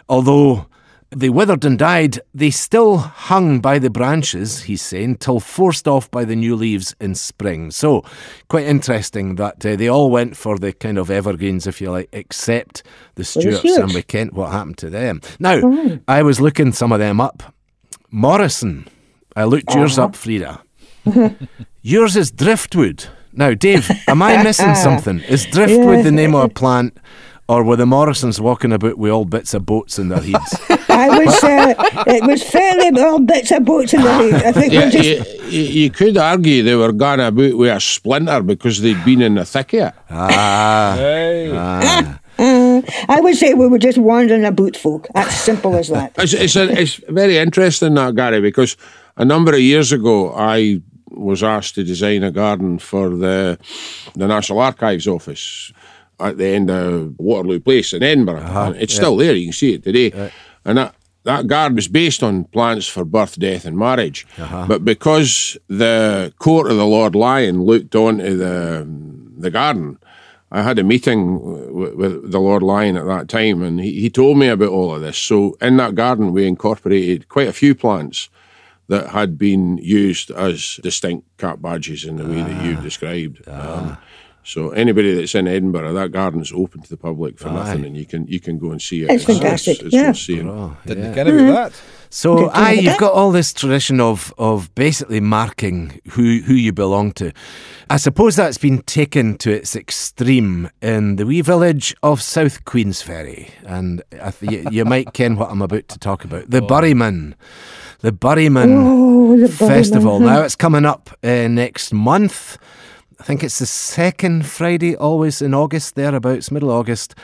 Although 0.09 0.65
They 1.11 1.29
withered 1.29 1.63
and 1.63 1.77
died. 1.79 2.19
They 2.33 2.49
still 2.49 2.97
hung 2.97 3.59
by 3.59 3.79
the 3.79 3.89
branches, 3.89 4.63
he's 4.63 4.81
saying, 4.81 5.17
till 5.17 5.39
forced 5.39 5.87
off 5.87 6.09
by 6.11 6.25
the 6.25 6.35
new 6.35 6.55
leaves 6.55 6.95
in 6.99 7.15
spring. 7.15 7.71
So, 7.71 8.03
quite 8.49 8.65
interesting 8.65 9.35
that 9.35 9.65
uh, 9.65 9.75
they 9.75 9.87
all 9.87 10.09
went 10.11 10.35
for 10.35 10.57
the 10.57 10.73
kind 10.73 10.97
of 10.97 11.09
evergreens, 11.09 11.67
if 11.67 11.79
you 11.79 11.91
like, 11.91 12.09
except 12.11 12.83
the 13.15 13.23
Stuarts 13.23 13.63
and 13.63 13.93
we 13.93 14.01
can't 14.01 14.33
What 14.33 14.51
happened 14.51 14.77
to 14.79 14.89
them? 14.89 15.21
Now, 15.39 15.99
I 16.07 16.23
was 16.23 16.41
looking 16.41 16.73
some 16.73 16.91
of 16.91 16.99
them 16.99 17.21
up. 17.21 17.43
Morrison. 18.09 18.87
I 19.35 19.43
looked 19.43 19.73
yours 19.73 19.97
up, 19.99 20.15
Frida. 20.15 20.61
yours 21.81 22.15
is 22.15 22.31
driftwood. 22.31 23.05
Now, 23.33 23.53
Dave, 23.53 23.91
am 24.07 24.21
I 24.21 24.41
missing 24.41 24.75
something? 24.87 25.19
Is 25.21 25.45
driftwood 25.45 26.05
the 26.05 26.11
name 26.11 26.33
of 26.35 26.45
a 26.45 26.49
plant, 26.49 26.97
or 27.47 27.63
were 27.63 27.75
the 27.75 27.85
Morrisons 27.85 28.41
walking 28.41 28.71
about 28.71 28.97
with 28.97 29.11
all 29.11 29.25
bits 29.25 29.53
of 29.53 29.65
boats 29.65 29.99
in 29.99 30.09
their 30.09 30.21
heads? 30.21 30.59
I 30.89 31.19
was, 31.19 31.43
uh, 31.43 31.73
it 32.07 32.23
was 32.25 32.41
fairly 32.43 32.99
all 33.01 33.19
bits 33.19 33.51
of 33.51 33.65
boats 33.65 33.93
in 33.93 34.01
the 34.01 34.17
lead. 34.17 34.33
I 34.35 34.51
think 34.51 34.73
Yeah, 34.73 34.85
we 34.85 34.91
just, 34.91 35.09
you, 35.51 35.59
you 35.59 35.61
you 35.83 35.89
could 35.91 36.17
argue 36.17 36.63
they 36.63 36.75
were 36.75 36.91
going 36.91 37.19
about 37.19 37.55
with 37.57 37.69
a 37.75 37.79
splinter 37.79 38.41
because 38.41 38.81
they'd 38.81 39.03
been 39.05 39.21
in 39.21 39.35
the 39.35 39.45
thick 39.45 39.73
of 39.73 39.87
it. 39.89 39.93
ah, 40.09 40.95
Hey. 40.97 42.15
I 42.37 43.19
would 43.21 43.35
say 43.35 43.53
we 43.53 43.67
were 43.67 43.77
just 43.79 43.97
wandering 43.97 44.45
about 44.45 44.75
folk. 44.75 45.07
That's 45.13 45.35
simple 45.35 45.75
as 45.75 45.89
that. 45.89 46.13
It's, 46.17 46.33
it's, 46.33 46.55
a, 46.55 46.69
it's 46.81 46.95
very 47.09 47.37
interesting 47.37 47.93
that 47.93 48.15
Gary 48.15 48.41
because 48.41 48.75
a 49.17 49.23
number 49.25 49.53
of 49.53 49.59
years 49.61 49.91
ago 49.91 50.33
I 50.35 50.81
was 51.11 51.43
asked 51.43 51.75
to 51.75 51.83
design 51.83 52.23
a 52.23 52.31
garden 52.31 52.77
for 52.79 53.09
the 53.09 53.57
the 54.15 54.27
National 54.27 54.59
Archives 54.59 55.07
office 55.07 55.71
at 56.19 56.37
the 56.37 56.45
end 56.47 56.69
of 56.69 57.17
Waterloo 57.19 57.59
Place 57.59 57.93
in 57.93 58.03
Edinburgh. 58.03 58.41
And 58.67 58.75
it's 58.77 58.93
still 58.93 59.17
there; 59.17 59.35
you 59.35 59.47
can 59.47 59.53
see 59.53 59.73
it 59.73 59.83
today. 59.83 60.11
And 60.65 60.77
that 60.77 60.95
that 61.23 61.47
garden 61.47 61.75
was 61.75 61.87
based 61.87 62.21
on 62.23 62.43
plants 62.45 62.87
for 62.87 63.03
birth, 63.03 63.39
death, 63.39 63.65
and 63.65 63.77
marriage. 63.77 64.27
But 64.67 64.85
because 64.85 65.57
the 65.67 66.33
court 66.39 66.69
of 66.69 66.77
the 66.77 66.85
Lord 66.85 67.15
Lyon 67.15 67.63
looked 67.63 67.95
onto 67.95 68.37
the 68.37 68.87
the 69.37 69.51
garden. 69.51 69.97
I 70.51 70.61
had 70.61 70.79
a 70.79 70.83
meeting 70.83 71.73
with, 71.73 71.95
with 71.95 72.31
the 72.31 72.39
Lord 72.39 72.63
Lyon 72.63 72.95
at 72.95 73.05
that 73.07 73.27
time, 73.27 73.61
and 73.61 73.81
he, 73.81 73.99
he 73.99 74.09
told 74.09 74.37
me 74.37 74.47
about 74.47 74.69
all 74.69 74.93
of 74.95 75.01
this. 75.01 75.17
So, 75.17 75.57
in 75.59 75.75
that 75.77 75.95
garden, 75.95 76.31
we 76.31 76.47
incorporated 76.47 77.27
quite 77.27 77.47
a 77.47 77.53
few 77.53 77.75
plants 77.75 78.29
that 78.87 79.09
had 79.09 79.37
been 79.37 79.77
used 79.79 80.31
as 80.31 80.79
distinct 80.83 81.25
cat 81.39 81.61
badges 81.61 82.05
in 82.05 82.17
the 82.17 82.25
way 82.25 82.41
that 82.43 82.63
you 82.63 82.75
described. 82.75 83.45
Um, 83.47 83.97
so, 84.45 84.69
anybody 84.69 85.13
that's 85.15 85.33
in 85.35 85.47
Edinburgh, 85.47 85.93
that 85.93 86.11
garden's 86.11 86.51
open 86.53 86.81
to 86.81 86.89
the 86.89 86.97
public 86.97 87.39
for 87.39 87.49
nothing, 87.49 87.83
and 87.85 87.97
you 87.97 88.05
can 88.05 88.27
you 88.27 88.39
can 88.39 88.57
go 88.59 88.71
and 88.71 88.81
see 88.81 89.03
it. 89.03 89.09
It's 89.09 89.25
fantastic, 89.25 89.81
It's, 89.81 89.93
yeah. 89.93 90.07
worth 90.07 90.17
seeing. 90.17 90.75
Didn't 90.85 91.13
get 91.13 91.27
about 91.27 91.71
that. 91.71 91.81
So, 92.11 92.35
Good 92.37 92.51
to 92.51 92.57
aye, 92.57 92.75
know 92.75 92.81
you've 92.81 92.97
got 92.99 93.11
all 93.13 93.31
this 93.31 93.51
tradition 93.51 93.99
of 93.99 94.33
of 94.37 94.73
basically 94.75 95.19
marking 95.19 95.99
who 96.11 96.41
who 96.45 96.53
you 96.53 96.71
belong 96.71 97.11
to. 97.13 97.31
I 97.89 97.97
suppose 97.97 98.35
that's 98.35 98.57
been 98.57 98.81
taken 98.83 99.37
to 99.39 99.51
its 99.51 99.75
extreme 99.75 100.69
in 100.81 101.17
the 101.17 101.25
wee 101.25 101.41
village 101.41 101.93
of 102.03 102.21
South 102.21 102.63
Queensferry, 102.65 103.49
and 103.65 104.01
I 104.21 104.31
th- 104.31 104.51
you, 104.51 104.69
you 104.71 104.85
might 104.85 105.13
ken 105.13 105.35
what 105.35 105.49
I'm 105.51 105.61
about 105.61 105.87
to 105.89 105.99
talk 105.99 106.23
about. 106.23 106.49
The 106.49 106.61
Burryman, 106.61 107.33
the 107.99 108.11
Burryman 108.11 108.71
Oh, 108.77 109.37
the 109.37 109.47
Burryman, 109.47 109.67
Festival. 109.67 110.19
huh? 110.19 110.25
Now 110.25 110.41
it's 110.43 110.55
coming 110.55 110.85
up 110.85 111.09
uh, 111.23 111.47
next 111.47 111.91
month. 111.93 112.57
I 113.19 113.23
think 113.23 113.43
it's 113.43 113.59
the 113.59 113.65
second 113.65 114.45
Friday, 114.45 114.95
always 114.95 115.41
in 115.41 115.53
August, 115.53 115.95
thereabouts, 115.95 116.51
middle 116.51 116.69
August. 116.71 117.15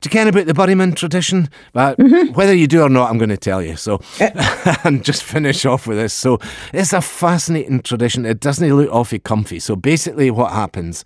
Do 0.00 0.06
you 0.06 0.10
care 0.12 0.28
about 0.28 0.46
the 0.46 0.52
Burryman 0.54 0.94
tradition? 0.94 1.48
But 1.72 1.98
Mm-hmm. 1.98 2.34
whether 2.34 2.54
you 2.54 2.66
do 2.68 2.82
or 2.82 2.88
not, 2.88 3.10
I'm 3.10 3.18
going 3.18 3.30
to 3.30 3.36
tell 3.36 3.60
you. 3.62 3.74
So, 3.76 4.00
and 4.84 5.02
just 5.04 5.24
finish 5.24 5.64
off 5.66 5.86
with 5.88 5.96
this. 5.98 6.12
So, 6.14 6.38
it's 6.72 6.92
a 6.92 7.00
fascinating 7.00 7.80
tradition. 7.80 8.24
It 8.24 8.38
doesn't 8.40 8.68
look 8.76 8.92
awfully 8.92 9.18
comfy. 9.18 9.58
So, 9.58 9.74
basically, 9.74 10.30
what 10.30 10.52
happens? 10.52 11.04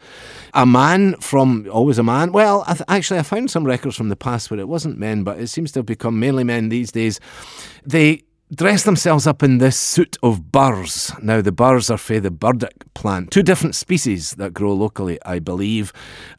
A 0.52 0.66
man 0.66 1.14
from 1.20 1.66
always 1.72 1.98
a 1.98 2.02
man. 2.02 2.32
Well, 2.32 2.64
I 2.66 2.74
th- 2.74 2.84
actually, 2.88 3.20
I 3.20 3.22
found 3.22 3.50
some 3.50 3.64
records 3.64 3.96
from 3.96 4.10
the 4.10 4.16
past 4.16 4.50
where 4.50 4.60
it 4.60 4.68
wasn't 4.68 4.98
men, 4.98 5.24
but 5.24 5.38
it 5.40 5.46
seems 5.46 5.72
to 5.72 5.78
have 5.78 5.86
become 5.86 6.20
mainly 6.20 6.44
men 6.44 6.68
these 6.68 6.92
days. 6.92 7.18
They 7.86 8.24
dress 8.54 8.82
themselves 8.82 9.26
up 9.26 9.42
in 9.42 9.58
this 9.58 9.78
suit 9.78 10.18
of 10.22 10.52
burrs. 10.52 11.10
Now, 11.22 11.40
the 11.40 11.52
burrs 11.52 11.88
are 11.88 11.98
for 11.98 12.20
the 12.20 12.30
burdock 12.30 12.84
plant, 12.94 13.30
two 13.30 13.42
different 13.42 13.74
species 13.74 14.34
that 14.34 14.52
grow 14.52 14.74
locally, 14.74 15.18
I 15.24 15.38
believe. 15.38 15.92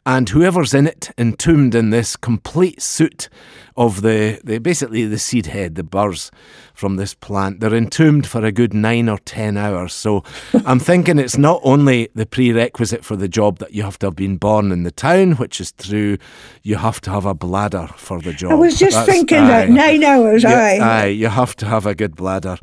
And 0.06 0.28
whoever's 0.28 0.74
in 0.74 0.86
it, 0.86 1.10
entombed 1.18 1.74
in 1.74 1.90
this 1.90 2.16
complete 2.16 2.80
suit 2.80 3.28
of 3.76 4.02
the, 4.02 4.40
the 4.44 4.58
basically 4.58 5.04
the 5.06 5.18
seed 5.18 5.46
head, 5.46 5.74
the 5.74 5.82
burrs 5.82 6.30
from 6.74 6.96
this 6.96 7.14
plant, 7.14 7.60
they're 7.60 7.74
entombed 7.74 8.26
for 8.26 8.44
a 8.44 8.50
good 8.50 8.74
nine 8.74 9.08
or 9.08 9.18
ten 9.18 9.56
hours. 9.56 9.92
So 9.92 10.24
I'm 10.66 10.80
thinking 10.80 11.18
it's 11.18 11.38
not 11.38 11.60
only 11.64 12.08
the 12.14 12.26
prerequisite 12.26 13.04
for 13.04 13.14
the 13.16 13.28
job 13.28 13.58
that 13.58 13.72
you 13.72 13.82
have 13.84 13.98
to 14.00 14.06
have 14.06 14.16
been 14.16 14.36
born 14.36 14.72
in 14.72 14.82
the 14.82 14.90
town, 14.90 15.32
which 15.32 15.60
is 15.60 15.72
true, 15.72 16.18
you 16.62 16.76
have 16.76 17.00
to 17.02 17.10
have 17.10 17.26
a 17.26 17.34
bladder 17.34 17.88
for 17.96 18.20
the 18.20 18.32
job. 18.32 18.52
I 18.52 18.54
was 18.54 18.76
just 18.78 18.96
That's- 18.96 19.06
thinking 19.08 19.38
aye. 19.38 19.46
that 19.48 19.70
nine 19.70 20.02
hours, 20.02 20.42
Yeah, 20.42 20.50
aye. 20.58 20.78
aye, 20.80 21.06
you 21.06 21.28
have 21.28 21.54
to 21.56 21.66
have 21.66 21.86
a 21.86 21.94
good 21.94 22.16
bladder. 22.16 22.56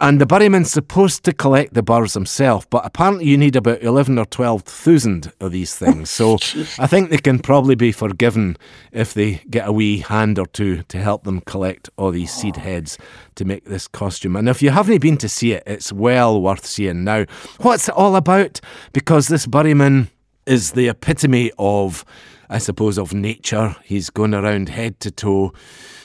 And 0.00 0.20
the 0.20 0.26
Burryman's 0.26 0.70
supposed 0.70 1.24
to 1.24 1.32
collect 1.32 1.74
the 1.74 1.82
burrs 1.82 2.14
himself, 2.14 2.68
but 2.70 2.84
apparently 2.86 3.26
you 3.26 3.36
need 3.36 3.56
about 3.56 3.82
11 3.82 4.18
or 4.18 4.26
12,000 4.26 5.32
of 5.40 5.52
these 5.52 5.74
things. 5.76 6.10
So 6.16 6.34
I 6.78 6.86
think 6.86 7.10
they 7.10 7.18
can 7.18 7.38
probably 7.38 7.74
be 7.74 7.92
forgiven 7.92 8.56
if 8.90 9.12
they 9.12 9.42
get 9.50 9.68
a 9.68 9.72
wee 9.72 9.98
hand 9.98 10.38
or 10.38 10.46
two 10.56 10.82
to 10.84 10.98
help 10.98 11.24
them 11.24 11.42
collect 11.42 11.90
all 11.98 12.10
these 12.10 12.32
seed 12.32 12.56
heads 12.56 12.96
to 13.34 13.44
make 13.44 13.66
this 13.66 13.86
costume. 13.86 14.36
And 14.36 14.48
if 14.48 14.62
you 14.62 14.70
haven't 14.70 15.02
been 15.02 15.18
to 15.18 15.28
see 15.28 15.52
it, 15.52 15.62
it's 15.66 15.92
well 15.92 16.40
worth 16.40 16.64
seeing. 16.64 17.04
Now, 17.04 17.26
what's 17.58 17.88
it 17.88 17.94
all 17.94 18.16
about? 18.16 18.60
Because 18.94 19.28
this 19.28 19.46
Burryman 19.46 20.08
is 20.46 20.72
the 20.72 20.88
epitome 20.88 21.52
of, 21.58 22.04
I 22.48 22.56
suppose, 22.56 22.98
of 22.98 23.12
nature. 23.12 23.76
He's 23.84 24.08
going 24.08 24.32
around 24.32 24.70
head 24.70 24.98
to 25.00 25.10
toe 25.10 25.52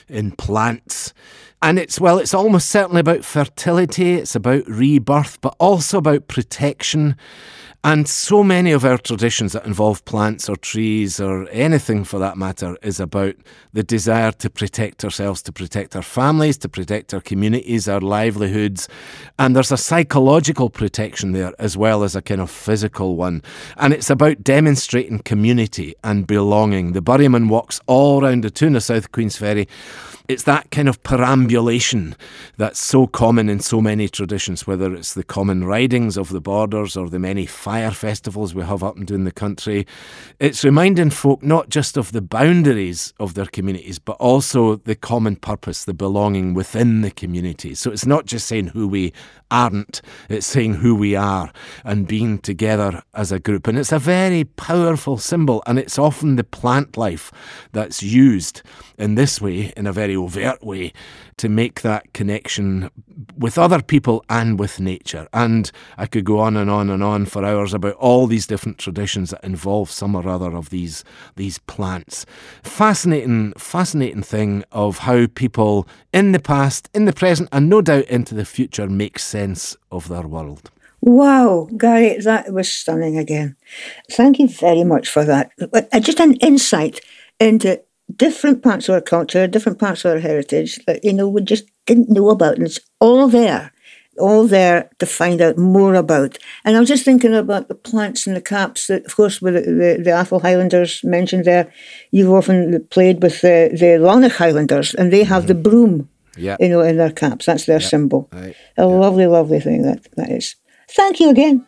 in 0.08 0.32
plants. 0.32 1.14
And 1.62 1.78
it's, 1.78 1.98
well, 1.98 2.18
it's 2.18 2.34
almost 2.34 2.68
certainly 2.68 3.00
about 3.00 3.24
fertility, 3.24 4.14
it's 4.14 4.34
about 4.34 4.66
rebirth, 4.66 5.40
but 5.40 5.54
also 5.58 5.98
about 5.98 6.28
protection. 6.28 7.16
And 7.84 8.08
so 8.08 8.44
many 8.44 8.70
of 8.70 8.84
our 8.84 8.96
traditions 8.96 9.54
that 9.54 9.66
involve 9.66 10.04
plants 10.04 10.48
or 10.48 10.54
trees 10.54 11.18
or 11.18 11.48
anything 11.50 12.04
for 12.04 12.20
that 12.20 12.36
matter 12.36 12.76
is 12.80 13.00
about 13.00 13.34
the 13.72 13.82
desire 13.82 14.30
to 14.30 14.48
protect 14.48 15.02
ourselves, 15.02 15.42
to 15.42 15.52
protect 15.52 15.96
our 15.96 16.02
families, 16.02 16.56
to 16.58 16.68
protect 16.68 17.12
our 17.12 17.20
communities, 17.20 17.88
our 17.88 18.00
livelihoods. 18.00 18.88
And 19.36 19.56
there's 19.56 19.72
a 19.72 19.76
psychological 19.76 20.70
protection 20.70 21.32
there 21.32 21.54
as 21.58 21.76
well 21.76 22.04
as 22.04 22.14
a 22.14 22.22
kind 22.22 22.40
of 22.40 22.52
physical 22.52 23.16
one. 23.16 23.42
And 23.76 23.92
it's 23.92 24.10
about 24.10 24.44
demonstrating 24.44 25.18
community 25.18 25.96
and 26.04 26.24
belonging. 26.24 26.92
The 26.92 27.02
Burryman 27.02 27.48
walks 27.48 27.80
all 27.88 28.24
around 28.24 28.44
the 28.44 28.50
tune 28.50 28.76
of 28.76 28.84
South 28.84 29.10
Queensferry. 29.10 29.66
It's 30.28 30.44
that 30.44 30.70
kind 30.70 30.88
of 30.88 31.02
perambulation 31.02 32.14
that's 32.56 32.80
so 32.80 33.06
common 33.06 33.48
in 33.48 33.60
so 33.60 33.80
many 33.80 34.08
traditions, 34.08 34.66
whether 34.66 34.94
it's 34.94 35.14
the 35.14 35.24
common 35.24 35.64
ridings 35.64 36.16
of 36.16 36.28
the 36.28 36.40
borders 36.40 36.96
or 36.96 37.08
the 37.08 37.18
many 37.18 37.44
fire 37.44 37.90
festivals 37.90 38.54
we 38.54 38.62
have 38.62 38.82
up 38.84 38.96
and 38.96 39.06
down 39.06 39.24
the 39.24 39.32
country. 39.32 39.86
It's 40.38 40.64
reminding 40.64 41.10
folk 41.10 41.42
not 41.42 41.68
just 41.68 41.96
of 41.96 42.12
the 42.12 42.22
boundaries 42.22 43.12
of 43.18 43.34
their 43.34 43.46
communities, 43.46 43.98
but 43.98 44.16
also 44.18 44.76
the 44.76 44.94
common 44.94 45.36
purpose, 45.36 45.84
the 45.84 45.94
belonging 45.94 46.54
within 46.54 47.00
the 47.00 47.10
community. 47.10 47.74
So 47.74 47.90
it's 47.90 48.06
not 48.06 48.26
just 48.26 48.46
saying 48.46 48.68
who 48.68 48.86
we 48.86 49.12
aren't, 49.50 50.00
it's 50.28 50.46
saying 50.46 50.74
who 50.74 50.94
we 50.94 51.14
are 51.14 51.52
and 51.84 52.06
being 52.06 52.38
together 52.38 53.02
as 53.14 53.32
a 53.32 53.38
group. 53.38 53.66
And 53.66 53.76
it's 53.76 53.92
a 53.92 53.98
very 53.98 54.44
powerful 54.44 55.18
symbol, 55.18 55.62
and 55.66 55.78
it's 55.78 55.98
often 55.98 56.36
the 56.36 56.44
plant 56.44 56.96
life 56.96 57.30
that's 57.72 58.02
used 58.02 58.62
in 58.98 59.14
this 59.14 59.40
way, 59.40 59.72
in 59.76 59.86
a 59.86 59.92
very 59.92 60.11
overt 60.16 60.62
way, 60.62 60.92
to 61.36 61.48
make 61.48 61.82
that 61.82 62.12
connection 62.12 62.90
with 63.36 63.58
other 63.58 63.82
people 63.82 64.24
and 64.28 64.58
with 64.58 64.80
nature. 64.80 65.28
And 65.32 65.70
I 65.96 66.06
could 66.06 66.24
go 66.24 66.38
on 66.38 66.56
and 66.56 66.70
on 66.70 66.90
and 66.90 67.02
on 67.02 67.26
for 67.26 67.44
hours 67.44 67.74
about 67.74 67.94
all 67.94 68.26
these 68.26 68.46
different 68.46 68.78
traditions 68.78 69.30
that 69.30 69.44
involve 69.44 69.90
some 69.90 70.14
or 70.14 70.28
other 70.28 70.54
of 70.56 70.70
these 70.70 71.04
these 71.36 71.58
plants. 71.58 72.26
Fascinating, 72.62 73.52
fascinating 73.56 74.22
thing 74.22 74.64
of 74.72 74.98
how 74.98 75.26
people 75.34 75.88
in 76.12 76.32
the 76.32 76.40
past, 76.40 76.88
in 76.94 77.04
the 77.04 77.12
present, 77.12 77.48
and 77.52 77.68
no 77.68 77.80
doubt 77.82 78.04
into 78.04 78.34
the 78.34 78.44
future 78.44 78.88
make 78.88 79.18
sense 79.18 79.76
of 79.90 80.08
their 80.08 80.26
world. 80.26 80.70
Wow, 81.04 81.68
Gary, 81.76 82.16
that 82.18 82.52
was 82.52 82.68
stunning 82.68 83.18
again. 83.18 83.56
Thank 84.12 84.38
you 84.38 84.46
very 84.46 84.84
much 84.84 85.08
for 85.08 85.24
that. 85.24 85.50
Uh, 85.60 85.98
Just 85.98 86.20
an 86.20 86.34
insight 86.34 87.00
into 87.40 87.82
different 88.16 88.62
parts 88.62 88.88
of 88.88 88.94
our 88.94 89.00
culture, 89.00 89.46
different 89.46 89.78
parts 89.78 90.04
of 90.04 90.12
our 90.12 90.18
heritage 90.18 90.78
that, 90.86 91.04
you 91.04 91.12
know, 91.12 91.28
we 91.28 91.42
just 91.42 91.64
didn't 91.86 92.10
know 92.10 92.30
about. 92.30 92.56
And 92.56 92.66
it's 92.66 92.80
all 93.00 93.28
there, 93.28 93.72
all 94.18 94.46
there 94.46 94.90
to 94.98 95.06
find 95.06 95.40
out 95.40 95.58
more 95.58 95.94
about. 95.94 96.38
And 96.64 96.76
I 96.76 96.80
was 96.80 96.88
just 96.88 97.04
thinking 97.04 97.34
about 97.34 97.68
the 97.68 97.74
plants 97.74 98.26
and 98.26 98.36
the 98.36 98.40
caps 98.40 98.86
that, 98.86 99.06
of 99.06 99.16
course, 99.16 99.40
with 99.40 99.54
the, 99.54 99.60
the, 99.60 100.02
the 100.02 100.10
Atholl 100.10 100.42
Highlanders 100.42 101.02
mentioned 101.04 101.44
there, 101.44 101.72
you've 102.10 102.32
often 102.32 102.86
played 102.90 103.22
with 103.22 103.40
the, 103.40 103.70
the 103.72 103.98
Lonach 103.98 104.36
Highlanders 104.36 104.94
and 104.94 105.12
they 105.12 105.24
have 105.24 105.46
the 105.46 105.54
mm-hmm. 105.54 105.62
broom 105.62 106.08
Yeah. 106.36 106.56
you 106.60 106.68
know, 106.68 106.80
in 106.80 106.96
their 106.96 107.12
caps. 107.12 107.46
That's 107.46 107.66
their 107.66 107.80
symbol. 107.80 108.28
Right. 108.32 108.56
A 108.76 108.86
lovely, 108.86 109.26
lovely 109.26 109.60
thing 109.60 109.82
that, 109.82 110.06
that 110.16 110.30
is. 110.30 110.56
Thank 110.88 111.20
you 111.20 111.30
again. 111.30 111.66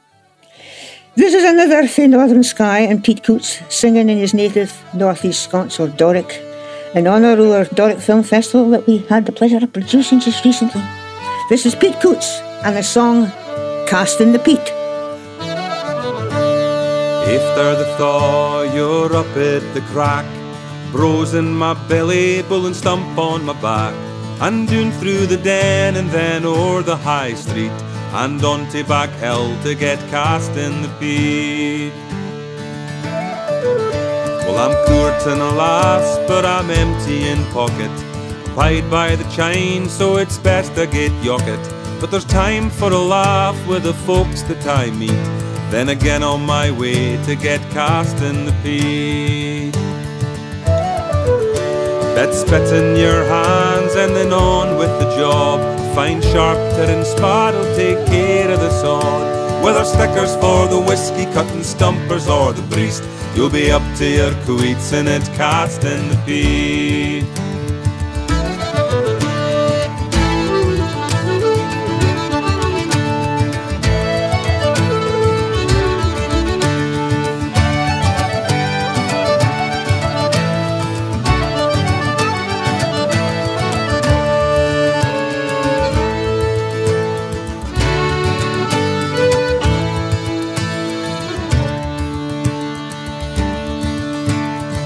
This 1.17 1.33
is 1.33 1.45
another 1.45 1.87
for 1.87 2.09
Northern 2.09 2.43
Sky 2.43 2.81
and 2.81 3.03
Pete 3.05 3.23
Coutts 3.23 3.63
singing 3.69 4.09
in 4.09 4.19
his 4.19 4.35
native 4.35 4.83
Northeast 4.95 5.45
Scots 5.45 5.79
or 5.79 5.87
Doric 5.87 6.43
in 6.93 7.07
honour 7.07 7.35
of 7.35 7.51
our 7.53 7.65
Doric 7.67 8.01
Film 8.01 8.25
Festival 8.25 8.69
that 8.71 8.85
we 8.89 8.99
had 8.99 9.25
the 9.25 9.31
pleasure 9.31 9.59
of 9.59 9.73
producing 9.73 10.19
just 10.19 10.45
recently. 10.45 10.83
This 11.49 11.67
is 11.67 11.77
Pete 11.77 12.01
Coutts 12.01 12.41
and 12.65 12.77
the 12.77 12.83
song 12.83 13.29
Casting 13.87 14.33
the 14.33 14.41
Peat. 14.41 14.59
If 17.29 17.43
there 17.55 17.77
the 17.77 17.95
thaw, 17.97 18.63
you're 18.63 19.15
up 19.15 19.37
at 19.37 19.63
the 19.73 19.83
crack. 19.93 20.27
Bros 20.91 21.35
in 21.35 21.55
my 21.55 21.75
belly, 21.89 22.43
bull 22.43 22.67
and 22.67 22.75
stump 22.75 23.17
on 23.17 23.45
my 23.45 23.53
back. 23.63 23.95
And 24.47 24.69
down 24.69 24.93
through 25.01 25.27
the 25.27 25.39
den 25.39 25.97
and 25.97 26.11
then 26.11 26.45
o'er 26.45 26.83
the 26.83 26.99
high 26.99 27.33
street. 27.33 27.73
And 28.13 28.45
on 28.45 28.69
to 28.73 28.85
back 28.85 29.09
hill 29.13 29.57
to 29.63 29.75
get 29.75 29.99
cast 30.11 30.51
in 30.51 30.83
the 30.83 30.91
peat. 31.01 31.95
Well, 34.45 34.59
I'm 34.65 34.77
courting 34.87 35.39
lass, 35.57 36.19
but 36.29 36.45
I'm 36.45 36.71
empty 36.71 37.27
in 37.27 37.43
pocket. 37.55 37.91
Pied 38.55 38.91
by 38.91 39.17
the 39.17 39.25
chain, 39.31 39.89
so 39.89 40.19
it's 40.19 40.37
best 40.37 40.73
I 40.73 40.85
get 40.85 41.13
yocket. 41.23 41.65
But 41.99 42.11
there's 42.11 42.27
time 42.27 42.69
for 42.69 42.93
a 42.93 42.99
laugh 42.99 43.57
with 43.67 43.85
the 43.85 43.95
folks 43.95 44.43
that 44.43 44.67
I 44.67 44.91
meet. 44.91 45.25
Then 45.71 45.89
again 45.89 46.23
on 46.23 46.45
my 46.45 46.71
way 46.71 47.17
to 47.25 47.35
get 47.35 47.63
cast 47.71 48.19
in 48.19 48.45
the 48.45 48.53
peat. 48.63 49.54
Bet 52.15 52.33
spit 52.33 52.73
in 52.73 52.97
your 52.97 53.25
hands 53.25 53.97
and 53.97 54.15
then 54.15 54.33
on 54.33 54.79
with 54.79 54.91
the 55.01 55.17
job. 55.17 55.59
Find 55.97 56.23
sharp 56.23 56.59
and 56.59 57.05
spad'll 57.05 57.75
take 57.75 58.07
care 58.07 58.51
of 58.53 58.61
the 58.61 58.71
sod. 58.71 59.65
Whether 59.65 59.85
stickers 59.85 60.37
for 60.37 60.69
the 60.69 60.81
whiskey 60.81 61.25
cutting 61.33 61.65
stumpers 61.65 62.29
or 62.29 62.53
the 62.53 62.63
priest, 62.75 63.03
you'll 63.35 63.51
be 63.51 63.73
up 63.73 63.83
to 63.99 64.07
your 64.09 64.33
queets 64.45 64.93
in 64.93 65.09
it 65.09 65.25
cast 65.35 65.83
in 65.85 66.09
the 66.09 66.17
peat. 66.25 67.25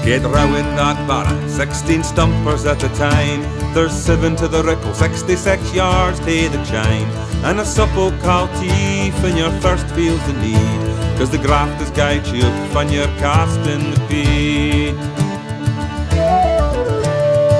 Get 0.09 0.23
rowing 0.23 0.65
that 0.73 0.97
barra, 1.07 1.37
16 1.47 2.01
stumpers 2.01 2.65
at 2.65 2.83
a 2.83 2.89
time. 2.97 3.41
There's 3.75 3.93
seven 3.93 4.35
to 4.37 4.47
the 4.47 4.63
rickle, 4.63 4.91
66 4.95 5.71
yards 5.71 6.17
to 6.21 6.49
the 6.49 6.65
chine. 6.65 7.05
And 7.45 7.59
a 7.59 7.63
supple 7.63 8.09
calteef 8.25 9.13
in 9.23 9.37
your 9.37 9.51
first 9.61 9.85
feels 9.93 10.19
the 10.25 10.33
need. 10.41 10.81
Cause 11.19 11.29
the 11.29 11.37
grafters 11.37 11.91
guide 11.91 12.25
you 12.25 12.41
when 12.73 12.91
you're 12.91 13.13
casting 13.21 13.91
the 13.91 14.01
peat. 14.09 14.95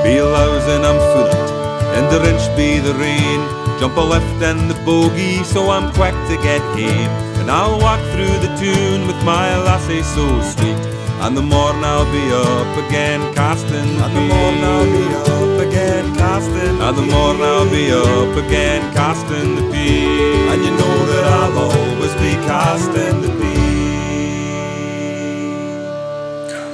Be 0.02 0.20
lousing, 0.20 0.82
I'm 0.84 0.98
fooling, 1.14 1.94
and 1.94 2.10
the 2.10 2.18
wrench 2.18 2.44
be 2.56 2.80
the 2.80 2.94
rain. 2.94 3.40
Jump 3.78 3.96
a 3.96 4.00
left 4.00 4.42
and 4.42 4.68
the 4.68 4.74
bogey, 4.84 5.44
so 5.44 5.70
I'm 5.70 5.92
quick 5.92 6.18
to 6.26 6.36
get 6.42 6.60
home. 6.74 7.12
And 7.38 7.48
I'll 7.48 7.78
walk 7.78 8.00
through 8.10 8.36
the 8.42 8.52
tune 8.58 9.06
with 9.06 9.22
my 9.22 9.56
lassie 9.62 10.02
so 10.02 10.26
sweet. 10.42 10.99
And 11.22 11.36
the 11.36 11.42
morn 11.42 11.84
I'll 11.84 12.10
be 12.10 12.32
up 12.32 12.88
again 12.88 13.20
casting 13.34 13.96
the 13.96 14.04
And 14.04 14.16
the 14.16 14.22
morn 14.32 14.64
I'll 14.64 14.86
be 14.86 15.04
up 15.14 15.68
again 15.68 16.16
casting 16.16 16.78
the 16.78 16.84
And 16.88 16.96
the 16.96 17.02
morn 17.02 17.42
I'll 17.42 17.68
be 17.68 17.92
up 17.92 18.36
again 18.44 18.80
casting 18.94 19.54
the 19.56 19.62
peat 19.70 20.48
And 20.50 20.64
you 20.64 20.70
know 20.70 21.06
that 21.12 21.26
I'll 21.26 21.58
always 21.58 22.14
be 22.14 22.32
casting 22.48 23.20
the 23.20 23.28
peat 23.28 23.50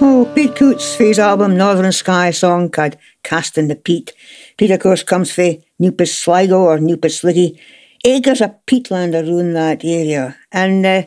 Oh, 0.01 0.30
Pete 0.32 0.55
Coutts 0.55 0.94
for 0.94 1.05
his 1.05 1.18
album 1.18 1.57
Northern 1.57 1.90
Sky 1.90 2.30
song 2.30 2.70
called 2.70 2.97
Casting 3.24 3.66
the 3.66 3.74
Peat. 3.74 4.12
Pete, 4.57 4.70
of 4.70 4.78
course, 4.80 5.03
comes 5.03 5.32
for 5.32 5.55
New 5.78 5.90
Pitsligo 5.90 6.59
or 6.61 6.78
Newpus 6.78 7.22
Sliggy. 7.22 7.59
Acres 8.05 8.40
of 8.40 8.55
peatland 8.66 9.14
around 9.14 9.55
that 9.55 9.84
area. 9.84 10.36
And 10.53 10.86
uh, 10.86 11.03
I 11.03 11.07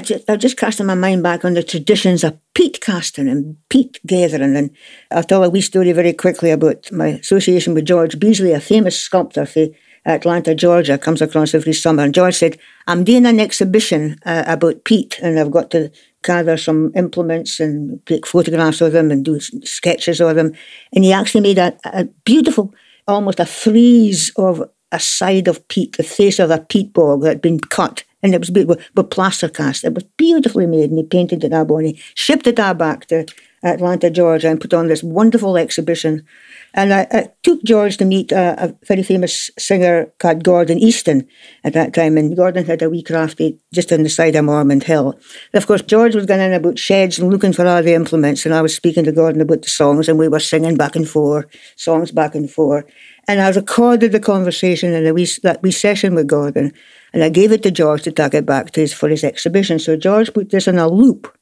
just, 0.00 0.28
I 0.28 0.36
just 0.36 0.56
casting 0.56 0.86
my 0.86 0.94
mind 0.94 1.22
back 1.22 1.44
on 1.44 1.54
the 1.54 1.62
traditions 1.62 2.24
of 2.24 2.38
peat 2.54 2.80
casting 2.80 3.28
and 3.28 3.56
peat 3.68 4.00
gathering. 4.06 4.56
And 4.56 4.70
I'll 5.10 5.22
tell 5.22 5.44
a 5.44 5.50
wee 5.50 5.60
story 5.60 5.92
very 5.92 6.12
quickly 6.12 6.50
about 6.50 6.90
my 6.90 7.08
association 7.08 7.74
with 7.74 7.84
George 7.86 8.18
Beasley, 8.18 8.52
a 8.52 8.60
famous 8.60 9.00
sculptor 9.00 9.46
from 9.46 9.70
Atlanta, 10.06 10.54
Georgia, 10.54 10.98
comes 10.98 11.22
across 11.22 11.54
every 11.54 11.72
summer. 11.72 12.02
And 12.02 12.14
George 12.14 12.34
said, 12.34 12.58
I'm 12.86 13.04
doing 13.04 13.26
an 13.26 13.40
exhibition 13.40 14.18
uh, 14.26 14.44
about 14.46 14.84
peat 14.84 15.18
and 15.22 15.38
I've 15.38 15.50
got 15.50 15.70
to 15.70 15.90
gather 16.22 16.56
some 16.56 16.92
implements 16.94 17.60
and 17.60 18.04
take 18.06 18.26
photographs 18.26 18.80
of 18.80 18.92
them 18.92 19.10
and 19.10 19.24
do 19.24 19.40
sketches 19.40 20.20
of 20.20 20.34
them. 20.34 20.52
And 20.92 21.04
he 21.04 21.12
actually 21.12 21.42
made 21.42 21.58
a, 21.58 21.78
a 21.84 22.04
beautiful, 22.24 22.74
almost 23.06 23.40
a 23.40 23.46
frieze 23.46 24.32
of 24.36 24.62
a 24.92 25.00
side 25.00 25.48
of 25.48 25.66
peat, 25.68 25.96
the 25.96 26.02
face 26.02 26.38
of 26.38 26.50
a 26.50 26.58
peat 26.58 26.92
bog 26.92 27.22
that 27.22 27.28
had 27.28 27.42
been 27.42 27.60
cut 27.60 28.04
and 28.24 28.34
it 28.34 28.40
was 28.40 28.50
with, 28.50 28.68
with 28.96 29.10
plaster 29.10 29.50
cast. 29.50 29.84
It 29.84 29.94
was 29.94 30.04
beautifully 30.16 30.66
made, 30.66 30.88
and 30.88 30.98
he 30.98 31.04
painted 31.04 31.44
it 31.44 31.52
and 31.52 31.86
he 31.86 32.00
shipped 32.14 32.46
it 32.46 32.56
back 32.56 33.06
to 33.06 33.26
Atlanta, 33.62 34.10
Georgia, 34.10 34.48
and 34.48 34.60
put 34.60 34.74
on 34.74 34.88
this 34.88 35.02
wonderful 35.02 35.56
exhibition. 35.56 36.24
And 36.72 36.92
I, 36.92 37.06
I 37.12 37.28
took 37.42 37.62
George 37.62 37.98
to 37.98 38.04
meet 38.04 38.32
a, 38.32 38.64
a, 38.64 38.74
very 38.86 39.02
famous 39.02 39.50
singer 39.58 40.12
called 40.18 40.42
Gordon 40.42 40.78
Easton 40.78 41.28
at 41.64 41.74
that 41.74 41.94
time, 41.94 42.16
and 42.16 42.36
Gordon 42.36 42.64
had 42.64 42.82
a 42.82 42.90
wee 42.90 43.02
crafty 43.02 43.58
just 43.72 43.92
on 43.92 44.02
the 44.02 44.08
side 44.08 44.36
of 44.36 44.44
Mormond 44.46 44.84
Hill. 44.84 45.12
And 45.52 45.62
of 45.62 45.66
course, 45.66 45.82
George 45.82 46.14
was 46.14 46.26
going 46.26 46.40
in 46.40 46.52
about 46.52 46.78
sheds 46.78 47.18
and 47.18 47.30
looking 47.30 47.52
for 47.52 47.66
all 47.66 47.82
the 47.82 47.94
implements, 47.94 48.46
and 48.46 48.54
I 48.54 48.62
was 48.62 48.74
speaking 48.74 49.04
to 49.04 49.12
Gordon 49.12 49.42
about 49.42 49.62
the 49.62 49.70
songs, 49.70 50.08
and 50.08 50.18
we 50.18 50.28
were 50.28 50.40
singing 50.40 50.76
back 50.76 50.96
and 50.96 51.08
forth, 51.08 51.46
songs 51.76 52.10
back 52.10 52.34
and 52.34 52.50
forth. 52.50 52.84
And 53.28 53.40
I 53.40 53.50
recorded 53.50 54.12
the 54.12 54.20
conversation 54.20 54.92
in 54.92 55.06
a 55.06 55.12
wee, 55.14 55.28
that 55.42 55.62
wee 55.62 55.70
session 55.70 56.14
with 56.14 56.26
Gordon. 56.26 56.72
And 57.14 57.22
I 57.22 57.28
gave 57.28 57.52
it 57.52 57.62
to 57.62 57.70
George 57.70 58.02
to 58.02 58.12
take 58.12 58.34
it 58.34 58.44
back 58.44 58.72
to 58.72 58.80
his, 58.80 58.92
for 58.92 59.08
his 59.08 59.22
exhibition. 59.22 59.78
So 59.78 59.96
George 59.96 60.34
put 60.34 60.50
this 60.50 60.66
on 60.66 60.78
a 60.78 60.88
loop 60.88 61.32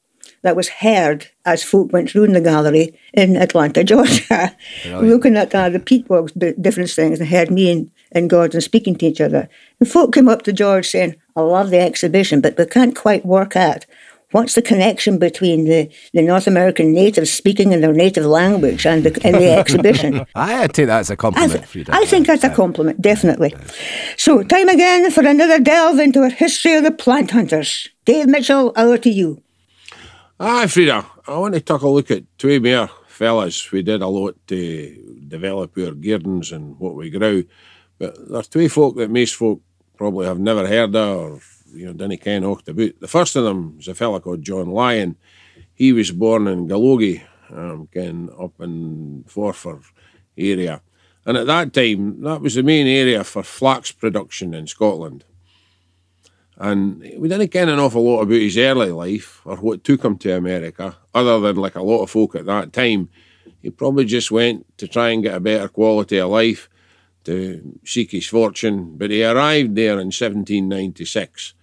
that 0.42 0.54
was 0.54 0.68
heard 0.68 1.28
as 1.46 1.64
folk 1.64 1.92
went 1.92 2.10
through 2.10 2.24
in 2.24 2.34
the 2.34 2.42
gallery 2.42 2.98
in 3.14 3.36
Atlanta, 3.36 3.82
Georgia, 3.92 4.54
looking 4.84 5.36
at 5.36 5.54
uh, 5.54 5.70
the 5.70 5.80
peat 5.80 6.06
bogs, 6.06 6.32
different 6.32 6.90
things, 6.90 7.20
and 7.20 7.28
heard 7.30 7.50
me 7.50 7.70
and, 7.70 7.90
and 8.12 8.28
Gordon 8.28 8.60
speaking 8.60 8.96
to 8.96 9.06
each 9.06 9.20
other. 9.20 9.48
And 9.80 9.88
folk 9.88 10.12
came 10.12 10.28
up 10.28 10.42
to 10.42 10.52
George 10.52 10.88
saying, 10.88 11.16
I 11.36 11.40
love 11.40 11.70
the 11.70 11.80
exhibition, 11.80 12.42
but 12.42 12.58
we 12.58 12.66
can't 12.66 12.94
quite 12.94 13.24
work 13.24 13.56
out 13.56 13.86
what's 14.32 14.54
the 14.54 14.62
connection 14.62 15.18
between 15.18 15.64
the, 15.64 15.90
the 16.12 16.22
North 16.22 16.46
American 16.46 16.92
natives 16.92 17.32
speaking 17.32 17.72
in 17.72 17.80
their 17.80 17.92
native 17.92 18.24
language 18.24 18.86
and 18.86 19.04
the, 19.04 19.20
and 19.24 19.36
the 19.36 19.52
exhibition? 19.58 20.26
I 20.34 20.66
take 20.66 20.86
that 20.86 21.00
as 21.00 21.10
a 21.10 21.16
compliment, 21.16 21.52
I, 21.52 21.56
th- 21.56 21.68
Frida. 21.68 21.94
I 21.94 22.04
think 22.04 22.26
that's 22.26 22.44
a 22.44 22.50
compliment, 22.50 23.00
definitely. 23.00 23.54
So, 24.16 24.42
time 24.42 24.68
again 24.68 25.10
for 25.10 25.26
another 25.26 25.58
delve 25.58 26.00
into 26.00 26.22
a 26.22 26.30
history 26.30 26.74
of 26.74 26.84
the 26.84 26.90
plant 26.90 27.30
hunters. 27.30 27.88
Dave 28.04 28.26
Mitchell, 28.26 28.72
over 28.76 28.98
to 28.98 29.10
you. 29.10 29.42
Aye, 30.40 30.66
Frida, 30.66 31.06
I 31.28 31.38
want 31.38 31.54
to 31.54 31.60
take 31.60 31.82
a 31.82 31.88
look 31.88 32.10
at 32.10 32.24
two 32.38 32.60
more 32.60 32.90
fellas. 33.06 33.70
We 33.70 33.82
did 33.82 34.02
a 34.02 34.08
lot 34.08 34.34
to 34.48 35.24
develop 35.28 35.78
our 35.78 35.92
gardens 35.92 36.50
and 36.50 36.78
what 36.78 36.94
we 36.96 37.10
grow, 37.10 37.44
but 37.98 38.16
there's 38.28 38.48
two 38.48 38.68
folk 38.68 38.96
that 38.96 39.10
most 39.10 39.36
folk 39.36 39.60
probably 39.96 40.26
have 40.26 40.40
never 40.40 40.66
heard 40.66 40.96
of 40.96 41.18
or 41.18 41.40
you 41.72 41.86
know, 41.86 41.92
didn't 41.92 42.20
ken 42.20 42.44
aught 42.44 42.68
about. 42.68 43.00
The 43.00 43.08
first 43.08 43.36
of 43.36 43.44
them 43.44 43.76
is 43.78 43.88
a 43.88 43.94
fella 43.94 44.20
called 44.20 44.42
John 44.42 44.70
Lyon. 44.70 45.16
He 45.74 45.92
was 45.92 46.10
born 46.10 46.46
in 46.46 46.68
Galogie, 46.68 47.22
um, 47.50 47.88
ken, 47.92 48.30
up 48.38 48.60
in 48.60 49.24
Forfar 49.28 49.82
area. 50.36 50.82
And 51.24 51.36
at 51.36 51.46
that 51.46 51.72
time, 51.72 52.22
that 52.22 52.40
was 52.40 52.54
the 52.54 52.62
main 52.62 52.86
area 52.86 53.22
for 53.24 53.42
flax 53.42 53.92
production 53.92 54.54
in 54.54 54.66
Scotland. 54.66 55.24
And 56.56 57.00
we 57.18 57.28
didn't 57.28 57.48
ken 57.48 57.68
an 57.68 57.78
awful 57.78 58.04
lot 58.04 58.22
about 58.22 58.34
his 58.34 58.58
early 58.58 58.90
life 58.90 59.40
or 59.44 59.56
what 59.56 59.84
took 59.84 60.04
him 60.04 60.18
to 60.18 60.36
America, 60.36 60.96
other 61.14 61.40
than 61.40 61.56
like 61.56 61.76
a 61.76 61.82
lot 61.82 62.02
of 62.02 62.10
folk 62.10 62.34
at 62.34 62.46
that 62.46 62.72
time. 62.72 63.08
He 63.62 63.70
probably 63.70 64.04
just 64.04 64.30
went 64.30 64.66
to 64.78 64.88
try 64.88 65.10
and 65.10 65.22
get 65.22 65.36
a 65.36 65.40
better 65.40 65.68
quality 65.68 66.18
of 66.18 66.30
life, 66.30 66.68
to 67.24 67.78
seek 67.84 68.10
his 68.10 68.26
fortune. 68.26 68.96
But 68.96 69.10
he 69.10 69.24
arrived 69.24 69.76
there 69.76 69.92
in 69.92 70.08
1796. 70.08 71.54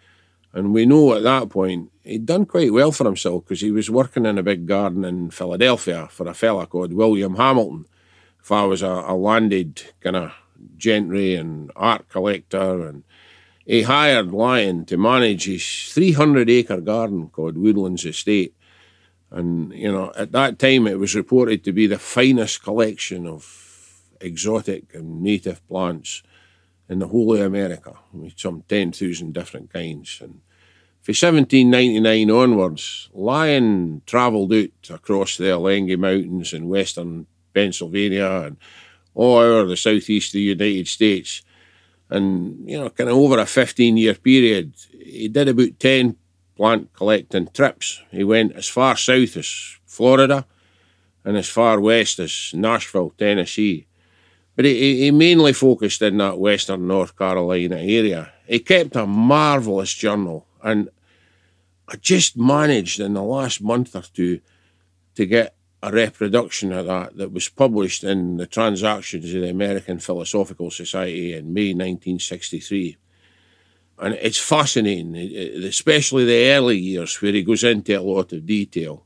And 0.53 0.73
we 0.73 0.85
know 0.85 1.13
at 1.13 1.23
that 1.23 1.49
point 1.49 1.91
he'd 2.03 2.25
done 2.25 2.45
quite 2.45 2.73
well 2.73 2.91
for 2.91 3.05
himself 3.05 3.45
because 3.45 3.61
he 3.61 3.71
was 3.71 3.89
working 3.89 4.25
in 4.25 4.37
a 4.37 4.43
big 4.43 4.65
garden 4.65 5.05
in 5.05 5.29
Philadelphia 5.29 6.07
for 6.09 6.27
a 6.27 6.33
fella 6.33 6.65
called 6.65 6.93
William 6.93 7.35
Hamilton. 7.35 7.85
If 8.41 8.51
I 8.51 8.63
was 8.63 8.81
a, 8.81 8.87
a 9.07 9.15
landed 9.15 9.83
kind 10.01 10.15
of 10.15 10.31
gentry 10.77 11.35
and 11.35 11.71
art 11.75 12.09
collector, 12.09 12.87
and 12.87 13.03
he 13.65 13.83
hired 13.83 14.31
Lyon 14.31 14.85
to 14.85 14.97
manage 14.97 15.45
his 15.45 15.91
300 15.93 16.49
acre 16.49 16.81
garden 16.81 17.29
called 17.29 17.57
Woodlands 17.57 18.05
Estate. 18.05 18.55
And, 19.29 19.71
you 19.73 19.91
know, 19.91 20.11
at 20.17 20.31
that 20.31 20.57
time 20.57 20.87
it 20.87 20.97
was 20.97 21.13
reported 21.13 21.63
to 21.63 21.71
be 21.71 21.85
the 21.85 21.99
finest 21.99 22.63
collection 22.63 23.27
of 23.27 24.01
exotic 24.19 24.95
and 24.95 25.21
native 25.21 25.65
plants 25.67 26.23
in 26.89 26.99
the 26.99 27.07
whole 27.07 27.35
of 27.35 27.41
America, 27.41 27.93
with 28.11 28.33
some 28.35 28.63
10,000 28.67 29.33
different 29.33 29.71
kinds. 29.71 30.19
And 30.21 30.41
from 31.01 31.13
1799 31.13 32.31
onwards, 32.31 33.09
Lyon 33.13 34.01
travelled 34.05 34.53
out 34.53 34.89
across 34.89 35.37
the 35.37 35.51
Allegheny 35.51 35.95
Mountains 35.95 36.51
in 36.51 36.67
western 36.67 37.27
Pennsylvania 37.53 38.43
and 38.45 38.57
all 39.13 39.37
over 39.37 39.69
the 39.69 39.77
southeast 39.77 40.29
of 40.29 40.39
the 40.39 40.41
United 40.41 40.87
States. 40.87 41.43
And, 42.09 42.69
you 42.69 42.79
know, 42.79 42.89
kind 42.89 43.09
of 43.09 43.17
over 43.17 43.37
a 43.37 43.45
15 43.45 43.97
year 43.97 44.15
period, 44.15 44.73
he 44.91 45.27
did 45.27 45.47
about 45.47 45.79
10 45.79 46.15
plant 46.55 46.91
collecting 46.93 47.47
trips. 47.53 48.01
He 48.11 48.23
went 48.23 48.53
as 48.53 48.67
far 48.67 48.97
south 48.97 49.37
as 49.37 49.77
Florida 49.85 50.45
and 51.23 51.37
as 51.37 51.47
far 51.47 51.79
west 51.79 52.19
as 52.19 52.51
Nashville, 52.53 53.13
Tennessee. 53.17 53.85
But 54.59 54.65
he, 54.65 55.05
he 55.05 55.11
mainly 55.11 55.53
focused 55.53 56.01
in 56.01 56.17
that 56.17 56.37
western 56.37 56.85
North 56.85 57.17
Carolina 57.17 57.77
area. 57.77 58.33
He 58.45 58.59
kept 58.59 58.97
a 58.97 59.07
marvellous 59.07 59.93
journal, 59.93 60.47
and 60.61 60.89
I 61.87 61.95
just 61.95 62.35
managed 62.35 62.99
in 62.99 63.13
the 63.13 63.23
last 63.23 63.61
month 63.61 63.95
or 63.95 64.01
two 64.01 64.41
to 65.15 65.25
get 65.25 65.55
a 65.81 65.93
reproduction 65.93 66.73
of 66.73 66.87
that 66.87 67.15
that 67.15 67.31
was 67.31 67.47
published 67.47 68.03
in 68.03 68.35
the 68.35 68.47
Transactions 68.47 69.33
of 69.33 69.43
the 69.43 69.49
American 69.49 69.97
Philosophical 69.97 70.71
Society 70.71 71.31
in 71.31 71.53
May 71.53 71.69
1963. 71.69 72.97
And 73.99 74.15
it's 74.15 74.39
fascinating, 74.39 75.15
especially 75.15 76.25
the 76.25 76.51
early 76.51 76.77
years 76.77 77.15
where 77.21 77.31
he 77.31 77.43
goes 77.43 77.63
into 77.63 77.97
a 77.97 78.01
lot 78.01 78.33
of 78.33 78.45
detail. 78.45 79.05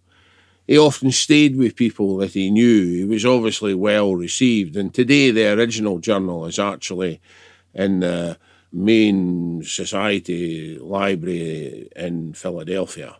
He 0.67 0.77
often 0.77 1.11
stayed 1.11 1.57
with 1.57 1.75
people 1.75 2.17
that 2.17 2.33
he 2.33 2.49
knew. 2.49 2.85
He 2.85 3.03
was 3.03 3.25
obviously 3.25 3.73
well 3.73 4.15
received. 4.15 4.75
And 4.77 4.93
today, 4.93 5.31
the 5.31 5.53
original 5.53 5.99
journal 5.99 6.45
is 6.45 6.57
actually 6.57 7.19
in 7.73 7.99
the 7.99 8.37
main 8.71 9.63
society 9.63 10.77
library 10.79 11.89
in 11.95 12.33
Philadelphia 12.33 13.17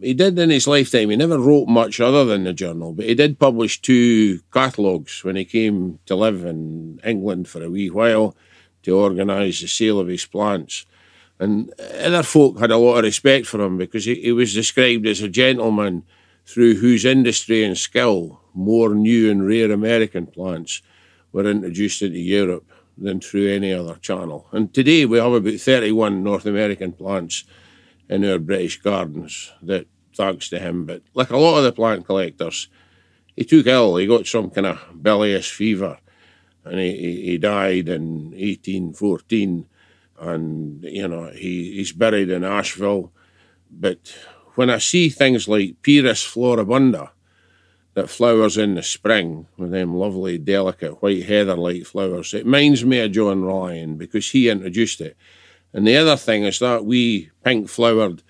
he 0.00 0.14
did 0.14 0.38
in 0.38 0.50
his 0.50 0.66
lifetime. 0.66 1.10
He 1.10 1.16
never 1.16 1.38
wrote 1.38 1.68
much 1.68 2.00
other 2.00 2.24
than 2.24 2.44
the 2.44 2.52
journal, 2.52 2.92
but 2.92 3.04
he 3.04 3.14
did 3.14 3.38
publish 3.38 3.80
two 3.80 4.40
catalogues 4.52 5.22
when 5.22 5.36
he 5.36 5.44
came 5.44 5.98
to 6.06 6.16
live 6.16 6.44
in 6.44 7.00
England 7.04 7.48
for 7.48 7.62
a 7.62 7.70
wee 7.70 7.90
while 7.90 8.34
to 8.82 8.96
organise 8.96 9.60
the 9.60 9.68
sale 9.68 10.00
of 10.00 10.08
his 10.08 10.24
plants. 10.24 10.86
And 11.38 11.72
other 12.02 12.22
folk 12.22 12.58
had 12.58 12.70
a 12.70 12.76
lot 12.76 12.98
of 12.98 13.04
respect 13.04 13.46
for 13.46 13.60
him 13.60 13.76
because 13.76 14.04
he, 14.04 14.14
he 14.16 14.32
was 14.32 14.54
described 14.54 15.06
as 15.06 15.22
a 15.22 15.28
gentleman 15.28 16.04
through 16.44 16.76
whose 16.76 17.04
industry 17.04 17.64
and 17.64 17.76
skill 17.76 18.40
more 18.54 18.94
new 18.94 19.30
and 19.30 19.46
rare 19.46 19.70
American 19.70 20.26
plants 20.26 20.82
were 21.32 21.48
introduced 21.48 22.02
into 22.02 22.18
Europe 22.18 22.72
than 22.98 23.20
through 23.20 23.48
any 23.48 23.72
other 23.72 23.94
channel. 23.96 24.46
And 24.52 24.72
today 24.74 25.06
we 25.06 25.18
have 25.18 25.32
about 25.32 25.60
31 25.60 26.22
North 26.22 26.46
American 26.46 26.92
plants 26.92 27.44
in 28.08 28.24
our 28.24 28.38
British 28.38 28.80
gardens 28.80 29.52
that 29.62 29.86
thanks 30.14 30.48
to 30.50 30.58
him. 30.58 30.84
But 30.84 31.02
like 31.14 31.30
a 31.30 31.38
lot 31.38 31.58
of 31.58 31.64
the 31.64 31.72
plant 31.72 32.06
collectors, 32.06 32.68
he 33.36 33.44
took 33.44 33.66
ill. 33.66 33.96
He 33.96 34.06
got 34.06 34.26
some 34.26 34.50
kind 34.50 34.66
of 34.66 35.02
bilious 35.02 35.48
fever 35.48 35.98
and 36.64 36.78
he, 36.78 37.22
he 37.22 37.38
died 37.38 37.88
in 37.88 38.32
1814. 38.32 39.66
And, 40.18 40.84
you 40.84 41.08
know, 41.08 41.30
he, 41.30 41.72
he's 41.76 41.92
buried 41.92 42.28
in 42.28 42.44
Asheville. 42.44 43.12
But 43.70 44.14
when 44.54 44.70
I 44.70 44.78
see 44.78 45.08
things 45.08 45.48
like 45.48 45.82
Pieris 45.82 46.24
floribunda, 46.26 47.10
that 47.94 48.08
flowers 48.08 48.56
in 48.56 48.76
the 48.76 48.82
spring 48.82 49.46
with 49.56 49.72
them 49.72 49.96
lovely, 49.96 50.38
delicate 50.38 51.02
white 51.02 51.24
heather 51.24 51.56
like 51.56 51.84
flowers, 51.84 52.32
it 52.32 52.44
reminds 52.44 52.84
me 52.84 53.00
of 53.00 53.12
John 53.12 53.44
Lyon 53.44 53.96
because 53.96 54.30
he 54.30 54.48
introduced 54.48 55.00
it. 55.00 55.16
And 55.72 55.86
the 55.86 55.96
other 55.96 56.16
thing 56.16 56.44
is 56.44 56.58
that 56.60 56.84
wee 56.84 57.30
pink 57.44 57.68
flowered 57.68 58.22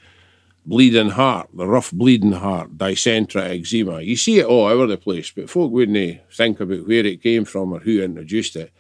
bleeding 0.67 1.11
heart, 1.11 1.49
the 1.55 1.67
rough 1.67 1.91
bleeding 1.91 2.33
heart, 2.33 2.77
Dicentra 2.77 3.51
eximia. 3.51 4.05
You 4.05 4.17
see 4.17 4.39
it 4.39 4.47
all 4.47 4.67
over 4.67 4.87
the 4.87 4.97
place, 4.97 5.31
but 5.31 5.51
folk 5.51 5.73
wouldn't 5.73 6.21
think 6.33 6.61
about 6.61 6.87
where 6.87 7.07
it 7.07 7.23
came 7.23 7.45
from 7.45 7.73
or 7.73 7.81
who 7.81 8.03
introduced 8.03 8.57
it. 8.57 8.73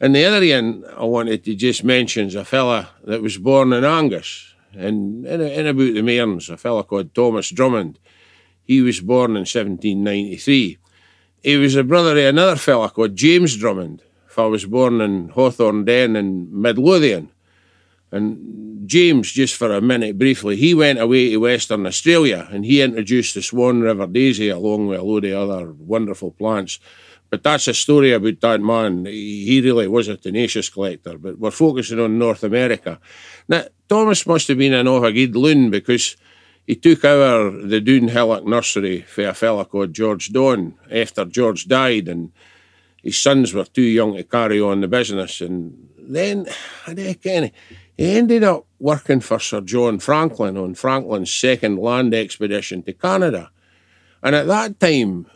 And 0.00 0.14
the 0.14 0.24
other 0.24 0.42
end 0.42 0.84
I 0.96 1.04
wanted 1.04 1.44
to 1.44 1.54
just 1.54 1.82
mention 1.82 2.28
is 2.28 2.36
a 2.36 2.44
fella 2.44 2.90
that 3.04 3.20
was 3.20 3.36
born 3.36 3.72
in 3.72 3.84
Angus, 3.84 4.47
in, 4.72 5.24
in, 5.26 5.40
in 5.40 5.66
about 5.66 5.94
the 5.94 6.02
Mearns, 6.02 6.48
a 6.50 6.56
fella 6.56 6.84
called 6.84 7.14
Thomas 7.14 7.50
Drummond. 7.50 7.98
He 8.64 8.80
was 8.80 9.00
born 9.00 9.32
in 9.32 9.46
1793. 9.46 10.78
He 11.42 11.56
was 11.56 11.76
a 11.76 11.84
brother 11.84 12.12
of 12.12 12.24
another 12.24 12.56
fella 12.56 12.90
called 12.90 13.16
James 13.16 13.56
Drummond. 13.56 14.02
I 14.38 14.46
was 14.46 14.64
born 14.64 15.00
in 15.00 15.30
Hawthornden 15.30 16.16
in 16.16 16.48
Midlothian. 16.52 17.30
And 18.12 18.88
James, 18.88 19.32
just 19.32 19.56
for 19.56 19.72
a 19.72 19.80
minute 19.80 20.16
briefly, 20.16 20.56
he 20.56 20.72
went 20.74 21.00
away 21.00 21.30
to 21.30 21.38
Western 21.38 21.84
Australia 21.86 22.48
and 22.50 22.64
he 22.64 22.80
introduced 22.80 23.34
the 23.34 23.42
Swan 23.42 23.80
River 23.80 24.06
daisy 24.06 24.48
along 24.48 24.86
with 24.86 25.00
a 25.00 25.02
load 25.02 25.24
of 25.24 25.50
other 25.50 25.72
wonderful 25.72 26.30
plants. 26.30 26.78
But 27.30 27.42
that's 27.42 27.68
a 27.68 27.74
story 27.74 28.12
about 28.12 28.40
that 28.40 28.60
man. 28.60 29.04
He 29.04 29.60
really 29.62 29.86
was 29.86 30.08
a 30.08 30.16
tenacious 30.16 30.68
collector. 30.68 31.18
But 31.18 31.38
we're 31.38 31.50
focusing 31.50 32.00
on 32.00 32.18
North 32.18 32.42
America. 32.42 32.98
Now, 33.48 33.64
Thomas 33.88 34.26
must 34.26 34.48
have 34.48 34.58
been 34.58 34.72
an 34.72 34.86
overgeed 34.86 35.34
loon 35.34 35.70
because 35.70 36.16
he 36.66 36.74
took 36.74 37.04
over 37.04 37.50
the 37.66 37.80
Doon 37.80 38.08
Hillock 38.08 38.44
nursery 38.44 39.02
for 39.02 39.26
a 39.26 39.34
fella 39.34 39.64
called 39.64 39.94
George 39.94 40.30
Don 40.30 40.74
after 40.90 41.24
George 41.24 41.66
died, 41.66 42.08
and 42.08 42.30
his 43.02 43.18
sons 43.18 43.54
were 43.54 43.64
too 43.64 43.82
young 43.82 44.16
to 44.16 44.22
carry 44.22 44.60
on 44.60 44.82
the 44.82 44.88
business. 44.88 45.40
And 45.40 45.88
then, 45.98 46.46
don't 46.86 47.52
he 47.98 48.12
ended 48.12 48.44
up 48.44 48.66
working 48.78 49.20
for 49.20 49.40
Sir 49.40 49.60
John 49.62 49.98
Franklin 49.98 50.56
on 50.56 50.74
Franklin's 50.74 51.34
second 51.34 51.78
land 51.78 52.14
expedition 52.14 52.82
to 52.84 52.92
Canada. 52.92 53.50
And 54.22 54.34
at 54.34 54.46
that 54.46 54.78
time, 54.78 55.26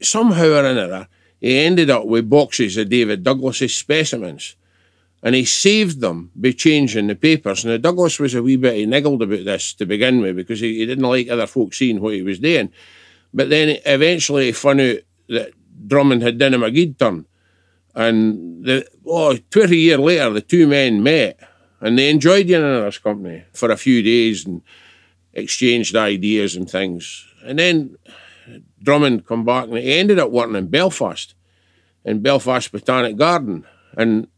somehow 0.00 0.46
or 0.46 0.64
another, 0.64 1.08
he 1.40 1.58
ended 1.58 1.90
up 1.90 2.06
with 2.06 2.30
boxes 2.30 2.76
of 2.76 2.88
David 2.88 3.22
Douglas's 3.22 3.74
specimens. 3.74 4.56
And 5.22 5.34
he 5.34 5.44
saved 5.46 6.00
them 6.00 6.30
by 6.36 6.52
changing 6.52 7.06
the 7.06 7.14
papers. 7.14 7.64
Now, 7.64 7.78
Douglas 7.78 8.20
was 8.20 8.34
a 8.34 8.42
wee 8.42 8.56
bit 8.56 8.86
niggled 8.88 9.22
about 9.22 9.44
this 9.44 9.72
to 9.74 9.86
begin 9.86 10.20
with 10.20 10.36
because 10.36 10.60
he, 10.60 10.78
he 10.78 10.86
didn't 10.86 11.04
like 11.04 11.28
other 11.28 11.46
folk 11.46 11.72
seeing 11.72 12.00
what 12.00 12.12
he 12.12 12.22
was 12.22 12.38
doing. 12.38 12.70
But 13.32 13.48
then 13.48 13.78
eventually 13.86 14.46
he 14.46 14.52
found 14.52 14.80
out 14.82 14.98
that 15.28 15.52
Drummond 15.86 16.22
had 16.22 16.38
done 16.38 16.54
him 16.54 16.62
a 16.62 16.70
good 16.70 16.98
turn. 16.98 17.26
And 17.94 18.64
the, 18.64 18.86
oh, 19.06 19.36
20 19.50 19.76
years 19.76 19.98
later, 19.98 20.30
the 20.30 20.40
two 20.40 20.66
men 20.66 21.02
met 21.02 21.40
and 21.80 21.98
they 21.98 22.08
enjoyed 22.08 22.48
in 22.48 22.62
this 22.62 22.98
company 22.98 23.44
for 23.52 23.70
a 23.70 23.76
few 23.76 24.02
days 24.02 24.46
and 24.46 24.62
exchanged 25.34 25.94
ideas 25.94 26.56
and 26.56 26.70
things. 26.70 27.26
And 27.44 27.58
then 27.58 27.96
Drummond 28.84 29.26
come 29.26 29.44
back 29.44 29.64
and 29.64 29.78
he 29.78 29.94
ended 29.94 30.18
up 30.18 30.30
working 30.30 30.56
in 30.56 30.68
Belfast, 30.68 31.34
in 32.04 32.20
Belfast 32.20 32.70
Botanic 32.70 33.16
Garden. 33.16 33.64
And 33.96 34.28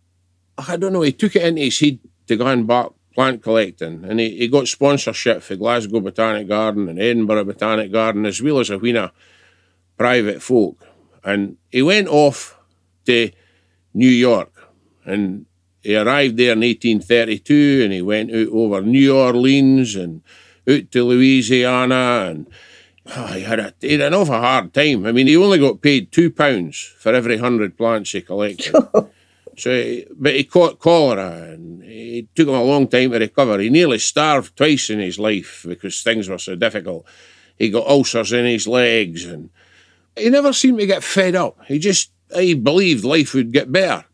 I 0.57 0.77
don't 0.77 0.93
know, 0.93 1.03
he 1.03 1.13
took 1.13 1.37
it 1.37 1.43
into 1.43 1.63
his 1.63 1.79
head 1.81 1.99
to 2.29 2.37
go 2.37 2.47
and 2.47 2.67
back 2.67 2.89
plant 3.15 3.43
collecting. 3.43 4.05
And 4.05 4.21
he, 4.21 4.37
he 4.37 4.49
got 4.49 4.69
sponsorship 4.69 5.43
for 5.43 5.57
Glasgow 5.57 6.01
Botanic 6.01 6.49
Garden 6.49 6.89
and 6.89 6.99
Edinburgh 6.99 7.45
Botanic 7.45 7.91
Garden, 7.91 8.27
as 8.27 8.41
well 8.41 8.61
as 8.61 8.71
a 8.71 8.79
wheen 8.79 8.97
of 8.97 9.11
private 9.97 10.43
folk. 10.43 10.87
And 11.25 11.57
he 11.71 11.83
went 11.83 12.09
off 12.09 12.59
to 13.07 13.31
New 13.95 14.09
York 14.09 14.53
and 15.05 15.47
he 15.83 15.97
arrived 15.97 16.37
there 16.37 16.53
in 16.53 16.61
1832 16.61 17.83
and 17.85 17.93
he 17.93 18.03
went 18.03 18.31
out 18.31 18.49
over 18.49 18.83
New 18.83 19.17
Orleans 19.17 19.95
and 19.95 20.23
out 20.69 20.91
to 20.91 21.05
Louisiana 21.05 22.27
and 22.29 22.47
oh, 23.15 23.27
he, 23.27 23.43
had 23.43 23.61
a, 23.61 23.75
he 23.81 23.93
had 23.93 24.01
an 24.01 24.15
awful 24.15 24.35
hard 24.35 24.73
time. 24.73 25.07
I 25.07 25.13
mean, 25.13 25.27
he 25.27 25.37
only 25.37 25.59
got 25.59 25.81
paid 25.81 26.13
two 26.13 26.31
pounds 26.31 26.95
for 26.99 27.15
every 27.15 27.39
hundred 27.39 27.77
plants 27.77 28.13
he 28.13 28.21
collected. 28.21 28.75
so, 29.57 30.01
but 30.17 30.35
he 30.35 30.45
caught 30.45 30.79
cholera 30.79 31.53
and 31.53 31.83
it 31.85 32.35
took 32.35 32.49
him 32.49 32.55
a 32.55 32.63
long 32.63 32.89
time 32.89 33.11
to 33.13 33.19
recover. 33.19 33.59
He 33.59 33.71
nearly 33.71 33.99
starved 33.99 34.57
twice 34.57 34.91
in 34.91 35.01
his 35.01 35.19
life 35.19 35.65
because 35.67 36.03
things 36.03 36.29
were 36.29 36.39
so 36.39 36.57
difficult. 36.57 37.07
He 37.59 37.71
got 37.71 37.87
ulcers 37.87 38.33
in 38.33 38.45
his 38.45 38.67
legs 38.67 39.25
and 39.25 39.51
he 40.17 40.31
never 40.31 40.53
seemed 40.53 40.79
to 40.79 40.87
get 40.87 41.05
fed 41.05 41.35
up. 41.35 41.59
He 41.67 41.79
just 41.79 42.11
he 42.35 42.55
believed 42.55 43.05
life 43.05 43.35
would 43.35 43.53
get 43.53 43.71
better. 43.71 44.05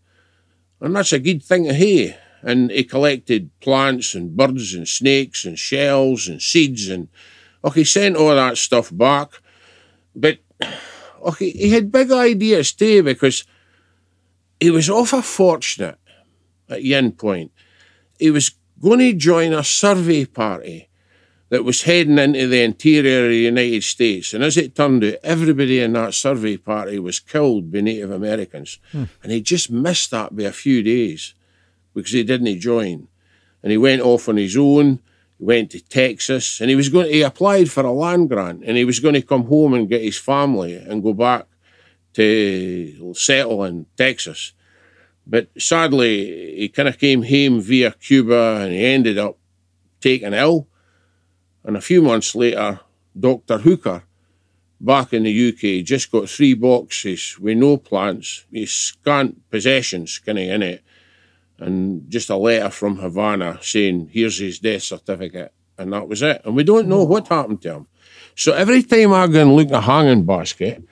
And 0.81 0.97
that's 0.97 1.13
a 1.13 1.19
good 1.19 1.43
thing 1.43 1.65
to 1.65 1.75
hear. 1.75 2.19
And 2.43 2.71
he 2.71 2.83
collected 2.83 3.51
plants 3.61 4.15
and 4.15 4.37
birds 4.37 4.75
and 4.75 4.89
snakes 4.89 5.45
and 5.45 5.59
shells 5.59 6.27
and 6.27 6.43
seeds 6.43 6.89
and 6.89 7.09
okay, 7.65 7.85
sent 7.85 8.17
all 8.17 8.35
that 8.35 8.59
stuff 8.59 8.91
back. 8.93 9.31
But 10.15 10.39
okay, 11.23 11.51
he 11.51 11.71
had 11.71 11.93
big 11.93 12.11
ideas 12.13 12.73
too 12.73 13.03
because 13.03 13.45
he 14.61 14.71
was 14.71 14.91
awful 14.91 15.23
fortunate 15.23 15.99
at 16.69 16.85
Yen 16.85 17.13
Point. 17.13 17.53
He 18.19 18.31
was 18.31 18.51
going 18.81 19.01
to 19.01 19.13
join 19.15 19.53
a 19.53 19.65
survey 19.65 20.25
party 20.25 20.89
that 21.53 21.65
was 21.65 21.83
heading 21.83 22.19
into 22.19 22.47
the 22.47 22.63
interior 22.63 23.25
of 23.25 23.31
the 23.31 23.37
United 23.37 23.85
States. 23.85 24.33
And 24.33 24.43
as 24.43 24.57
it 24.57 24.75
turned 24.75 25.05
out, 25.05 25.17
everybody 25.23 25.81
in 25.81 25.93
that 25.93 26.15
survey 26.15 26.57
party 26.57 26.99
was 26.99 27.21
killed 27.21 27.71
by 27.71 27.83
Native 27.83 28.11
Americans. 28.11 28.79
Hmm. 28.91 29.05
And 29.23 29.33
he 29.33 29.43
just 29.43 29.71
missed 29.71 30.13
that 30.13 30.35
by 30.35 30.45
a 30.45 30.53
few 30.53 30.83
days 30.83 31.35
because 31.95 32.13
he 32.13 32.25
didn't 32.25 32.59
join. 32.61 33.07
And 33.63 33.71
he 33.71 33.77
went 33.77 34.01
off 34.01 34.31
on 34.31 34.39
his 34.39 34.57
own. 34.57 35.01
Went 35.43 35.73
to 35.73 35.81
Texas 35.81 36.61
and 36.61 36.71
he 36.71 36.77
was 36.77 36.89
going 36.89 37.13
he 37.13 37.23
applied 37.23 37.69
for 37.69 37.85
a 37.85 37.91
land 37.91 38.29
grant 38.29 38.63
and 38.65 38.77
he 38.77 38.85
was 38.85 39.01
going 39.01 39.15
to 39.15 39.23
come 39.23 39.47
home 39.47 39.75
and 39.75 39.89
get 39.89 40.03
his 40.03 40.17
family 40.17 40.77
and 40.77 41.03
go 41.03 41.13
back 41.13 41.47
to 42.15 43.13
settle 43.15 43.65
in 43.65 43.87
Texas. 43.97 44.53
But 45.27 45.49
sadly, 45.59 46.57
he 46.57 46.69
kind 46.69 46.89
of 46.89 46.99
came 46.99 47.23
home 47.25 47.61
via 47.61 47.91
Cuba 47.91 48.61
and 48.61 48.73
he 48.73 48.85
ended 48.85 49.19
up 49.19 49.37
taken 50.01 50.33
ill. 50.33 50.69
And 51.65 51.77
a 51.77 51.81
few 51.81 52.03
months 52.03 52.37
later, 52.37 52.81
Dr. 53.19 53.59
Hooker, 53.59 54.05
back 54.81 55.13
in 55.13 55.25
the 55.25 55.49
UK, 55.49 55.85
just 55.85 56.11
got 56.11 56.29
three 56.29 56.55
boxes 56.55 57.39
with 57.39 57.57
no 57.57 57.77
plants, 57.77 58.45
with 58.53 58.69
scant 58.69 59.49
possessions 59.51 60.19
kind 60.19 60.39
of 60.39 60.45
in 60.45 60.63
it, 60.63 60.85
and 61.63 62.11
just 62.11 62.31
a 62.31 62.37
letter 62.37 62.71
from 62.71 62.97
Havana 62.97 63.59
saying, 63.63 64.11
here's 64.13 64.39
his 64.39 64.59
death 64.59 64.83
certificate. 64.83 65.53
And 65.79 65.93
that 65.93 66.09
was 66.09 66.23
it. 66.23 66.43
And 66.45 66.55
we 66.55 66.65
don't 66.65 66.89
know 66.89 67.05
what 67.05 67.29
happened 67.29 67.63
to 67.63 67.75
him. 67.75 67.87
So 68.35 68.53
every 68.53 68.83
time 68.83 69.13
I 69.13 69.27
go 69.27 69.43
and 69.43 69.57
look 69.57 69.69
at 69.69 69.75
a 69.75 69.81
hanging 69.81 70.25
basket, 70.25 70.83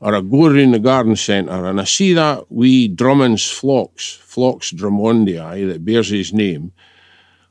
or 0.00 0.14
I 0.14 0.20
go 0.20 0.46
around 0.46 0.72
the 0.72 0.78
garden 0.78 1.16
centre 1.16 1.66
and 1.66 1.80
I 1.80 1.84
see 1.84 2.12
that 2.12 2.50
wee 2.52 2.88
Drummond's 2.88 3.50
phlox, 3.50 4.14
Phlox 4.14 4.72
Drummondii, 4.72 5.72
that 5.72 5.84
bears 5.84 6.10
his 6.10 6.32
name, 6.32 6.72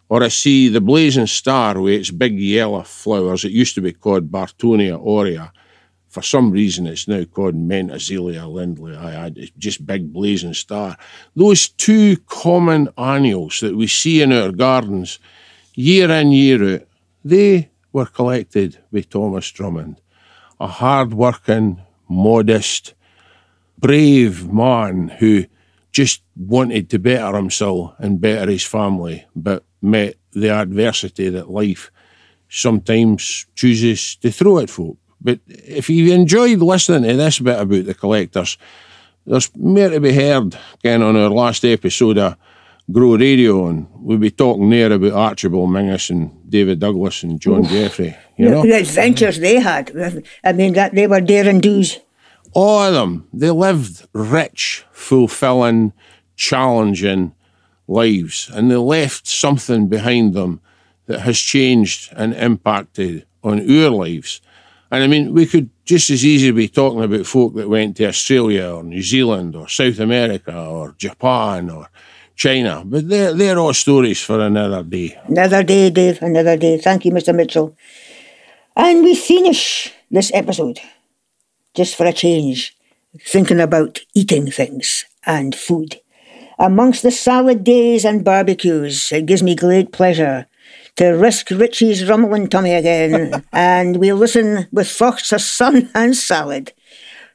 or 0.09 0.23
I 0.23 0.28
see 0.28 0.69
the 0.69 0.82
blazing 0.82 1.28
star 1.28 1.80
with 1.82 1.93
its 1.93 2.11
big 2.11 2.39
yellow 2.39 2.84
flowers. 2.84 3.43
It 3.43 3.51
used 3.51 3.76
to 3.76 3.82
be 3.82 3.93
called 3.93 4.32
Bartonia 4.32 4.99
aurea. 4.99 5.51
For 6.16 6.22
some 6.22 6.49
reason, 6.49 6.88
it's 6.88 7.09
now 7.09 7.26
called 7.26 7.55
Mentzelia 7.55 8.47
lindleyi. 8.47 8.97
I, 8.97 9.34
it's 9.36 9.51
just 9.57 9.86
big 9.86 10.13
blazing 10.13 10.53
star. 10.53 10.95
Those 11.36 11.68
two 11.68 12.16
common 12.26 12.88
annuals 12.97 13.59
that 13.59 13.76
we 13.76 13.88
see 13.88 14.22
in 14.22 14.32
our 14.32 14.53
gardens, 14.53 15.20
year 15.74 16.09
in, 16.09 16.32
year 16.32 16.76
out, 16.76 16.88
they 17.26 17.70
were 17.91 18.05
collected 18.05 18.78
by 18.93 19.01
Thomas 19.01 19.51
Drummond, 19.51 19.99
a 20.57 20.68
hard-working, 20.68 21.82
modest, 22.07 22.93
brave 23.78 24.49
man 24.49 25.09
who 25.20 25.43
just 25.91 26.22
wanted 26.38 26.89
to 26.91 26.97
better 26.97 27.36
himself 27.36 27.93
and 27.99 28.22
better 28.22 28.49
his 28.49 28.63
family, 28.63 29.26
but 29.36 29.66
met 29.82 30.16
the 30.32 30.49
adversity 30.49 31.28
that 31.28 31.49
life 31.49 31.91
sometimes 32.47 33.47
chooses 33.53 34.16
to 34.16 34.32
throw 34.32 34.59
at 34.59 34.70
folk. 34.70 34.97
But 35.22 35.39
if 35.47 35.89
you 35.89 36.13
enjoyed 36.13 36.59
listening 36.59 37.03
to 37.09 37.16
this 37.18 37.39
bit 37.39 37.59
about 37.59 37.86
the 37.86 37.93
collectors, 37.93 38.57
there's 39.26 39.49
more 39.55 39.89
to 39.89 39.99
be 39.99 40.13
heard 40.13 40.57
again 40.76 41.01
on 41.01 41.16
our 41.16 41.30
last 41.30 41.66
episode 41.66 42.18
of 42.18 42.36
Grow 42.91 43.16
Radio, 43.18 43.68
and 43.68 43.88
we'll 43.95 44.20
be 44.20 44.30
talking 44.30 44.70
there 44.70 44.91
about 44.91 45.13
Archibald 45.13 45.72
Menzies 45.72 46.11
and 46.11 46.32
David 46.47 46.80
Douglas 46.80 47.24
and 47.24 47.39
John 47.41 47.63
Jeffrey. 47.63 48.16
You 48.38 48.49
know, 48.49 48.61
The 48.61 48.74
adventures 48.80 49.39
they 49.39 49.55
had. 49.59 49.91
I 50.43 50.53
mean, 50.53 50.74
that 50.74 50.93
they 50.93 51.07
were 51.07 51.22
daring 51.22 51.59
do's. 51.61 51.99
all 52.53 52.82
of 52.84 52.93
them, 52.93 53.28
they 53.34 53.49
lived 53.49 54.07
rich, 54.13 54.86
fulfilling, 54.91 55.93
challenging 56.36 57.34
lives, 57.88 58.49
and 58.53 58.70
they 58.70 58.76
left 58.76 59.26
something 59.28 59.88
behind 59.88 60.34
them 60.36 60.61
that 61.07 61.22
has 61.22 61.39
changed 61.39 62.13
and 62.16 62.34
impacted 62.34 63.26
on 63.43 63.59
our 63.59 63.89
lives. 63.89 64.41
And 64.92 65.04
I 65.04 65.08
mean, 65.08 65.34
we 65.34 65.46
could 65.46 65.70
just 65.86 66.10
as 66.10 66.26
easily 66.26 66.52
be 66.52 66.68
talking 66.68 67.04
about 67.04 67.26
folk 67.26 67.56
that 67.56 67.70
went 67.70 67.98
to 67.98 68.08
Australia 68.08 68.70
or 68.76 68.84
New 68.84 69.02
Zealand 69.02 69.56
or 69.56 69.68
South 69.68 70.00
America 70.00 70.56
or 70.56 70.96
Japan 70.98 71.70
or 71.70 71.90
China, 72.36 72.84
but 72.86 73.08
they're, 73.08 73.34
they're 73.34 73.58
all 73.58 73.74
stories 73.74 74.22
for 74.22 74.40
another 74.42 74.84
day. 74.84 75.18
Another 75.28 75.64
day, 75.64 75.90
Dave, 75.90 76.22
another 76.22 76.58
day. 76.58 76.78
Thank 76.78 77.06
you, 77.06 77.12
Mr. 77.12 77.34
Mitchell. 77.34 77.76
And 78.76 79.04
we 79.04 79.16
finish 79.16 79.94
this 80.12 80.32
episode, 80.34 80.80
just 81.74 81.96
for 81.96 82.06
a 82.06 82.14
change, 82.14 82.76
thinking 83.22 83.62
about 83.62 84.00
eating 84.14 84.52
things 84.52 85.06
and 85.26 85.56
food. 85.56 86.02
Amongst 86.60 87.04
the 87.04 87.12
salad 87.12 87.64
days 87.64 88.06
and 88.06 88.24
barbecues, 88.24 89.12
it 89.12 89.26
gives 89.26 89.44
me 89.44 89.56
great 89.56 89.92
pleasure 89.92 90.48
to 90.98 91.10
risk 91.10 91.50
Richie's 91.52 92.08
rumbling 92.08 92.48
tummy 92.48 92.74
again, 92.74 93.43
and 93.52 93.98
we 93.98 94.14
listen 94.14 94.68
with 94.72 94.88
Fox's 94.89 95.46
son 95.46 95.89
and 95.93 96.16
salad. 96.16 96.74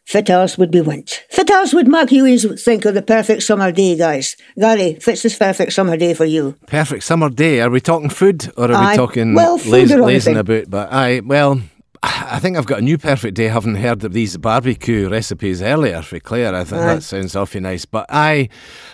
Fit 0.05 0.29
else 0.31 0.59
would 0.59 0.71
be 0.73 0.81
wint. 0.81 1.25
Fit 1.31 1.51
else 1.51 1.73
would 1.73 1.87
Mark 1.87 2.09
Ewings 2.09 2.61
think 2.65 2.85
of 2.85 2.95
the 2.95 3.03
perfect 3.03 3.43
summer 3.43 3.71
day, 3.71 3.97
guys. 3.97 4.35
Gary, 4.59 4.95
fits 4.95 5.23
this 5.23 5.39
perfect 5.39 5.73
summer 5.73 5.97
day 5.97 6.15
for 6.15 6.25
you. 6.25 6.57
Perfect 6.67 7.05
summer 7.05 7.29
day. 7.29 7.61
Are 7.61 7.71
we 7.71 7.81
talking 7.81 8.09
food 8.11 8.51
or 8.57 8.73
are 8.73 8.75
Aye, 8.75 8.91
we 8.93 8.97
talking 8.97 9.35
well, 9.35 9.59
laz- 9.67 9.93
lazing 9.95 10.37
about? 10.37 10.69
But 10.69 10.93
I 10.93 11.21
well, 11.21 11.61
I 12.03 12.41
think 12.41 12.57
I've 12.57 12.67
got 12.67 12.79
a 12.81 12.85
new 12.85 12.99
perfect 12.99 13.35
day. 13.37 13.49
Having 13.49 13.77
heard 13.77 14.03
of 14.03 14.13
these 14.13 14.37
barbecue 14.37 15.09
recipes 15.09 15.63
earlier 15.63 16.03
for 16.03 16.19
Claire, 16.19 16.55
I 16.57 16.65
think 16.65 16.81
Aye. 16.83 16.95
that 16.95 17.03
sounds 17.03 17.37
awfully 17.37 17.61
nice. 17.61 17.85
But 17.85 18.07
I, 18.09 18.49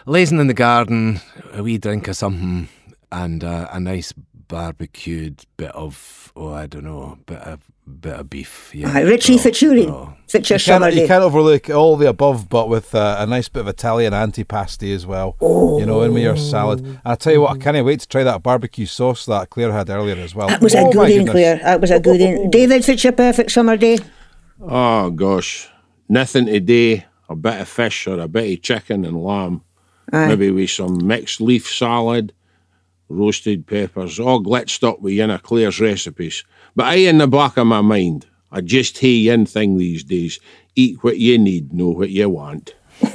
lazing 0.07 0.41
in 0.41 0.49
the 0.49 0.55
garden, 0.55 1.21
a 1.55 1.63
wee 1.63 1.79
drink 1.79 2.09
of 2.09 2.17
something, 2.17 2.69
and 3.11 3.43
uh, 3.43 3.69
a 3.73 3.81
nice 3.81 4.13
barbecued 4.49 5.45
bit 5.57 5.71
of 5.73 6.33
oh 6.37 6.53
I 6.53 6.67
don't 6.67 6.85
know, 6.85 7.19
bit 7.27 7.39
of 7.39 7.61
bit 8.01 8.15
of 8.15 8.29
beef. 8.31 8.73
Yeah, 8.75 8.91
Aye, 8.93 9.03
Richie 9.03 9.35
Oh, 9.35 9.39
Fitzuri, 9.39 9.87
oh. 9.89 10.15
fit 10.29 10.49
your 10.51 10.57
You 10.57 10.59
summer 10.61 10.87
can't, 10.91 11.01
you 11.03 11.07
can't 11.07 11.23
overlook 11.23 11.71
all 11.71 11.97
the 11.97 12.09
above, 12.09 12.49
but 12.49 12.69
with 12.69 12.95
uh, 12.95 13.17
a 13.19 13.27
nice 13.27 13.49
bit 13.49 13.61
of 13.61 13.69
Italian 13.69 14.13
antipasti 14.13 14.95
as 14.95 15.07
well. 15.07 15.37
You 15.41 15.85
know, 15.87 16.03
in 16.03 16.13
with 16.15 16.23
your 16.23 16.37
salad. 16.37 16.81
And 16.81 17.01
I 17.05 17.15
tell 17.15 17.33
you 17.33 17.41
what, 17.43 17.57
I 17.57 17.59
can't 17.59 17.85
wait 17.87 18.01
to 18.01 18.09
try 18.09 18.25
that 18.25 18.43
barbecue 18.43 18.87
sauce 18.87 19.27
that 19.27 19.51
Claire 19.51 19.73
had 19.73 19.89
earlier 19.91 20.17
as 20.17 20.35
well. 20.35 20.49
That 20.49 20.61
was 20.61 20.75
a 20.75 20.79
Oh, 20.79 20.85
my 20.87 20.91
good 20.93 20.99
one, 20.99 21.09
goodness. 21.09 21.31
Claire. 21.33 21.57
That 21.59 21.81
was 21.81 21.91
a 21.91 22.01
good 22.01 22.21
one. 22.21 22.51
David, 22.51 22.85
fits 22.85 23.05
your 23.05 23.13
perfect 23.13 23.51
summer 23.53 23.77
day. 23.77 23.99
Oh 24.61 25.11
gosh, 25.11 25.69
nothing 26.09 26.47
today. 26.47 27.05
A 27.29 27.35
bit 27.35 27.61
of 27.61 27.69
fish 27.69 28.07
or 28.07 28.21
a 28.21 28.29
bit 28.29 28.53
of 28.59 28.63
chicken 28.63 29.05
and 29.05 29.21
lamb. 29.23 29.63
Aye. 30.13 30.29
Maybe 30.29 30.51
with 30.53 30.71
some 30.71 31.05
mixed 31.07 31.41
leaf 31.41 31.69
salad, 31.69 32.33
roasted 33.09 33.67
peppers, 33.67 34.19
all 34.19 34.43
glitched 34.43 34.87
up 34.87 35.01
with 35.01 35.15
yin 35.15 35.31
of 35.31 35.43
Claire's 35.43 35.81
recipes. 35.81 36.45
But 36.75 36.87
I 36.87 36.95
in 36.97 37.19
the 37.19 37.27
back 37.27 37.57
of 37.57 37.67
my 37.67 37.81
mind, 37.81 38.27
I 38.53 38.61
just 38.61 38.99
hey 38.99 39.09
yin 39.09 39.47
thing 39.47 39.79
these 39.79 40.05
days. 40.05 40.41
Eat 40.75 41.03
what 41.03 41.19
you 41.19 41.39
need, 41.39 41.73
know 41.73 41.89
what 41.89 42.11
you 42.11 42.29
want. 42.29 42.75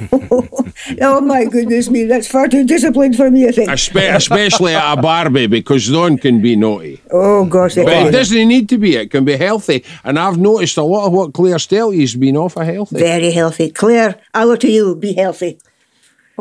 Oh 1.00 1.20
my 1.20 1.44
goodness 1.44 1.90
me, 1.90 2.04
that's 2.04 2.26
far 2.26 2.48
too 2.48 2.64
disciplined 2.64 3.16
for 3.16 3.30
me, 3.30 3.46
I 3.46 3.52
think. 3.52 3.70
Espe- 3.70 4.14
especially 4.14 4.74
at 4.74 4.98
a 4.98 5.00
Barbie, 5.00 5.46
because 5.46 5.88
none 5.90 6.18
can 6.18 6.42
be 6.42 6.56
naughty. 6.56 7.00
Oh 7.10 7.44
gosh, 7.44 7.76
But 7.76 7.88
it 8.08 8.10
doesn't 8.10 8.48
need 8.48 8.68
to 8.70 8.78
be. 8.78 8.96
It 8.96 9.10
can 9.10 9.24
be 9.24 9.36
healthy. 9.36 9.84
And 10.04 10.18
I've 10.18 10.38
noticed 10.38 10.76
a 10.76 10.82
lot 10.82 11.06
of 11.06 11.12
what 11.12 11.34
Claire's 11.34 11.66
telling 11.66 11.96
you 11.96 12.00
has 12.02 12.16
been 12.16 12.36
awful 12.36 12.64
healthy. 12.64 12.98
Very 12.98 13.30
healthy. 13.30 13.70
Claire, 13.70 14.20
I 14.34 14.44
look 14.44 14.60
to 14.60 14.70
you, 14.70 14.96
be 14.96 15.12
healthy. 15.14 15.58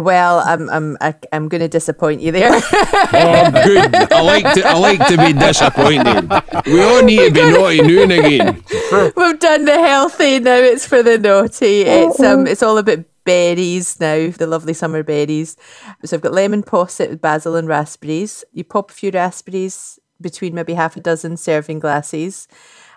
Well, 0.03 0.39
I'm 0.45 0.69
I'm 0.69 0.97
I, 0.99 1.13
I'm 1.31 1.47
going 1.47 1.61
to 1.61 1.67
disappoint 1.67 2.21
you 2.21 2.31
there. 2.31 2.61
Oh, 3.13 3.51
good. 3.51 3.93
I 4.13 4.21
like 4.21 4.53
to. 4.55 4.65
I 4.65 4.77
like 4.77 5.05
to 5.07 5.17
be 5.17 5.33
disappointed. 5.33 6.29
We 6.65 6.81
all 6.81 7.03
need 7.03 7.19
to 7.19 7.31
be 7.31 7.51
naughty 7.51 7.81
now 7.81 8.03
and 8.03 8.11
again. 8.11 8.63
We've 9.15 9.39
done 9.39 9.65
the 9.65 9.77
healthy. 9.79 10.39
Now 10.39 10.55
it's 10.55 10.85
for 10.85 11.03
the 11.03 11.17
naughty. 11.17 11.81
It's 11.81 12.19
um 12.21 12.47
it's 12.47 12.63
all 12.63 12.77
about 12.77 12.99
berries 13.25 13.99
now. 13.99 14.29
The 14.29 14.47
lovely 14.47 14.73
summer 14.73 15.03
berries. 15.03 15.57
So 16.05 16.15
I've 16.15 16.21
got 16.21 16.33
lemon 16.33 16.63
posset 16.63 17.09
with 17.09 17.21
basil 17.21 17.55
and 17.55 17.67
raspberries. 17.67 18.43
You 18.53 18.63
pop 18.63 18.91
a 18.91 18.93
few 18.93 19.11
raspberries 19.11 19.99
between 20.21 20.55
maybe 20.55 20.73
half 20.73 20.95
a 20.95 21.01
dozen 21.01 21.37
serving 21.37 21.79
glasses. 21.79 22.47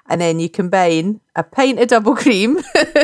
And 0.07 0.21
then 0.21 0.39
you 0.39 0.51
combine 0.51 1.21
a 1.35 1.43
pint 1.43 1.81
of 1.81 1.89
double 1.89 2.15
cream, 2.15 2.61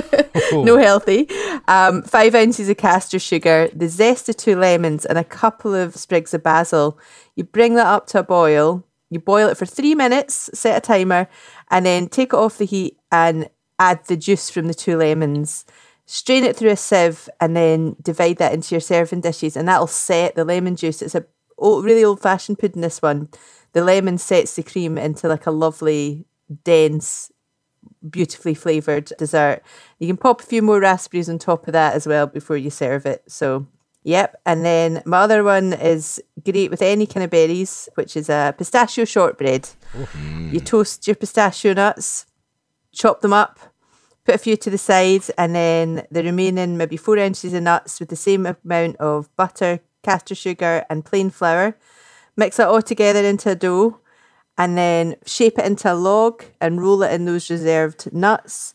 no 0.53 0.77
healthy, 0.77 1.29
um, 1.67 2.03
five 2.03 2.35
ounces 2.35 2.69
of 2.69 2.77
castor 2.77 3.19
sugar, 3.19 3.71
the 3.75 3.89
zest 3.89 4.29
of 4.29 4.37
two 4.37 4.57
lemons, 4.57 5.07
and 5.07 5.17
a 5.17 5.25
couple 5.25 5.75
of 5.75 5.97
sprigs 5.97 6.35
of 6.35 6.43
basil. 6.43 6.99
You 7.37 7.45
bring 7.45 7.75
that 7.75 7.87
up 7.87 8.07
to 8.09 8.19
a 8.19 8.23
boil. 8.23 8.85
You 9.09 9.19
boil 9.19 9.49
it 9.49 9.57
for 9.57 9.67
three 9.67 9.95
minutes, 9.95 10.51
set 10.55 10.77
a 10.77 10.81
timer, 10.81 11.29
and 11.71 11.87
then 11.87 12.09
take 12.09 12.33
it 12.33 12.39
off 12.39 12.59
the 12.59 12.67
heat 12.67 12.99
and 13.11 13.49
add 13.79 14.05
the 14.07 14.17
juice 14.17 14.51
from 14.51 14.67
the 14.67 14.75
two 14.75 14.97
lemons. 14.97 15.65
Strain 16.07 16.45
it 16.45 16.57
through 16.57 16.71
a 16.71 16.77
sieve 16.77 17.29
and 17.41 17.57
then 17.57 17.97
divide 18.03 18.37
that 18.39 18.53
into 18.53 18.75
your 18.75 18.81
serving 18.81 19.23
dishes, 19.23 19.57
and 19.57 19.67
that'll 19.67 19.87
set 19.87 20.35
the 20.35 20.45
lemon 20.45 20.77
juice. 20.77 21.03
It's 21.03 21.15
a 21.15 21.25
really 21.59 22.05
old 22.05 22.21
fashioned 22.21 22.59
pudding, 22.59 22.83
this 22.83 23.03
one. 23.03 23.29
The 23.73 23.85
lemon 23.85 24.19
sets 24.19 24.57
the 24.57 24.63
cream 24.63 24.99
into 24.99 25.29
like 25.29 25.47
a 25.47 25.51
lovely, 25.51 26.27
dense, 26.65 27.31
beautifully 28.09 28.55
flavoured 28.55 29.13
dessert. 29.19 29.63
You 29.99 30.07
can 30.07 30.17
pop 30.17 30.41
a 30.41 30.47
few 30.47 30.63
more 30.63 30.81
raspberries 30.81 31.29
on 31.29 31.39
top 31.39 31.67
of 31.67 31.73
that 31.73 31.95
as 31.95 32.07
well 32.07 32.27
before 32.27 32.57
you 32.57 32.71
serve 32.71 33.07
it. 33.07 33.23
So 33.27 33.67
Yep. 34.03 34.41
And 34.47 34.65
then 34.65 35.03
my 35.05 35.19
other 35.19 35.45
one 35.45 35.73
is 35.75 36.23
great 36.45 36.71
with 36.71 36.83
any 36.83 37.07
kind 37.07 37.25
of 37.25 37.31
berries, 37.31 37.89
which 37.95 38.17
is 38.17 38.29
a 38.29 38.55
pistachio 38.57 39.05
shortbread. 39.05 39.69
Mm. 39.95 40.53
You 40.53 40.61
toast 40.61 41.07
your 41.07 41.17
pistachio 41.17 41.75
nuts, 41.75 42.27
chop 42.93 43.21
them 43.21 43.33
up, 43.33 43.59
put 44.25 44.35
a 44.35 44.39
few 44.39 44.57
to 44.57 44.71
the 44.71 44.79
side, 44.79 45.25
and 45.37 45.55
then 45.55 46.07
the 46.11 46.23
remaining 46.23 46.79
maybe 46.79 46.97
four 46.97 47.19
ounces 47.19 47.53
of 47.53 47.63
nuts 47.63 48.01
with 48.01 48.09
the 48.09 48.17
same 48.17 48.47
amount 48.47 48.97
of 48.97 49.35
butter, 49.37 49.81
castor 50.03 50.35
sugar, 50.35 50.87
and 50.89 51.05
plain 51.05 51.29
flour. 51.29 51.77
Mix 52.37 52.59
it 52.59 52.67
all 52.67 52.81
together 52.81 53.23
into 53.23 53.51
a 53.51 53.55
dough, 53.55 54.00
and 54.61 54.77
then 54.77 55.17
shape 55.25 55.59
it 55.59 55.65
into 55.65 55.91
a 55.91 55.95
log 55.95 56.45
and 56.61 56.83
roll 56.83 57.03
it 57.03 57.11
in 57.15 57.25
those 57.25 57.49
reserved 57.49 58.13
nuts. 58.13 58.75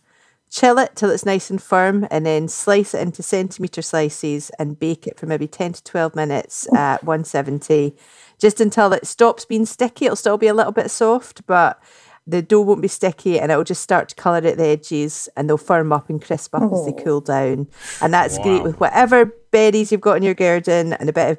Chill 0.49 0.79
it 0.79 0.95
till 0.95 1.11
it's 1.11 1.27
nice 1.27 1.51
and 1.51 1.61
firm, 1.61 2.07
and 2.09 2.25
then 2.25 2.47
slice 2.47 2.95
it 2.95 3.01
into 3.01 3.21
centimetre 3.21 3.83
slices 3.83 4.49
and 4.57 4.79
bake 4.79 5.05
it 5.05 5.19
for 5.19 5.27
maybe 5.27 5.47
10 5.47 5.73
to 5.73 5.83
12 5.83 6.15
minutes 6.15 6.67
at 6.73 7.03
170, 7.03 7.95
just 8.39 8.59
until 8.59 8.93
it 8.93 9.05
stops 9.05 9.45
being 9.45 9.67
sticky. 9.67 10.05
It'll 10.05 10.15
still 10.15 10.39
be 10.39 10.47
a 10.47 10.55
little 10.55 10.71
bit 10.71 10.89
soft, 10.89 11.45
but 11.45 11.79
the 12.25 12.41
dough 12.41 12.61
won't 12.61 12.81
be 12.81 12.87
sticky 12.87 13.39
and 13.39 13.51
it'll 13.51 13.63
just 13.63 13.83
start 13.83 14.09
to 14.09 14.15
colour 14.15 14.37
at 14.37 14.57
the 14.57 14.65
edges 14.65 15.29
and 15.37 15.47
they'll 15.47 15.57
firm 15.57 15.93
up 15.93 16.09
and 16.09 16.19
crisp 16.19 16.55
up 16.55 16.73
as 16.73 16.83
they 16.87 16.93
cool 16.93 17.21
down. 17.21 17.67
And 18.01 18.11
that's 18.11 18.39
great 18.39 18.63
with 18.63 18.79
whatever 18.79 19.25
berries 19.51 19.91
you've 19.91 20.01
got 20.01 20.17
in 20.17 20.23
your 20.23 20.33
garden 20.33 20.93
and 20.93 21.09
a 21.09 21.13
bit 21.13 21.29
of 21.29 21.37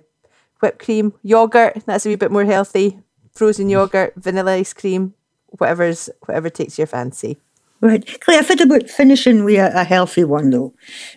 whipped 0.61 0.79
cream, 0.85 1.15
yogurt, 1.25 1.83
that's 1.85 2.07
a 2.07 2.11
wee 2.11 2.15
bit 2.15 2.31
more 2.31 2.45
healthy, 2.45 3.01
frozen 3.37 3.69
yogurt, 3.69 4.15
vanilla 4.17 4.55
ice 4.55 4.73
cream, 4.73 5.15
whatever's 5.59 6.11
whatever 6.27 6.51
takes 6.51 6.79
your 6.79 6.87
fancy. 6.87 7.39
Right. 7.81 8.21
Claire, 8.21 8.43
what 8.43 8.61
about 8.61 8.89
finishing 8.89 9.45
with 9.45 9.59
a, 9.59 9.81
a 9.81 9.85
healthy 9.85 10.25
one 10.25 10.51
though? 10.51 10.73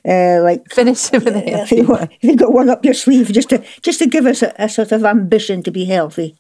Uh, 0.06 0.44
like 0.44 0.70
Finish 0.72 1.14
it 1.14 1.24
with 1.24 1.36
a 1.36 1.40
healthy 1.50 1.80
if 1.80 2.10
you've 2.22 2.38
got 2.38 2.54
one 2.54 2.70
up 2.70 2.84
your 2.84 2.94
sleeve 2.94 3.32
just 3.32 3.50
to 3.50 3.64
just 3.82 4.00
to 4.00 4.08
give 4.08 4.26
us 4.26 4.42
a, 4.42 4.54
a 4.60 4.68
sort 4.68 4.92
of 4.92 5.06
ambition 5.06 5.64
to 5.64 5.72
be 5.72 5.86
healthy. 5.86 6.36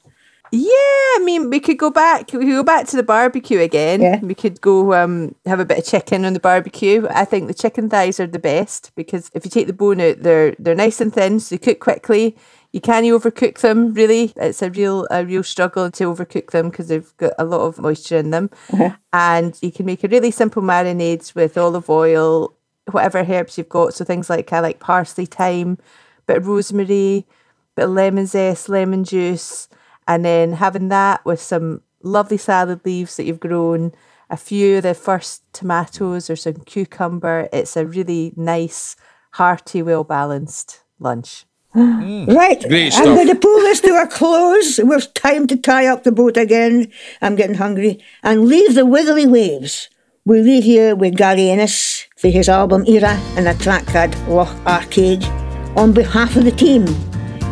Yeah, 0.52 0.72
I 0.72 1.22
mean, 1.24 1.52
we 1.52 1.60
could 1.60 1.78
go 1.78 1.92
back. 1.92 2.34
We 2.34 2.40
could 2.40 2.48
go 2.48 2.64
back 2.64 2.88
to 2.88 2.96
the 2.96 3.04
barbecue 3.04 3.60
again. 3.60 4.02
Yeah. 4.02 4.20
We 4.20 4.34
could 4.34 4.60
go 4.62 4.94
um, 4.94 5.36
have 5.46 5.60
a 5.60 5.66
bit 5.66 5.78
of 5.78 5.86
chicken 5.86 6.26
on 6.26 6.34
the 6.34 6.40
barbecue. 6.40 7.06
I 7.10 7.24
think 7.24 7.48
the 7.48 7.54
chicken 7.54 7.88
thighs 7.88 8.20
are 8.20 8.28
the 8.28 8.40
best 8.40 8.92
because 8.96 9.30
if 9.36 9.46
you 9.46 9.52
take 9.52 9.68
the 9.68 9.74
bone 9.74 10.02
out, 10.02 10.22
they're 10.22 10.56
they're 10.58 10.76
nice 10.76 11.00
and 11.00 11.14
thin, 11.14 11.40
so 11.40 11.56
they 11.56 11.60
cook 11.60 11.80
quickly. 11.80 12.36
You 12.72 12.82
can't 12.82 13.06
overcook 13.06 13.60
them. 13.60 13.94
Really, 13.94 14.32
it's 14.36 14.62
a 14.62 14.70
real 14.70 15.08
a 15.10 15.26
real 15.26 15.44
struggle 15.44 15.90
to 15.90 16.04
overcook 16.04 16.52
them 16.52 16.70
because 16.70 16.88
they've 16.88 17.18
got 17.18 17.34
a 17.40 17.46
lot 17.46 17.62
of 17.62 17.80
moisture 17.80 18.18
in 18.18 18.30
them. 18.30 18.52
Uh-huh. 18.72 18.96
And 19.12 19.58
you 19.62 19.72
can 19.72 19.86
make 19.88 20.04
a 20.04 20.08
really 20.08 20.32
simple 20.32 20.62
marinades 20.62 21.34
with 21.34 21.58
olive 21.58 21.90
oil, 21.90 22.54
whatever 22.92 23.20
herbs 23.20 23.58
you've 23.58 23.70
got. 23.70 23.96
So 23.96 24.06
things 24.06 24.30
like 24.30 24.54
I 24.54 24.60
like 24.60 24.80
parsley, 24.80 25.26
thyme, 25.26 25.80
bit 26.28 26.38
of 26.38 26.48
rosemary, 26.48 27.26
bit 27.76 27.86
of 27.86 27.92
lemon 27.92 28.28
zest, 28.28 28.70
lemon 28.70 29.04
juice, 29.04 29.68
and 30.08 30.24
then 30.24 30.54
having 30.54 30.90
that 30.90 31.26
with 31.26 31.42
some 31.42 31.82
lovely 32.04 32.38
salad 32.38 32.82
leaves 32.86 33.18
that 33.18 33.26
you've 33.26 33.40
grown, 33.40 33.94
a 34.30 34.38
few 34.38 34.78
of 34.78 34.84
the 34.84 34.94
first 34.94 35.42
tomatoes 35.54 36.30
or 36.30 36.36
some 36.36 36.62
cucumber. 36.66 37.50
It's 37.52 37.76
a 37.76 37.86
really 37.86 38.32
nice, 38.36 38.96
hearty, 39.32 39.82
well 39.82 40.04
balanced 40.04 40.84
lunch. 41.00 41.46
Mm. 41.76 42.36
Right. 42.36 42.62
Great 42.68 42.94
I'm 42.96 43.04
stuff. 43.04 43.16
going 43.16 43.28
to 43.28 43.36
pull 43.36 43.60
this 43.62 43.80
to 43.82 43.94
a 43.96 44.08
close. 44.08 44.80
We've 44.80 45.14
time 45.14 45.48
to 45.48 45.56
tie 45.56 45.86
up 45.88 46.04
the 46.04 46.12
boat 46.12 46.36
again. 46.38 46.92
I'm 47.22 47.36
getting 47.36 47.56
hungry. 47.56 48.04
And 48.24 48.46
leave 48.46 48.76
the 48.76 48.86
wiggly 48.86 49.28
waves. 49.28 49.90
We 50.26 50.42
leave 50.42 50.66
you 50.66 50.96
with 50.96 51.16
Gary 51.16 51.50
Innes 51.50 52.06
for 52.18 52.28
his 52.28 52.50
album 52.50 52.86
Era 52.88 53.20
and 53.38 53.48
the 53.48 53.54
track 53.56 53.86
called 53.88 54.16
Loch 54.28 54.50
Arkaig. 54.66 55.24
On 55.78 55.94
behalf 55.94 56.36
of 56.36 56.44
the 56.44 56.52
team, 56.52 56.86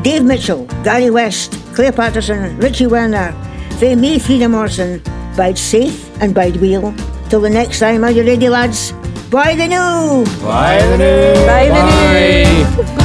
Dave 0.01 0.23
Mitchell, 0.23 0.65
Gary 0.83 1.09
West, 1.09 1.53
Claire 1.73 1.91
Patterson, 1.91 2.57
Richie 2.57 2.87
Werner, 2.87 3.31
for 3.79 3.95
me, 3.95 4.19
Frieda 4.19 4.49
Morrison, 4.49 5.01
bide 5.35 5.57
safe 5.57 6.09
and 6.21 6.33
bide 6.33 6.57
well. 6.57 6.93
Till 7.29 7.41
the 7.41 7.49
next 7.49 7.79
time, 7.79 8.03
are 8.03 8.11
you 8.11 8.23
ready, 8.23 8.49
lads? 8.49 8.91
Bye 9.29 9.55
the 9.55 9.67
new! 9.67 10.25
Bye 10.41 10.79
the 10.81 10.97
new. 10.97 11.45
Bye, 11.45 11.67
the 11.67 12.85
new. 12.85 12.95
Bye. 12.97 13.03